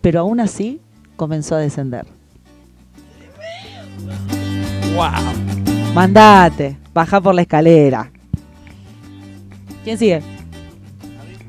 pero 0.00 0.20
aún 0.20 0.40
así 0.40 0.80
comenzó 1.14 1.54
a 1.54 1.58
descender. 1.58 2.06
¡Wow! 4.96 5.94
Mandate, 5.94 6.76
baja 6.92 7.20
por 7.20 7.36
la 7.36 7.42
escalera. 7.42 8.10
¿Quién 9.84 9.96
sigue? 9.96 10.22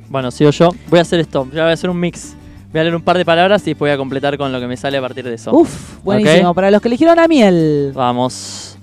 Bueno, 0.08 0.30
sigo 0.30 0.52
yo. 0.52 0.70
Voy 0.88 1.00
a 1.00 1.02
hacer 1.02 1.20
esto. 1.20 1.46
Voy 1.46 1.60
a 1.60 1.72
hacer 1.72 1.90
un 1.90 2.00
mix. 2.00 2.36
Voy 2.72 2.82
a 2.82 2.84
leer 2.84 2.96
un 2.96 3.02
par 3.02 3.18
de 3.18 3.26
palabras 3.26 3.64
y 3.64 3.72
después 3.72 3.90
voy 3.90 3.96
a 3.96 3.98
completar 3.98 4.38
con 4.38 4.52
lo 4.52 4.60
que 4.60 4.68
me 4.68 4.78
sale 4.78 4.98
a 4.98 5.02
partir 5.02 5.26
de 5.26 5.34
eso. 5.34 5.52
Uf, 5.52 6.04
buenísimo. 6.04 6.54
Para 6.54 6.70
los 6.70 6.80
que 6.80 6.90
eligieron 6.90 7.18
a 7.18 7.28
miel. 7.28 7.92
Vamos. 7.96 8.78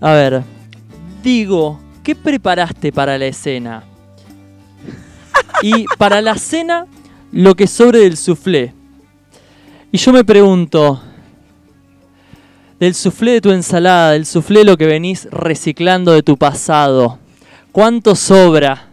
A 0.00 0.12
ver. 0.14 0.42
Digo, 1.22 1.78
¿qué 2.02 2.16
preparaste 2.16 2.92
para 2.92 3.18
la 3.18 3.26
escena? 3.26 3.84
Y 5.62 5.84
para 5.98 6.22
la 6.22 6.36
cena, 6.36 6.86
lo 7.32 7.54
que 7.54 7.66
sobre 7.66 8.00
del 8.00 8.16
soufflé. 8.16 8.74
Y 9.92 9.98
yo 9.98 10.12
me 10.12 10.24
pregunto, 10.24 11.00
del 12.78 12.94
soufflé 12.94 13.32
de 13.32 13.40
tu 13.40 13.50
ensalada, 13.50 14.12
del 14.12 14.26
soufflé 14.26 14.64
lo 14.64 14.76
que 14.76 14.86
venís 14.86 15.28
reciclando 15.30 16.12
de 16.12 16.22
tu 16.22 16.36
pasado, 16.36 17.18
¿cuánto 17.72 18.14
sobra? 18.14 18.88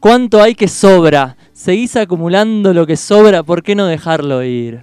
¿Cuánto 0.00 0.42
hay 0.42 0.54
que 0.54 0.68
sobra? 0.68 1.36
¿Seguís 1.52 1.96
acumulando 1.96 2.74
lo 2.74 2.86
que 2.86 2.96
sobra? 2.96 3.42
¿Por 3.42 3.62
qué 3.62 3.74
no 3.74 3.86
dejarlo 3.86 4.42
ir? 4.42 4.82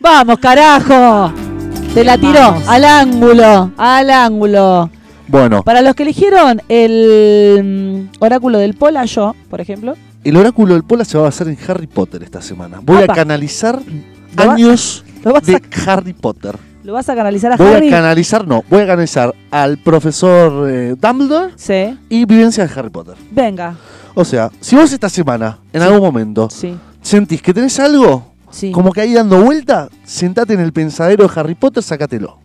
¡Vamos, 0.00 0.38
carajo! 0.38 1.32
Te 1.94 2.04
la 2.04 2.18
tiró 2.18 2.34
Vamos. 2.34 2.68
al 2.68 2.84
ángulo, 2.84 3.72
al 3.76 4.10
ángulo. 4.10 4.90
Bueno, 5.26 5.62
Para 5.62 5.82
los 5.82 5.94
que 5.94 6.02
eligieron 6.02 6.60
el 6.68 8.08
mm, 8.10 8.22
oráculo 8.22 8.58
del 8.58 8.74
Pola, 8.74 9.04
yo, 9.04 9.34
por 9.48 9.60
ejemplo. 9.60 9.94
El 10.24 10.36
oráculo 10.36 10.74
del 10.74 10.84
Pola 10.84 11.04
se 11.04 11.16
va 11.16 11.24
a 11.24 11.28
basar 11.28 11.48
en 11.48 11.58
Harry 11.68 11.86
Potter 11.86 12.22
esta 12.22 12.40
semana. 12.42 12.80
Voy 12.82 13.02
a 13.02 13.06
canalizar 13.06 13.80
Lo 14.36 14.46
va- 14.46 14.54
años 14.54 15.04
lo 15.24 15.32
de 15.40 15.56
a- 15.56 15.92
Harry 15.92 16.12
Potter. 16.12 16.56
¿Lo 16.84 16.92
vas 16.94 17.08
a 17.08 17.14
canalizar 17.14 17.52
a 17.52 17.56
Voy 17.56 17.66
Harry? 17.74 17.88
a 17.88 17.90
canalizar, 17.90 18.46
no, 18.46 18.64
voy 18.70 18.80
a 18.82 18.86
canalizar 18.86 19.34
al 19.50 19.78
profesor 19.78 20.68
eh, 20.70 20.94
Dumbledore 20.98 21.52
Sí. 21.56 21.98
y 22.08 22.24
vivencia 22.24 22.66
de 22.66 22.72
Harry 22.78 22.88
Potter. 22.90 23.14
Venga. 23.30 23.74
O 24.14 24.24
sea, 24.24 24.50
si 24.60 24.74
vos 24.76 24.92
esta 24.92 25.08
semana, 25.08 25.58
en 25.72 25.82
algún 25.82 26.00
momento, 26.00 26.48
Sí. 26.50 26.74
sentís 27.02 27.42
que 27.42 27.52
tenés 27.52 27.78
algo, 27.78 28.32
como 28.72 28.92
que 28.92 29.02
ahí 29.02 29.12
dando 29.12 29.42
vuelta, 29.42 29.88
sentate 30.04 30.54
en 30.54 30.60
el 30.60 30.72
pensadero 30.72 31.26
de 31.28 31.32
Harry 31.40 31.54
Potter, 31.54 31.82
sácatelo. 31.82 32.38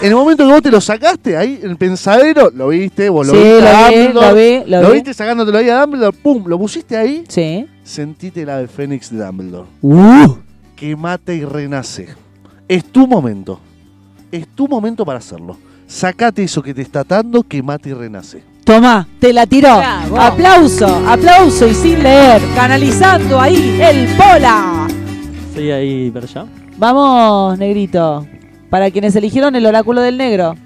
En 0.00 0.08
el 0.08 0.14
momento 0.14 0.46
que 0.46 0.52
vos 0.52 0.62
te 0.62 0.70
lo 0.70 0.80
sacaste, 0.80 1.36
ahí 1.36 1.58
en 1.62 1.70
el 1.70 1.76
pensadero, 1.76 2.50
lo 2.54 2.68
viste, 2.68 3.08
vos 3.08 3.26
lo 3.26 3.32
Sí, 3.32 3.38
viste 3.38 3.60
lo 3.60 3.88
vi, 3.88 4.12
lo 4.12 4.34
vi, 4.34 4.70
lo 4.70 4.88
vi. 4.88 4.92
viste 4.94 5.14
sacándotelo 5.14 5.58
ahí 5.58 5.68
a 5.70 5.80
Dumbledore, 5.80 6.16
pum, 6.22 6.44
lo 6.46 6.58
pusiste 6.58 6.96
ahí, 6.96 7.24
Sí. 7.28 7.66
sentite 7.82 8.44
la 8.44 8.58
de 8.58 8.68
Fénix 8.68 9.10
de 9.10 9.24
Dumbledore. 9.24 9.68
Uh. 9.82 10.36
Que 10.76 10.94
mata 10.96 11.32
y 11.32 11.44
renace. 11.44 12.08
Es 12.68 12.84
tu 12.84 13.06
momento. 13.06 13.60
Es 14.30 14.46
tu 14.48 14.66
momento 14.68 15.04
para 15.04 15.18
hacerlo. 15.18 15.56
Sacate 15.86 16.42
eso 16.42 16.62
que 16.62 16.74
te 16.74 16.82
está 16.82 17.00
atando, 17.00 17.42
que 17.42 17.62
mata 17.62 17.88
y 17.88 17.92
renace. 17.94 18.42
Tomá, 18.64 19.06
te 19.20 19.32
la 19.32 19.46
tiró. 19.46 19.76
Bravo. 19.76 20.18
Aplauso, 20.20 20.86
aplauso 21.06 21.66
y 21.66 21.74
sin 21.74 22.02
leer. 22.02 22.40
Canalizando 22.54 23.38
ahí 23.40 23.78
el 23.80 24.08
Pola. 24.16 24.88
¿Sigue 25.54 25.72
ahí 25.72 26.12
allá? 26.16 26.46
Vamos, 26.78 27.58
negrito. 27.58 28.26
Para 28.74 28.90
quienes 28.90 29.14
eligieron 29.14 29.54
el 29.54 29.64
oráculo 29.66 30.00
del 30.00 30.18
negro. 30.18 30.56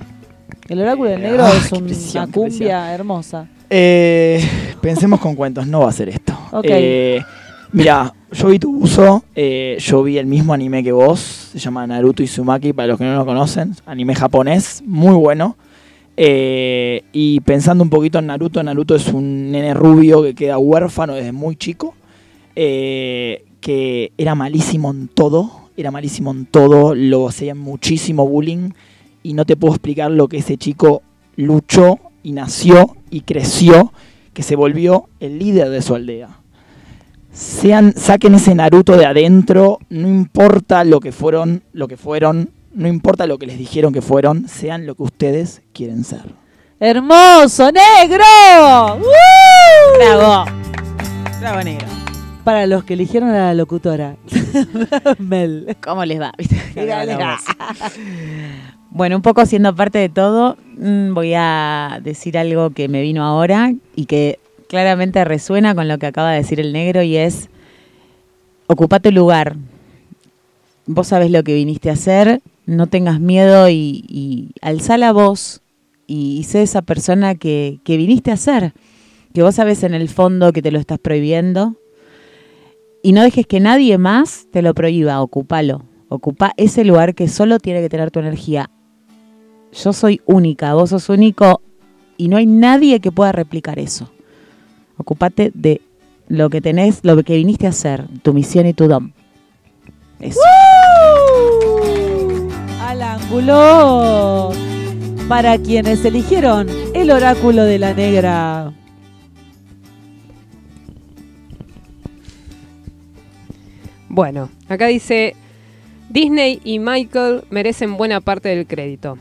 El 0.67 0.81
oráculo 0.81 1.11
del 1.11 1.21
negro 1.21 1.45
Ah, 1.45 1.53
es 1.55 1.71
un- 1.73 1.85
presión, 1.85 2.25
una 2.25 2.33
cumbia 2.33 2.95
hermosa. 2.95 3.47
Eh, 3.69 4.43
pensemos 4.81 5.21
con 5.21 5.35
cuentos, 5.35 5.67
no 5.67 5.81
va 5.81 5.91
a 5.91 5.93
ser 5.93 6.09
esto. 6.09 6.33
Ok. 6.53 6.65
Eh, 6.71 7.21
mira, 7.71 8.15
yo 8.33 8.49
vi 8.49 8.59
tu 8.59 8.75
uso, 8.79 9.25
eh, 9.37 9.77
yo 9.79 10.03
vi 10.03 10.17
el 10.17 10.25
mismo 10.25 10.55
anime 10.55 10.83
que 10.83 10.91
vos, 10.91 11.21
se 11.21 11.59
llama 11.59 11.87
Naruto 11.87 12.23
Izumaki, 12.23 12.73
para 12.73 12.87
los 12.89 12.97
que 12.99 13.05
no 13.05 13.15
lo 13.15 13.27
conocen, 13.27 13.75
anime 13.85 14.15
japonés, 14.15 14.83
muy 14.87 15.13
bueno. 15.15 15.59
Eh, 16.17 17.03
y 17.13 17.41
pensando 17.41 17.85
un 17.85 17.91
poquito 17.91 18.21
en 18.21 18.29
Naruto, 18.29 18.63
Naruto 18.63 18.95
es 18.95 19.09
un 19.09 19.51
nene 19.53 19.75
rubio 19.75 20.23
que 20.23 20.35
queda 20.35 20.57
huérfano 20.57 21.13
desde 21.13 21.33
muy 21.33 21.57
chico, 21.57 21.95
eh, 22.57 23.45
que 23.61 24.13
era 24.17 24.35
malísimo 24.35 24.93
en 24.93 25.09
todo, 25.09 25.68
era 25.79 25.93
malísimo 25.93 26.33
en 26.33 26.47
todo, 26.47 26.95
lo 26.97 27.29
hacían 27.29 27.57
muchísimo 27.57 28.27
bullying 28.27 28.71
y 29.23 29.35
no 29.35 29.45
te 29.45 29.57
puedo 29.57 29.75
explicar 29.75 30.11
lo 30.11 30.27
que 30.27 30.39
ese 30.39 30.57
chico 30.57 31.03
luchó 31.37 32.01
y 32.25 32.33
nació 32.33 32.97
y 33.11 33.21
creció, 33.21 33.93
que 34.35 34.43
se 34.43 34.57
volvió 34.57 35.09
el 35.21 35.39
líder 35.39 35.71
de 35.71 35.81
su 35.81 35.95
aldea. 35.95 36.41
Sean, 37.33 37.95
saquen 37.97 38.35
ese 38.35 38.57
Naruto 38.57 38.97
de 38.97 39.07
adentro, 39.07 39.79
no 39.89 40.09
importa 40.09 40.83
lo 40.83 40.99
que 40.99 41.13
fueron, 41.13 41.63
lo 41.73 41.87
que 41.87 41.97
fueron, 41.97 42.51
no 42.75 42.89
importa 42.89 43.29
lo 43.29 43.39
que 43.39 43.47
les 43.47 43.59
dijeron 43.59 43.93
que 43.93 44.03
fueron, 44.03 44.49
sean 44.49 44.85
lo 44.85 44.97
que 44.97 45.05
ustedes 45.05 45.63
quieren 45.73 46.03
ser. 46.03 46.35
¡Hermoso, 46.81 47.71
negro! 47.71 48.25
¡Uh! 48.97 49.99
Bravo. 49.99 50.45
Bravo, 51.41 51.63
negro. 51.63 51.98
Para 52.49 52.67
los 52.67 52.83
que 52.83 52.95
eligieron 52.95 53.29
a 53.29 53.49
la 53.49 53.53
locutora. 53.53 54.17
Mel. 55.19 55.77
¿Cómo 55.85 56.03
les 56.07 56.19
va? 56.19 56.33
Bueno, 58.91 59.17
un 59.17 59.23
poco 59.23 59.45
siendo 59.45 59.77
parte 59.77 59.99
de 59.99 60.09
todo, 60.09 60.57
mm, 60.79 61.13
voy 61.13 61.35
a 61.37 62.01
decir 62.03 62.39
algo 62.39 62.71
que 62.71 62.89
me 62.89 63.03
vino 63.03 63.23
ahora 63.23 63.75
y 63.95 64.07
que 64.07 64.41
claramente 64.67 65.23
resuena 65.27 65.75
con 65.75 65.89
lo 65.89 65.99
que 65.99 66.07
acaba 66.07 66.31
de 66.31 66.39
decir 66.39 66.59
el 66.59 66.73
negro 66.73 67.03
y 67.03 67.19
es, 67.19 67.51
ocupa 68.67 68.99
tu 68.99 69.13
lugar. 69.13 69.57
Vos 70.87 71.09
sabés 71.09 71.31
lo 71.31 71.45
que 71.45 71.53
viniste 71.53 71.91
a 71.91 71.93
hacer, 71.93 72.41
no 72.65 72.87
tengas 72.87 73.21
miedo 73.21 73.69
y, 73.69 74.07
y 74.09 74.53
alzá 74.63 74.97
la 74.97 75.13
voz 75.13 75.61
y, 76.07 76.39
y 76.39 76.45
sé 76.45 76.63
esa 76.63 76.81
persona 76.81 77.35
que, 77.35 77.81
que 77.85 77.99
viniste 77.99 78.31
a 78.31 78.39
ser, 78.39 78.73
que 79.35 79.43
vos 79.43 79.55
sabés 79.55 79.83
en 79.83 79.93
el 79.93 80.09
fondo 80.09 80.55
que 80.55 80.63
te 80.63 80.71
lo 80.71 80.79
estás 80.79 80.99
prohibiendo 80.99 81.77
y 83.09 83.13
no 83.13 83.23
dejes 83.23 83.47
que 83.47 83.59
nadie 83.59 83.97
más 83.97 84.49
te 84.53 84.61
lo 84.61 84.75
prohíba, 84.75 85.23
ocupalo. 85.23 85.83
Ocupa 86.11 86.53
ese 86.59 86.85
lugar 86.85 87.15
que 87.15 87.27
solo 87.27 87.59
tiene 87.59 87.81
que 87.81 87.89
tener 87.89 88.11
tu 88.11 88.21
energía. 88.21 88.69
Yo 89.73 89.95
soy 89.95 90.21
única, 90.27 90.75
vos 90.75 90.91
sos 90.91 91.09
único 91.09 91.63
y 92.19 92.29
no 92.29 92.37
hay 92.37 92.45
nadie 92.45 93.01
que 93.01 93.11
pueda 93.11 93.33
replicar 93.33 93.79
eso. 93.79 94.11
Ocupate 94.99 95.53
de 95.55 95.81
lo 96.27 96.51
que 96.51 96.61
tenés, 96.61 97.01
lo 97.03 97.17
que 97.23 97.37
viniste 97.37 97.65
a 97.65 97.71
hacer, 97.71 98.05
tu 98.21 98.35
misión 98.35 98.67
y 98.67 98.75
tu 98.75 98.89
dom. 98.89 99.13
Eso. 100.21 100.41
Al 102.83 103.01
ángulo. 103.01 104.51
Para 105.29 105.57
quienes 105.57 106.05
eligieron 106.05 106.67
el 106.93 107.11
oráculo 107.11 107.65
de 107.65 107.79
la 107.79 107.95
negra. 107.95 108.75
Bueno, 114.19 114.51
acá 114.69 114.89
dice, 114.89 115.37
Disney 116.11 116.61
y 116.65 116.81
Michael 116.81 117.45
merecen 117.51 117.97
buena 117.97 118.21
parte 118.21 118.49
del 118.49 118.67
crédito. 118.67 119.17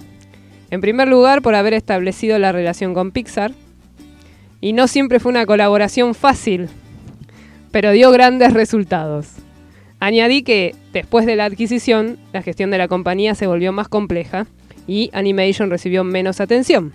En 0.71 0.81
primer 0.81 1.07
lugar, 1.07 1.43
por 1.43 1.53
haber 1.53 1.75
establecido 1.75 2.39
la 2.39 2.51
relación 2.51 2.95
con 2.95 3.11
Pixar. 3.11 3.51
Y 4.59 4.73
no 4.73 4.87
siempre 4.87 5.19
fue 5.19 5.29
una 5.29 5.45
colaboración 5.45 6.15
fácil, 6.15 6.67
pero 7.69 7.91
dio 7.91 8.09
grandes 8.09 8.53
resultados. 8.53 9.35
Añadí 9.99 10.41
que, 10.41 10.73
después 10.93 11.27
de 11.27 11.35
la 11.35 11.45
adquisición, 11.45 12.17
la 12.33 12.41
gestión 12.41 12.71
de 12.71 12.79
la 12.79 12.87
compañía 12.87 13.35
se 13.35 13.45
volvió 13.45 13.71
más 13.71 13.89
compleja 13.89 14.47
y 14.87 15.11
Animation 15.13 15.69
recibió 15.69 16.03
menos 16.03 16.41
atención 16.41 16.91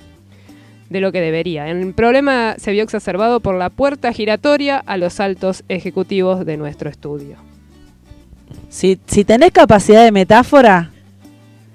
de 0.91 1.01
lo 1.01 1.13
que 1.13 1.21
debería. 1.21 1.69
El 1.69 1.95
problema 1.95 2.57
se 2.59 2.73
vio 2.73 2.83
exacerbado 2.83 3.39
por 3.39 3.55
la 3.55 3.71
puerta 3.71 4.13
giratoria 4.13 4.79
a 4.79 4.97
los 4.97 5.21
altos 5.21 5.63
ejecutivos 5.69 6.45
de 6.45 6.57
nuestro 6.57 6.91
estudio. 6.91 7.52
Si, 8.69 8.99
si 9.07 9.25
tenés 9.25 9.51
capacidad 9.53 10.03
de 10.05 10.13
metáfora, 10.13 10.91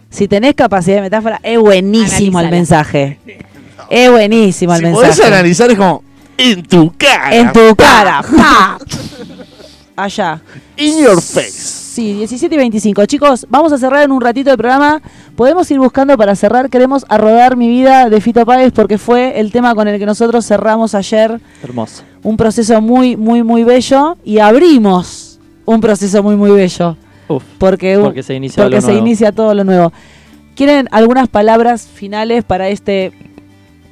si 0.10 0.28
tenés 0.28 0.56
capacidad 0.56 0.98
de 0.98 1.02
metáfora, 1.04 1.40
es 1.44 1.60
buenísimo 1.60 2.40
el 2.40 2.49
mensaje. 2.49 3.20
Es 3.90 4.12
buenísimo 4.12 4.74
el 4.74 4.80
Si 4.86 4.91
podés 4.91 5.08
mensaje. 5.10 5.28
analizar 5.34 5.72
es 5.72 5.78
como 5.78 6.04
en 6.38 6.62
tu 6.64 6.91
cara. 6.98 7.34
En 7.34 7.54
tu 7.54 7.74
pa. 7.74 7.84
cara. 7.86 8.22
pa. 8.36 8.78
Allá. 9.95 10.41
In 10.76 11.04
your 11.04 11.22
face. 11.22 11.52
Sí, 11.52 12.14
17 12.14 12.54
y 12.54 12.58
25. 12.58 13.06
Chicos, 13.06 13.48
vamos 13.49 13.72
a 13.72 13.78
cerrar 13.78 14.04
en 14.04 14.12
un 14.12 14.20
ratito 14.22 14.52
el 14.52 14.58
programa. 14.58 15.02
Podemos 15.36 15.72
ir 15.72 15.80
buscando 15.80 16.18
para 16.18 16.36
cerrar. 16.36 16.70
Queremos 16.70 17.06
a 17.08 17.18
rodar 17.18 17.56
mi 17.56 17.70
vida 17.70 18.10
de 18.10 18.20
Fito 18.22 18.45
Páez 18.45 18.72
porque 18.74 18.98
fue 18.98 19.40
el 19.40 19.52
tema 19.52 19.74
con 19.74 19.88
el 19.88 19.98
que 19.98 20.06
nosotros 20.06 20.45
cerramos 20.45 20.94
ayer 20.94 21.40
Hermoso. 21.64 22.04
un 22.24 22.36
proceso 22.38 22.82
muy, 22.82 23.16
muy, 23.16 23.41
muy 23.41 23.64
bello 23.64 24.18
y 24.26 24.40
abrimos 24.40 25.27
un 25.68 25.80
proceso 25.81 26.23
muy, 26.23 26.35
muy 26.35 26.49
bello. 26.49 26.98
Uf, 27.27 27.44
Porque, 27.60 27.99
porque 28.02 28.23
se 28.23 28.34
inicia 28.34 28.64
porque 28.64 28.77
lo 28.77 28.81
se 28.81 28.88
nuevo. 28.94 29.06
inicia 29.06 29.31
todo 29.31 29.53
lo 29.53 29.64
nuevo. 29.64 29.94
¿Quieren 30.56 30.88
algunas 30.91 31.27
palabras 31.27 31.85
finales 31.85 32.44
para 32.44 32.69
este 32.69 33.11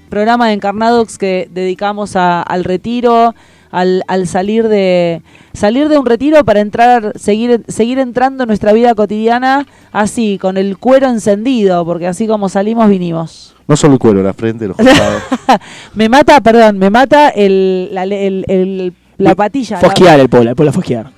programa 0.09 0.47
de 0.47 0.53
Encarnadox 0.53 1.17
que 1.17 1.47
dedicamos 1.53 2.15
a- 2.15 2.41
al 2.41 2.63
retiro, 2.63 3.35
al, 3.71 4.03
al 4.07 4.27
salir 4.27 4.67
de 4.69 5.21
salir 5.51 5.89
de 5.89 5.97
un 5.97 6.05
retiro 6.05 6.43
para 6.45 6.61
entrar, 6.61 7.11
seguir, 7.19 7.63
seguir 7.67 7.99
entrando 7.99 8.43
en 8.43 8.47
nuestra 8.47 8.71
vida 8.71 8.95
cotidiana 8.95 9.67
así, 9.91 10.37
con 10.39 10.55
el 10.57 10.77
cuero 10.77 11.07
encendido, 11.09 11.83
porque 11.85 12.07
así 12.07 12.25
como 12.27 12.47
salimos 12.49 12.87
vinimos. 12.89 13.53
No 13.67 13.75
solo 13.75 13.93
el 13.93 13.99
cuero, 13.99 14.23
la 14.23 14.33
frente, 14.33 14.67
los 14.67 14.77
costados. 14.77 15.23
me 15.95 16.07
mata, 16.07 16.39
perdón, 16.39 16.77
me 16.77 16.89
mata 16.89 17.29
el, 17.29 17.89
la, 17.91 18.03
el- 18.03 18.45
el- 18.47 18.93
la 19.17 19.35
patilla. 19.35 19.75
la- 19.77 19.81
Fosquear 19.81 20.19
el 20.21 20.29
pola, 20.29 20.51
el 20.51 20.55
pola 20.55 20.71
fosquear. 20.71 21.11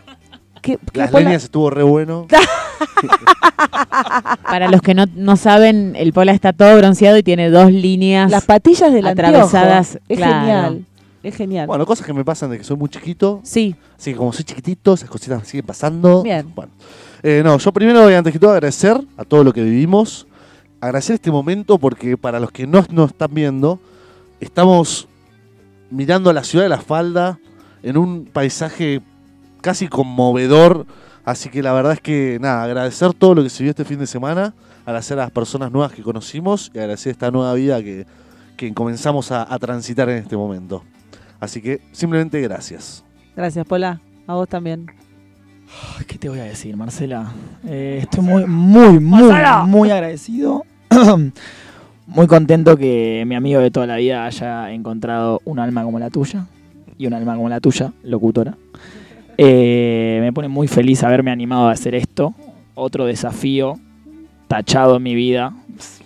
¿Qué- 0.67 0.77
qué 0.91 0.99
Las 0.99 1.13
líneas 1.13 1.43
estuvo 1.45 1.69
re 1.69 1.83
bueno. 1.83 2.27
Para 4.49 4.69
los 4.69 4.81
que 4.81 4.93
no, 4.93 5.05
no 5.15 5.35
saben, 5.37 5.93
el 5.95 6.13
pola 6.13 6.31
está 6.31 6.53
todo 6.53 6.75
bronceado 6.77 7.17
y 7.17 7.23
tiene 7.23 7.49
dos 7.49 7.71
líneas 7.71 8.29
Las 8.31 8.45
patillas 8.45 8.91
del 8.93 9.07
atravesadas. 9.07 9.95
anteojo. 9.95 10.05
Es 10.09 10.17
claro. 10.17 10.39
genial. 10.41 10.85
Es 11.23 11.35
genial. 11.35 11.67
Bueno, 11.67 11.85
cosas 11.85 12.05
que 12.05 12.13
me 12.13 12.23
pasan 12.23 12.51
de 12.51 12.57
que 12.57 12.63
soy 12.63 12.77
muy 12.77 12.89
chiquito. 12.89 13.39
Sí. 13.43 13.75
Así 13.97 14.11
que 14.11 14.17
como 14.17 14.31
soy 14.33 14.45
chiquitito, 14.45 14.93
esas 14.93 15.09
cositas 15.09 15.39
me 15.39 15.45
siguen 15.45 15.65
pasando. 15.65 16.23
Bien. 16.23 16.51
Bueno. 16.55 16.71
Eh, 17.23 17.41
no, 17.43 17.57
yo 17.57 17.71
primero 17.71 18.05
antes 18.07 18.31
que 18.31 18.39
todo 18.39 18.51
agradecer 18.51 18.99
a 19.17 19.23
todo 19.25 19.43
lo 19.43 19.51
que 19.53 19.63
vivimos. 19.63 20.27
Agradecer 20.79 21.15
este 21.15 21.31
momento 21.31 21.77
porque 21.79 22.17
para 22.17 22.39
los 22.39 22.51
que 22.51 22.67
no 22.67 22.85
nos 22.91 23.11
están 23.11 23.33
viendo, 23.33 23.79
estamos 24.39 25.07
mirando 25.89 26.31
la 26.31 26.43
ciudad 26.43 26.65
de 26.65 26.69
La 26.69 26.77
Falda 26.79 27.39
en 27.81 27.97
un 27.97 28.25
paisaje 28.25 29.01
casi 29.67 29.89
conmovedor. 29.89 30.85
Así 31.25 31.49
que 31.49 31.61
la 31.61 31.73
verdad 31.73 31.91
es 31.91 31.99
que 31.99 32.37
nada, 32.39 32.63
agradecer 32.63 33.13
todo 33.13 33.35
lo 33.35 33.43
que 33.43 33.49
se 33.49 33.63
vio 33.63 33.71
este 33.71 33.83
fin 33.83 33.99
de 33.99 34.07
semana, 34.07 34.53
agradecer 34.85 35.19
a 35.19 35.23
las 35.23 35.31
personas 35.31 35.73
nuevas 35.73 35.91
que 35.91 36.01
conocimos 36.01 36.71
y 36.73 36.79
agradecer 36.79 37.11
esta 37.11 37.31
nueva 37.31 37.53
vida 37.53 37.83
que, 37.83 38.05
que 38.55 38.73
comenzamos 38.73 39.29
a, 39.33 39.53
a 39.53 39.59
transitar 39.59 40.07
en 40.07 40.19
este 40.19 40.37
momento. 40.37 40.83
Así 41.41 41.61
que 41.61 41.81
simplemente 41.91 42.39
gracias. 42.39 43.03
Gracias, 43.35 43.65
Pola. 43.65 43.99
A 44.25 44.35
vos 44.35 44.47
también. 44.47 44.87
¿Qué 46.07 46.17
te 46.17 46.29
voy 46.29 46.39
a 46.39 46.45
decir, 46.45 46.77
Marcela? 46.77 47.29
Eh, 47.67 47.99
estoy 48.03 48.23
muy, 48.23 48.45
muy, 48.45 48.99
muy, 49.01 49.33
muy 49.65 49.91
agradecido. 49.91 50.63
muy 52.07 52.27
contento 52.27 52.77
que 52.77 53.25
mi 53.27 53.35
amigo 53.35 53.59
de 53.59 53.69
toda 53.69 53.85
la 53.85 53.97
vida 53.97 54.25
haya 54.25 54.71
encontrado 54.71 55.41
un 55.43 55.59
alma 55.59 55.83
como 55.83 55.99
la 55.99 56.09
tuya. 56.09 56.45
Y 56.97 57.05
un 57.05 57.13
alma 57.13 57.35
como 57.35 57.49
la 57.49 57.59
tuya, 57.59 57.91
locutora. 58.03 58.55
Eh, 59.37 60.17
me 60.21 60.33
pone 60.33 60.47
muy 60.47 60.67
feliz 60.67 61.03
haberme 61.03 61.31
animado 61.31 61.67
a 61.67 61.71
hacer 61.71 61.95
esto. 61.95 62.33
Otro 62.75 63.05
desafío 63.05 63.79
tachado 64.47 64.97
en 64.97 65.03
mi 65.03 65.15
vida. 65.15 65.53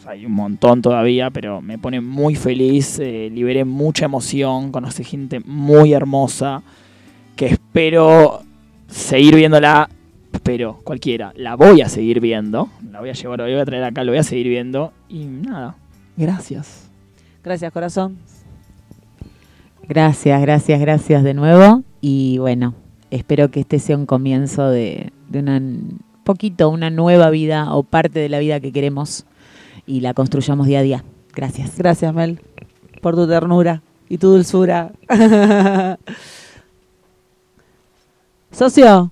Hay 0.06 0.26
un 0.26 0.34
montón 0.34 0.82
todavía, 0.82 1.30
pero 1.30 1.62
me 1.62 1.78
pone 1.78 2.02
muy 2.02 2.36
feliz. 2.36 2.99
eh, 2.99 3.30
liberé 3.32 3.64
mucha 3.66 4.06
emoción. 4.06 4.72
Conocí 4.72 5.03
gente 5.03 5.40
muy 5.40 5.94
hermosa 5.94 6.64
que 7.36 7.48
espero 7.48 8.41
seguir 8.88 9.36
viéndola. 9.36 9.90
Pero 10.44 10.80
cualquiera, 10.84 11.34
la 11.36 11.56
voy 11.56 11.82
a 11.82 11.90
seguir 11.90 12.20
viendo. 12.20 12.70
La 12.90 12.99
voy 12.99 13.10
a 13.10 13.14
llevar, 13.14 13.40
la 13.40 13.45
voy 13.45 13.53
a 13.56 13.66
traer 13.66 13.84
acá, 13.84 14.03
lo 14.03 14.12
voy 14.12 14.20
a 14.20 14.24
seguir 14.24 14.48
viendo. 14.48 14.91
Y 15.08 15.26
nada, 15.26 15.76
gracias. 16.18 16.90
Gracias, 17.44 17.72
corazón. 17.72 18.18
Gracias, 19.88 20.41
gracias, 20.41 20.80
gracias 20.80 21.24
de 21.24 21.34
nuevo. 21.34 21.84
Y 22.02 22.38
bueno, 22.38 22.74
espero 23.12 23.52
que 23.52 23.60
este 23.62 23.80
sea 23.80 23.98
un 23.98 24.06
comienzo 24.06 24.70
de, 24.70 25.12
de 25.30 25.40
una 25.40 25.62
poquito, 26.24 26.70
una 26.70 26.90
nueva 26.90 27.30
vida 27.30 27.74
o 27.74 27.84
parte 27.84 28.20
de 28.20 28.30
la 28.30 28.40
vida 28.40 28.60
que 28.60 28.72
queremos 28.72 29.26
y 29.86 30.02
la 30.02 30.14
construyamos 30.14 30.68
día 30.68 30.80
a 30.80 30.84
día. 30.84 31.04
Gracias. 31.36 31.78
Gracias, 31.78 32.14
Mel, 32.14 32.42
por 33.02 33.16
tu 33.16 33.28
ternura 33.28 33.82
y 34.10 34.18
tu 34.18 34.30
dulzura. 34.30 34.92
socio, 38.52 39.12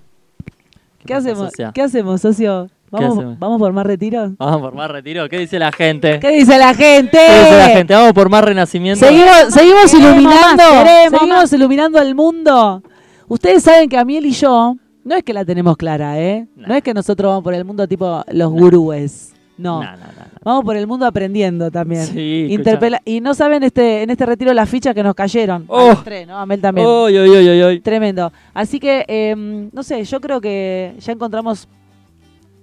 ¿qué, 1.05 1.13
pasa, 1.13 1.29
hacemos? 1.29 1.49
socia? 1.49 1.71
¿Qué 1.73 1.81
hacemos, 1.81 2.21
socio? 2.21 2.69
¿Vamos, 2.91 3.17
hacemos? 3.17 3.39
¿Vamos 3.39 3.59
por 3.59 3.71
más 3.71 3.85
retiro? 3.85 4.33
Vamos 4.37 4.61
por 4.61 4.73
más 4.73 4.89
retiro. 4.89 5.29
¿Qué 5.29 5.39
dice 5.39 5.59
la 5.59 5.71
gente? 5.71 6.19
¿Qué 6.19 6.29
dice 6.29 6.57
la 6.57 6.73
gente? 6.73 7.17
¿Qué 7.17 7.39
dice 7.39 7.57
la 7.57 7.69
gente? 7.69 7.93
Vamos 7.93 8.13
por 8.13 8.29
más 8.29 8.43
renacimiento. 8.43 9.05
Seguimos, 9.05 9.53
seguimos 9.53 9.93
iluminando, 9.93 10.63
más, 10.63 11.09
seguimos 11.11 11.53
iluminando 11.53 11.99
al 11.99 12.15
mundo. 12.15 12.81
Ustedes 13.29 13.63
saben 13.63 13.87
que 13.87 13.97
a 13.97 14.03
Miel 14.03 14.25
y 14.25 14.31
yo 14.31 14.75
no 15.05 15.15
es 15.15 15.23
que 15.23 15.33
la 15.33 15.45
tenemos 15.45 15.77
clara, 15.77 16.19
¿eh? 16.19 16.47
No 16.55 16.75
es 16.75 16.83
que 16.83 16.93
nosotros 16.93 17.29
vamos 17.29 17.43
por 17.43 17.53
el 17.53 17.63
mundo 17.63 17.87
tipo 17.87 18.23
los 18.31 18.51
gurúes. 18.51 19.33
No. 19.57 19.83
No, 19.83 19.91
no, 19.91 19.97
no, 19.97 20.29
Vamos 20.43 20.63
por 20.63 20.77
el 20.77 20.87
mundo 20.87 21.05
aprendiendo 21.05 21.69
también. 21.69 22.05
Sí, 22.05 22.47
Interpela- 22.49 23.01
y 23.03 23.19
no 23.19 23.33
saben 23.33 23.61
este 23.63 24.03
en 24.03 24.09
este 24.09 24.25
retiro 24.25 24.53
las 24.53 24.69
fichas 24.69 24.95
que 24.95 25.03
nos 25.03 25.13
cayeron. 25.15 25.63
A 25.63 25.73
Oh. 25.73 25.87
los 25.89 26.03
tres, 26.03 26.25
¿no? 26.27 26.37
A 26.37 26.45
Mel 26.45 26.61
también. 26.61 26.87
Oy, 26.87 27.17
oy. 27.17 27.79
Tremendo. 27.81 28.31
Así 28.53 28.79
que, 28.79 29.03
eh, 29.07 29.35
no 29.71 29.83
sé, 29.83 30.03
yo 30.05 30.21
creo 30.21 30.39
que 30.39 30.95
ya 30.99 31.11
encontramos 31.11 31.67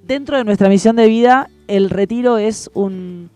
dentro 0.06 0.38
de 0.38 0.44
nuestra 0.44 0.68
misión 0.70 0.96
de 0.96 1.06
vida, 1.06 1.50
el 1.68 1.90
retiro 1.90 2.38
es 2.38 2.70
un, 2.74 3.28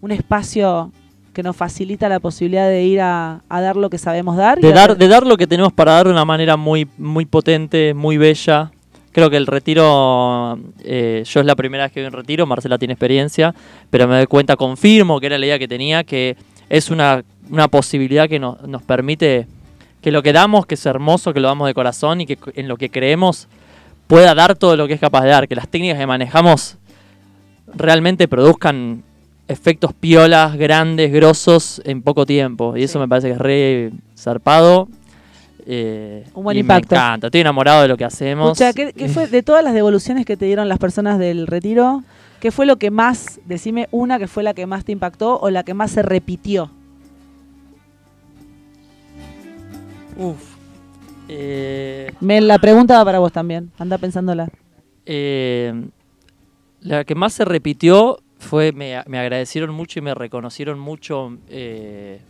un 0.00 0.10
espacio 0.10 0.90
que 1.38 1.44
nos 1.44 1.54
facilita 1.54 2.08
la 2.08 2.18
posibilidad 2.18 2.68
de 2.68 2.82
ir 2.82 3.00
a, 3.00 3.42
a 3.48 3.60
dar 3.60 3.76
lo 3.76 3.90
que 3.90 3.96
sabemos 3.96 4.36
dar. 4.36 4.58
De 4.58 4.72
dar, 4.72 4.96
de 4.96 5.06
dar 5.06 5.24
lo 5.24 5.36
que 5.36 5.46
tenemos 5.46 5.72
para 5.72 5.92
dar 5.92 6.06
de 6.06 6.12
una 6.12 6.24
manera 6.24 6.56
muy, 6.56 6.88
muy 6.98 7.26
potente, 7.26 7.94
muy 7.94 8.16
bella. 8.16 8.72
Creo 9.12 9.30
que 9.30 9.36
el 9.36 9.46
retiro, 9.46 10.58
eh, 10.82 11.22
yo 11.24 11.38
es 11.38 11.46
la 11.46 11.54
primera 11.54 11.84
vez 11.84 11.92
que 11.92 12.00
voy 12.00 12.08
un 12.08 12.12
retiro, 12.12 12.44
Marcela 12.44 12.76
tiene 12.76 12.94
experiencia, 12.94 13.54
pero 13.88 14.08
me 14.08 14.16
doy 14.16 14.26
cuenta, 14.26 14.56
confirmo 14.56 15.20
que 15.20 15.26
era 15.26 15.38
la 15.38 15.46
idea 15.46 15.60
que 15.60 15.68
tenía, 15.68 16.02
que 16.02 16.36
es 16.68 16.90
una, 16.90 17.22
una 17.48 17.68
posibilidad 17.68 18.28
que 18.28 18.40
nos, 18.40 18.60
nos 18.62 18.82
permite 18.82 19.46
que 20.02 20.10
lo 20.10 20.24
que 20.24 20.32
damos, 20.32 20.66
que 20.66 20.74
es 20.74 20.84
hermoso, 20.86 21.32
que 21.32 21.38
lo 21.38 21.46
damos 21.46 21.68
de 21.68 21.74
corazón 21.74 22.20
y 22.20 22.26
que 22.26 22.36
en 22.56 22.66
lo 22.66 22.76
que 22.76 22.90
creemos 22.90 23.46
pueda 24.08 24.34
dar 24.34 24.56
todo 24.56 24.76
lo 24.76 24.88
que 24.88 24.94
es 24.94 25.00
capaz 25.00 25.22
de 25.22 25.28
dar, 25.28 25.46
que 25.46 25.54
las 25.54 25.68
técnicas 25.68 25.98
que 25.98 26.06
manejamos 26.08 26.78
realmente 27.76 28.26
produzcan 28.26 29.04
efectos 29.48 29.92
piolas, 29.94 30.56
grandes, 30.56 31.10
grosos 31.12 31.80
en 31.84 32.02
poco 32.02 32.24
tiempo. 32.26 32.76
Y 32.76 32.84
eso 32.84 32.98
me 33.00 33.08
parece 33.08 33.28
que 33.28 33.34
es 33.34 33.38
re 33.40 33.90
zarpado. 34.16 34.88
eh, 35.66 36.24
Un 36.34 36.44
buen 36.44 36.56
y 36.56 36.60
impacto. 36.60 36.94
Me 36.94 36.98
encanta, 37.00 37.26
estoy 37.28 37.40
enamorado 37.40 37.82
de 37.82 37.88
lo 37.88 37.96
que 37.96 38.04
hacemos. 38.04 38.52
Escucha, 38.60 38.72
¿qué, 38.72 38.92
qué 38.92 39.08
fue 39.08 39.26
de 39.26 39.42
todas 39.42 39.64
las 39.64 39.74
devoluciones 39.74 40.24
que 40.26 40.36
te 40.36 40.46
dieron 40.46 40.68
las 40.68 40.78
personas 40.78 41.18
del 41.18 41.46
retiro? 41.46 42.02
¿Qué 42.40 42.50
fue 42.52 42.66
lo 42.66 42.76
que 42.76 42.90
más, 42.90 43.40
decime 43.46 43.88
una 43.90 44.18
que 44.18 44.28
fue 44.28 44.42
la 44.44 44.54
que 44.54 44.64
más 44.66 44.84
te 44.84 44.92
impactó 44.92 45.38
o 45.40 45.50
la 45.50 45.64
que 45.64 45.74
más 45.74 45.90
se 45.90 46.02
repitió? 46.02 46.70
Uf. 50.16 50.56
Eh, 51.28 52.12
Me, 52.20 52.40
la 52.40 52.58
pregunta 52.58 52.96
va 52.98 53.04
para 53.04 53.18
vos 53.18 53.32
también. 53.32 53.70
Anda 53.78 53.98
pensándola. 53.98 54.48
eh, 55.06 55.72
la 56.80 57.04
que 57.04 57.14
más 57.16 57.32
se 57.32 57.44
repitió 57.44 58.20
fue, 58.38 58.72
me, 58.72 58.96
agradecieron 58.96 59.74
mucho 59.74 59.98
y 59.98 60.02
me 60.02 60.14
reconocieron 60.14 60.78
mucho 60.78 61.36
eh, 61.48 62.20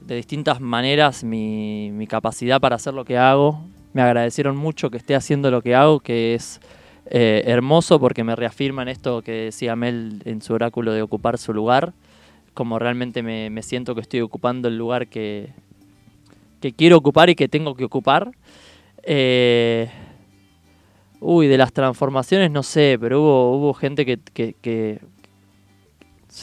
de 0.00 0.14
distintas 0.16 0.60
maneras 0.60 1.24
mi, 1.24 2.06
capacidad 2.08 2.60
para 2.60 2.76
hacer 2.76 2.94
lo 2.94 3.04
que 3.04 3.16
hago. 3.16 3.62
Me 3.92 4.02
agradecieron 4.02 4.56
mucho 4.56 4.90
que 4.90 4.96
esté 4.98 5.14
haciendo 5.14 5.50
lo 5.50 5.62
que 5.62 5.74
hago, 5.74 6.00
que 6.00 6.34
es 6.34 6.60
eh, 7.06 7.44
hermoso 7.46 7.98
porque 8.00 8.24
me 8.24 8.36
reafirman 8.36 8.88
esto 8.88 9.22
que 9.22 9.32
decía 9.32 9.76
Mel 9.76 10.20
en 10.24 10.42
su 10.42 10.52
oráculo 10.52 10.92
de 10.92 11.02
ocupar 11.02 11.38
su 11.38 11.54
lugar, 11.54 11.94
como 12.52 12.78
realmente 12.78 13.22
me, 13.22 13.50
me 13.50 13.62
siento 13.62 13.94
que 13.94 14.00
estoy 14.00 14.20
ocupando 14.20 14.68
el 14.68 14.76
lugar 14.76 15.08
que, 15.08 15.52
que 16.60 16.72
quiero 16.72 16.96
ocupar 16.96 17.30
y 17.30 17.34
que 17.34 17.48
tengo 17.48 17.74
que 17.74 17.84
ocupar. 17.84 18.32
Eh, 19.04 19.88
uy, 21.20 21.46
de 21.48 21.58
las 21.58 21.72
transformaciones 21.72 22.50
no 22.50 22.62
sé, 22.62 22.96
pero 23.00 23.20
hubo, 23.20 23.56
hubo 23.56 23.74
gente 23.74 24.04
que, 24.06 24.18
que, 24.32 24.54
que- 24.60 25.00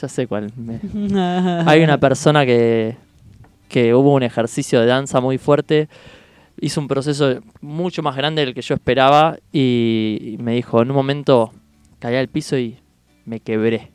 Ya 0.00 0.08
sé 0.08 0.26
cuál. 0.26 0.52
me- 0.56 0.80
Hay 1.66 1.82
una 1.82 1.98
persona 1.98 2.44
que, 2.44 2.96
que 3.68 3.94
hubo 3.94 4.14
un 4.14 4.22
ejercicio 4.22 4.80
de 4.80 4.86
danza 4.86 5.20
muy 5.20 5.38
fuerte, 5.38 5.88
hizo 6.60 6.80
un 6.80 6.88
proceso 6.88 7.40
mucho 7.60 8.02
más 8.02 8.16
grande 8.16 8.44
del 8.44 8.54
que 8.54 8.62
yo 8.62 8.74
esperaba 8.74 9.36
y, 9.52 10.18
y 10.34 10.36
me 10.38 10.54
dijo, 10.54 10.82
en 10.82 10.90
un 10.90 10.96
momento 10.96 11.52
caí 11.98 12.16
al 12.16 12.28
piso 12.28 12.58
y 12.58 12.76
me 13.24 13.40
quebré. 13.40 13.92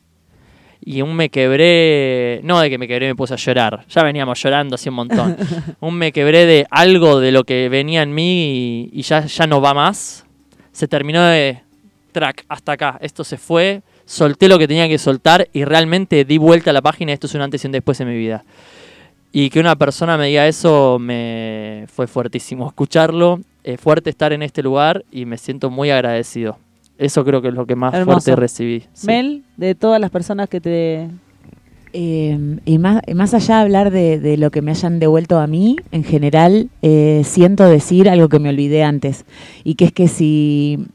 Y 0.84 1.00
un 1.02 1.14
me 1.14 1.28
quebré, 1.28 2.40
no 2.42 2.58
de 2.58 2.68
que 2.68 2.76
me 2.76 2.88
quebré 2.88 3.06
me 3.06 3.14
puse 3.14 3.34
a 3.34 3.36
llorar, 3.36 3.84
ya 3.88 4.02
veníamos 4.02 4.42
llorando 4.42 4.74
así 4.74 4.88
un 4.88 4.96
montón. 4.96 5.36
un 5.80 5.94
me 5.94 6.10
quebré 6.10 6.44
de 6.44 6.66
algo 6.70 7.20
de 7.20 7.30
lo 7.30 7.44
que 7.44 7.68
venía 7.68 8.02
en 8.02 8.12
mí 8.12 8.88
y, 8.92 8.98
y 8.98 9.02
ya, 9.02 9.24
ya 9.24 9.46
no 9.46 9.60
va 9.60 9.74
más. 9.74 10.26
Se 10.72 10.88
terminó 10.88 11.22
de 11.22 11.60
track 12.12 12.44
hasta 12.48 12.72
acá, 12.72 12.98
esto 13.00 13.24
se 13.24 13.36
fue, 13.38 13.82
solté 14.04 14.48
lo 14.48 14.58
que 14.58 14.68
tenía 14.68 14.88
que 14.88 14.98
soltar 14.98 15.48
y 15.52 15.64
realmente 15.64 16.24
di 16.24 16.38
vuelta 16.38 16.70
a 16.70 16.72
la 16.72 16.82
página, 16.82 17.12
esto 17.12 17.26
es 17.26 17.34
un 17.34 17.42
antes 17.42 17.64
y 17.64 17.66
un 17.66 17.72
después 17.72 18.00
en 18.00 18.08
mi 18.08 18.16
vida. 18.16 18.44
Y 19.32 19.48
que 19.48 19.60
una 19.60 19.76
persona 19.76 20.18
me 20.18 20.26
diga 20.26 20.46
eso 20.46 20.98
me 21.00 21.86
fue 21.88 22.06
fuertísimo 22.06 22.66
escucharlo, 22.66 23.40
es 23.64 23.80
fuerte 23.80 24.10
estar 24.10 24.32
en 24.32 24.42
este 24.42 24.62
lugar 24.62 25.04
y 25.10 25.24
me 25.24 25.38
siento 25.38 25.70
muy 25.70 25.90
agradecido. 25.90 26.58
Eso 26.98 27.24
creo 27.24 27.40
que 27.40 27.48
es 27.48 27.54
lo 27.54 27.66
que 27.66 27.74
más 27.74 27.94
Hermoso. 27.94 28.20
fuerte 28.20 28.36
recibí. 28.36 28.84
sí. 28.92 29.06
Mel, 29.06 29.42
de 29.56 29.74
todas 29.74 30.00
las 30.00 30.10
personas 30.10 30.48
que 30.48 30.60
te... 30.60 31.08
Eh, 31.94 32.58
y 32.64 32.78
más, 32.78 33.02
más 33.14 33.34
allá 33.34 33.56
de 33.56 33.60
hablar 33.62 33.90
de, 33.90 34.36
lo 34.38 34.50
que 34.50 34.62
me 34.62 34.70
hayan 34.70 34.98
devuelto 34.98 35.38
a 35.38 35.46
mí, 35.46 35.76
en 35.90 36.04
general, 36.04 36.70
eh, 36.80 37.22
siento 37.24 37.64
decir 37.68 38.08
algo 38.08 38.28
que 38.28 38.38
me 38.38 38.48
olvidé 38.48 38.82
antes. 38.82 39.24
Y 39.62 39.74
que 39.74 39.84
es 39.86 39.92
que 39.92 40.08
si 40.08 40.86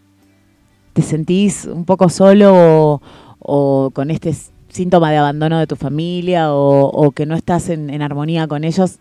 te 0.94 1.04
sentís 1.04 1.66
un 1.66 1.86
poco 1.86 2.10
solo 2.10 3.02
o, 3.40 3.92
con 3.94 4.10
este 4.10 4.34
síntoma 4.70 5.12
de 5.12 5.18
abandono 5.18 5.60
de 5.60 5.68
tu 5.68 5.76
familia 5.76 6.54
o, 6.54 7.12
que 7.12 7.26
no 7.28 7.36
estás 7.36 7.70
en, 7.70 8.02
armonía 8.02 8.48
con 8.48 8.64
ellos, 8.64 8.98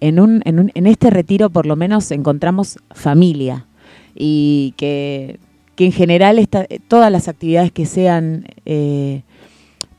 en, 0.00 0.20
un, 0.20 0.42
en, 0.44 0.60
un- 0.60 0.70
en 0.74 0.86
este 0.86 1.10
retiro 1.10 1.50
por 1.50 1.66
lo 1.66 1.74
menos 1.74 2.10
encontramos 2.12 2.78
familia. 2.90 3.66
Y 4.14 4.74
que, 4.76 5.40
que 5.74 5.86
en 5.86 5.92
general 5.92 6.48
todas 6.86 7.10
las 7.10 7.26
actividades 7.26 7.72
que 7.72 7.86
sean... 7.86 8.44
eh, 8.64 9.22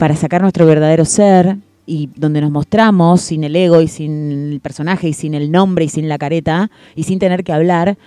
para 0.04 0.18
sacar 0.18 0.42
nuestro 0.42 0.66
verdadero 0.66 1.06
ser 1.06 1.56
y 1.86 2.10
donde 2.18 2.42
nos 2.42 2.52
mostramos 2.52 3.22
sin 3.22 3.46
el 3.46 3.56
ego 3.56 3.80
y 3.80 3.88
sin 3.88 4.52
el 4.52 4.60
personaje 4.60 5.08
y 5.08 5.14
sin 5.14 5.34
el 5.34 5.50
nombre 5.50 5.86
y 5.86 5.88
sin 5.88 6.10
la 6.10 6.18
careta 6.18 6.70
y 6.94 7.04
sin 7.04 7.20
tener 7.20 7.46
que 7.46 7.54
hablar, 7.54 7.98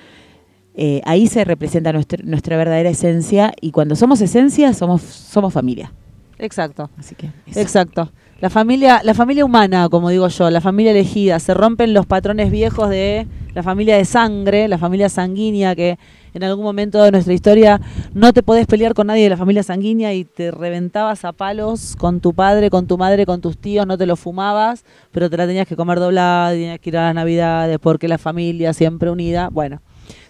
eh, 0.74 1.00
ahí 1.06 1.26
se 1.26 1.42
representa 1.46 1.94
nuestra, 1.94 2.22
nuestra 2.22 2.58
verdadera 2.58 2.90
esencia 2.90 3.54
y 3.62 3.70
cuando 3.70 3.96
somos 3.96 4.20
esencia 4.20 4.74
somos, 4.74 5.00
somos 5.00 5.54
familia. 5.54 5.90
Exacto. 6.38 6.90
Así 6.98 7.14
que 7.14 7.30
Exacto. 7.54 8.12
La 8.40 8.50
familia, 8.50 9.00
la 9.02 9.14
familia 9.14 9.46
humana, 9.46 9.88
como 9.88 10.10
digo 10.10 10.28
yo, 10.28 10.50
la 10.50 10.60
familia 10.60 10.92
elegida, 10.92 11.38
se 11.38 11.54
rompen 11.54 11.94
los 11.94 12.04
patrones 12.04 12.50
viejos 12.50 12.90
de 12.90 13.26
la 13.54 13.62
familia 13.62 13.96
de 13.96 14.04
sangre, 14.04 14.68
la 14.68 14.76
familia 14.76 15.08
sanguínea, 15.08 15.74
que 15.74 15.98
en 16.36 16.44
algún 16.44 16.64
momento 16.64 17.02
de 17.02 17.10
nuestra 17.10 17.32
historia 17.32 17.80
no 18.14 18.32
te 18.32 18.42
podés 18.42 18.66
pelear 18.66 18.94
con 18.94 19.06
nadie 19.06 19.24
de 19.24 19.30
la 19.30 19.36
familia 19.36 19.62
sanguínea 19.62 20.12
y 20.14 20.24
te 20.24 20.50
reventabas 20.50 21.24
a 21.24 21.32
palos 21.32 21.96
con 21.96 22.20
tu 22.20 22.32
padre, 22.34 22.70
con 22.70 22.86
tu 22.86 22.98
madre, 22.98 23.26
con 23.26 23.40
tus 23.40 23.56
tíos, 23.58 23.86
no 23.86 23.96
te 23.96 24.06
lo 24.06 24.16
fumabas, 24.16 24.84
pero 25.12 25.30
te 25.30 25.36
la 25.36 25.46
tenías 25.46 25.66
que 25.66 25.76
comer 25.76 25.98
doblada, 25.98 26.50
tenías 26.50 26.78
que 26.78 26.90
ir 26.90 26.98
a 26.98 27.06
las 27.06 27.14
navidades, 27.14 27.78
porque 27.78 28.08
la 28.08 28.18
familia 28.18 28.72
siempre 28.72 29.10
unida. 29.10 29.48
Bueno, 29.50 29.80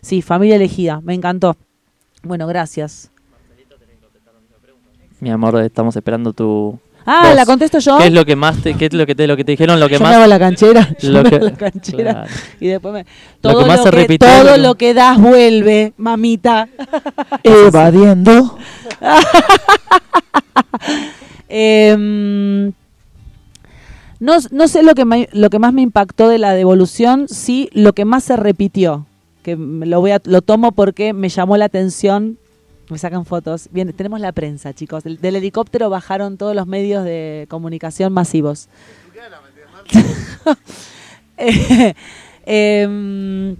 sí, 0.00 0.22
familia 0.22 0.56
elegida, 0.56 1.00
me 1.00 1.14
encantó. 1.14 1.56
Bueno, 2.22 2.46
gracias. 2.46 3.10
Mi 5.20 5.30
amor, 5.30 5.60
estamos 5.62 5.96
esperando 5.96 6.32
tu. 6.32 6.78
Ah, 7.06 7.26
voz. 7.28 7.36
¿la 7.36 7.46
contesto 7.46 7.78
yo? 7.78 7.98
¿Qué 7.98 8.06
es 8.08 8.12
lo 8.12 8.24
que 8.24 8.34
más 8.36 8.60
te, 8.62 8.74
qué 8.74 8.86
es 8.86 8.92
lo 8.92 9.06
que 9.06 9.14
te, 9.14 9.26
lo 9.28 9.36
que 9.36 9.44
te 9.44 9.52
dijeron? 9.52 9.78
Lo 9.78 9.88
que 9.88 9.94
Yo 9.94 10.00
más. 10.00 10.10
me 10.10 10.16
hago 10.16 10.26
la 10.26 10.38
canchera, 10.40 10.88
yo 11.00 11.10
lo 11.10 11.22
me 11.22 11.30
que- 11.30 11.36
hago 11.36 11.44
la 11.46 11.52
canchera 11.56 12.12
Claro. 12.12 12.30
y 12.60 12.66
después 12.66 12.92
me 12.94 13.00
Lo 13.42 13.50
todo 13.52 13.58
que 13.60 13.66
más 13.66 13.76
lo 13.78 13.82
se 13.84 13.90
que, 13.90 13.96
repitió, 13.96 14.28
todo 14.28 14.44
lo 14.44 14.52
que- 14.54 14.58
lo 14.58 14.74
que 14.74 14.94
das 14.94 15.18
vuelve, 15.20 15.92
mamita. 15.96 16.68
Evadiendo. 17.44 18.58
Em, 21.48 22.72
no, 24.18 24.36
no 24.50 24.68
sé 24.68 24.82
lo 24.82 24.94
que, 24.94 25.04
me- 25.04 25.28
lo 25.32 25.50
que 25.50 25.58
más 25.58 25.72
me 25.72 25.82
impactó 25.82 26.28
de 26.28 26.38
la 26.38 26.52
devolución, 26.54 27.28
sí 27.28 27.68
lo 27.72 27.92
que 27.92 28.04
más 28.04 28.24
se 28.24 28.36
repitió, 28.36 29.06
que 29.42 29.56
me 29.56 29.86
lo 29.86 30.00
voy 30.00 30.10
a, 30.10 30.20
lo 30.24 30.42
tomo 30.42 30.72
porque 30.72 31.12
me 31.12 31.28
llamó 31.28 31.56
la 31.56 31.66
atención. 31.66 32.38
Me 32.88 32.98
sacan 32.98 33.24
fotos. 33.24 33.68
Bien, 33.72 33.92
tenemos 33.92 34.20
la 34.20 34.32
prensa, 34.32 34.72
chicos. 34.72 35.02
Del, 35.02 35.18
helicóptero 35.22 35.90
bajaron 35.90 36.36
todos 36.36 36.54
los 36.54 36.66
medios 36.66 37.04
de 37.04 37.46
comunicación 37.48 38.12
masivos. 38.12 38.68
Eh, 41.38 41.94
em, 42.46 43.56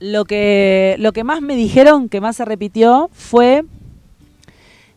lo 0.00 0.24
que 0.24 0.96
lo 0.98 1.12
que 1.12 1.22
más 1.22 1.42
me 1.42 1.54
dijeron, 1.54 2.08
que 2.08 2.22
más 2.22 2.36
se 2.36 2.46
repitió, 2.46 3.10
fue 3.12 3.66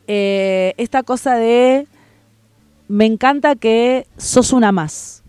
eh, 0.07 0.73
esta 0.77 1.03
cosa 1.03 1.35
de 1.35 1.85
me 2.87 3.05
encanta 3.05 3.55
que 3.55 4.07
sos 4.17 4.53
una 4.53 4.71
más. 4.71 5.23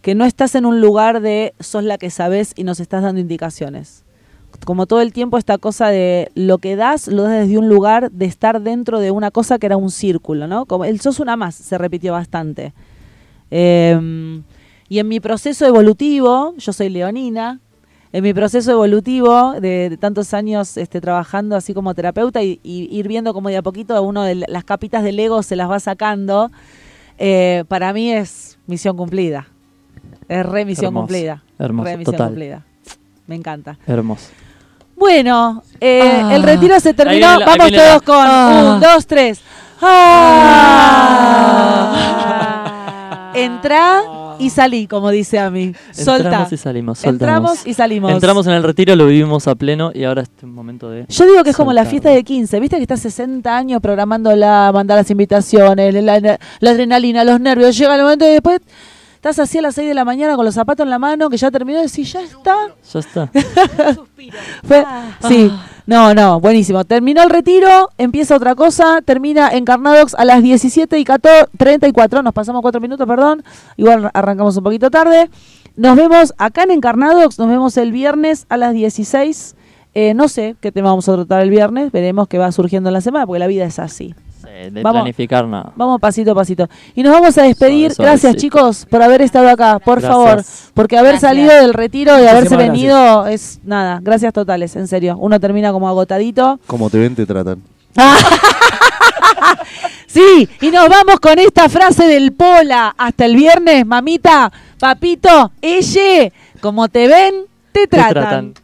Que 0.00 0.14
no 0.14 0.24
estás 0.24 0.54
en 0.54 0.64
un 0.64 0.80
lugar 0.80 1.20
de 1.20 1.54
sos 1.60 1.84
la 1.84 1.98
que 1.98 2.08
sabes 2.08 2.52
y 2.56 2.64
nos 2.64 2.80
estás 2.80 3.02
dando 3.02 3.20
indicaciones. 3.20 4.04
Como 4.64 4.86
todo 4.86 5.00
el 5.00 5.12
tiempo 5.12 5.38
esta 5.38 5.56
cosa 5.58 5.88
de 5.88 6.30
lo 6.34 6.58
que 6.58 6.76
das, 6.76 7.06
lo 7.08 7.22
das 7.22 7.40
desde 7.40 7.58
un 7.58 7.68
lugar 7.68 8.10
de 8.10 8.26
estar 8.26 8.60
dentro 8.60 8.98
de 9.00 9.10
una 9.10 9.30
cosa 9.30 9.58
que 9.58 9.66
era 9.66 9.76
un 9.76 9.90
círculo, 9.90 10.46
¿no? 10.46 10.66
Como 10.66 10.84
el 10.84 11.00
sos 11.00 11.20
una 11.20 11.36
más 11.36 11.54
se 11.54 11.78
repitió 11.78 12.12
bastante. 12.12 12.72
Em, 13.50 14.42
y 14.88 14.98
en 14.98 15.08
mi 15.08 15.20
proceso 15.20 15.66
evolutivo, 15.66 16.54
yo 16.58 16.72
soy 16.72 16.88
leonina, 16.90 17.60
en 18.12 18.22
mi 18.24 18.32
proceso 18.34 18.72
evolutivo 18.72 19.52
de, 19.60 19.90
de 19.90 19.96
tantos 19.96 20.32
años 20.34 20.76
este, 20.76 21.00
trabajando 21.00 21.56
así 21.56 21.74
como 21.74 21.94
terapeuta 21.94 22.42
y, 22.42 22.58
y 22.62 22.88
ir 22.90 23.06
viendo 23.06 23.34
como 23.34 23.48
de 23.50 23.58
a 23.58 23.62
poquito 23.62 24.00
uno 24.02 24.22
de 24.22 24.34
la- 24.34 24.46
las 24.48 24.64
capitas 24.64 25.02
del 25.04 25.18
ego 25.20 25.42
se 25.42 25.56
las 25.56 25.70
va 25.70 25.78
sacando, 25.78 26.50
eh, 27.18 27.64
para 27.68 27.92
mí 27.92 28.10
es 28.12 28.58
misión 28.66 28.96
cumplida. 28.96 29.48
Es 30.28 30.44
re 30.44 30.64
misión 30.64 30.86
Hermoso, 30.86 31.00
cumplida. 31.06 31.42
hermoso, 31.58 31.84
re 31.90 31.96
misión 31.98 32.14
total. 32.16 32.28
cumplida. 32.28 32.64
Me 33.28 33.36
encanta. 33.36 33.78
Hermoso. 33.86 34.30
Bueno, 34.96 35.62
eh, 35.80 36.22
Ah. 36.24 36.34
el 36.34 36.42
retiro 36.42 36.80
se 36.80 36.92
terminó. 36.94 37.28
Viene 37.28 37.38
la- 37.38 37.46
Vamos 37.46 37.66
viene 37.68 37.76
la- 37.76 37.88
todos 37.90 38.02
con 38.02 38.16
Ah. 38.26 38.72
un, 38.74 38.80
dos, 38.80 39.06
tres. 39.06 39.40
Ah. 39.80 39.84
Entrá 43.34 44.02
y 44.40 44.50
salí, 44.50 44.86
como 44.88 45.10
dice 45.10 45.38
a 45.38 45.50
mí. 45.50 45.72
Solta. 45.92 46.24
Entramos 46.24 46.52
y 46.52 46.56
salimos. 46.56 46.98
soltamos. 46.98 47.20
Entramos 47.20 47.66
y 47.66 47.74
salimos. 47.74 48.10
Entramos 48.12 48.46
en 48.46 48.52
el 48.54 48.62
retiro, 48.64 48.96
lo 48.96 49.06
vivimos 49.06 49.46
a 49.46 49.54
pleno 49.54 49.90
y 49.94 50.02
ahora 50.04 50.22
es 50.22 50.30
un 50.42 50.54
momento 50.54 50.90
de. 50.90 51.04
Yo 51.08 51.24
digo 51.26 51.44
que 51.44 51.50
es 51.50 51.56
como 51.56 51.72
la 51.72 51.84
fiesta 51.84 52.10
de 52.10 52.24
15, 52.24 52.58
¿viste 52.58 52.76
que 52.76 52.82
estás 52.82 53.00
60 53.00 53.56
años 53.56 53.80
programándola, 53.80 54.70
mandar 54.72 54.98
las 54.98 55.10
invitaciones, 55.10 55.94
la, 55.94 56.18
la- 56.20 56.38
la 56.60 56.70
adrenalina, 56.70 57.22
los 57.24 57.38
nervios, 57.40 57.76
llega 57.76 57.94
el 57.94 58.02
momento 58.02 58.26
y 58.26 58.30
después 58.30 58.60
estás 59.18 59.38
así 59.40 59.58
a 59.58 59.62
las 59.62 59.74
6 59.74 59.88
de 59.88 59.94
la 59.94 60.04
mañana 60.04 60.36
con 60.36 60.44
los 60.44 60.54
zapatos 60.54 60.84
en 60.84 60.90
la 60.90 60.98
mano, 61.00 61.28
que 61.28 61.36
ya 61.36 61.50
terminó 61.50 61.80
decís, 61.80 62.12
ya 62.12 62.20
está. 62.22 62.54
Ya 62.92 62.98
está. 63.00 63.30
Fue- 64.64 64.84
sí, 65.28 65.50
Ah. 65.52 65.66
no, 65.86 66.14
no, 66.14 66.40
buenísimo. 66.40 66.84
Terminó 66.84 67.22
el 67.22 67.30
retiro, 67.30 67.90
empieza 67.98 68.36
otra 68.36 68.54
cosa, 68.54 69.00
termina 69.04 69.50
en 69.50 69.64
Carnadox 69.64 70.14
a 70.14 70.24
las 70.24 70.42
17 70.42 70.98
y 70.98 71.04
14, 71.04 71.46
34, 71.56 72.22
nos 72.22 72.32
pasamos 72.32 72.62
4 72.62 72.80
minutos, 72.80 73.06
perdón, 73.06 73.42
igual 73.76 74.10
arrancamos 74.14 74.56
un 74.56 74.64
poquito 74.64 74.90
tarde. 74.90 75.28
Nos 75.76 75.96
vemos 75.96 76.34
acá 76.38 76.64
en 76.64 76.72
Encarnadox, 76.72 77.38
nos 77.38 77.48
vemos 77.48 77.76
el 77.76 77.92
viernes 77.92 78.46
a 78.48 78.56
las 78.56 78.72
16. 78.74 79.54
Eh, 79.94 80.14
no 80.14 80.28
sé 80.28 80.54
qué 80.60 80.70
tema 80.70 80.90
vamos 80.90 81.08
a 81.08 81.14
tratar 81.14 81.42
el 81.42 81.50
viernes, 81.50 81.90
veremos 81.92 82.28
qué 82.28 82.38
va 82.38 82.50
surgiendo 82.52 82.88
en 82.90 82.94
la 82.94 83.00
semana, 83.00 83.26
porque 83.26 83.38
la 83.40 83.46
vida 83.46 83.64
es 83.64 83.78
así. 83.78 84.14
Eh, 84.60 84.70
de 84.72 84.82
Vamos. 84.82 85.02
planificar 85.02 85.46
nada. 85.46 85.72
Vamos 85.76 86.00
pasito 86.00 86.32
a 86.32 86.34
pasito. 86.34 86.68
Y 86.96 87.04
nos 87.04 87.12
vamos 87.12 87.38
a 87.38 87.42
despedir. 87.42 87.92
Suave, 87.92 88.10
Gracias, 88.10 88.34
chicos, 88.36 88.86
por 88.90 89.00
haber 89.00 89.22
estado 89.22 89.48
acá. 89.48 89.78
Por 89.78 90.00
Gracias. 90.00 90.12
favor. 90.12 90.44
Porque 90.74 90.98
haber 90.98 91.12
Gracias. 91.12 91.30
salido 91.30 91.54
del 91.54 91.72
retiro 91.74 92.20
y 92.20 92.26
haberse 92.26 92.56
venido 92.56 93.28
es 93.28 93.60
nada. 93.62 94.00
Gracias 94.02 94.32
totales, 94.32 94.74
en 94.74 94.88
serio. 94.88 95.16
Uno 95.16 95.38
termina 95.38 95.70
como 95.70 95.88
agotadito. 95.88 96.58
Como 96.66 96.90
te 96.90 96.98
ven, 96.98 97.14
te 97.14 97.24
tratan. 97.24 97.62
Sí, 100.06 100.48
y 100.62 100.70
nos 100.70 100.88
vamos 100.88 101.20
con 101.20 101.38
esta 101.38 101.68
frase 101.68 102.06
del 102.06 102.32
Pola. 102.32 102.94
Hasta 102.96 103.26
el 103.26 103.36
viernes, 103.36 103.84
mamita, 103.86 104.50
papito, 104.80 105.52
ella, 105.60 106.32
como 106.60 106.88
te 106.88 107.06
ven, 107.06 107.44
te 107.72 107.82
Te 107.82 107.88
tratan. 107.88 108.54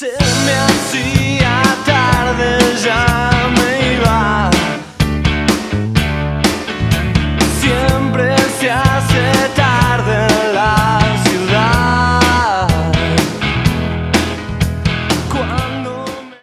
Se 0.00 0.06
me 0.46 0.54
hacía 0.54 1.60
tarde, 1.84 2.58
ya 2.82 3.30
me 3.54 3.96
iba. 3.96 4.59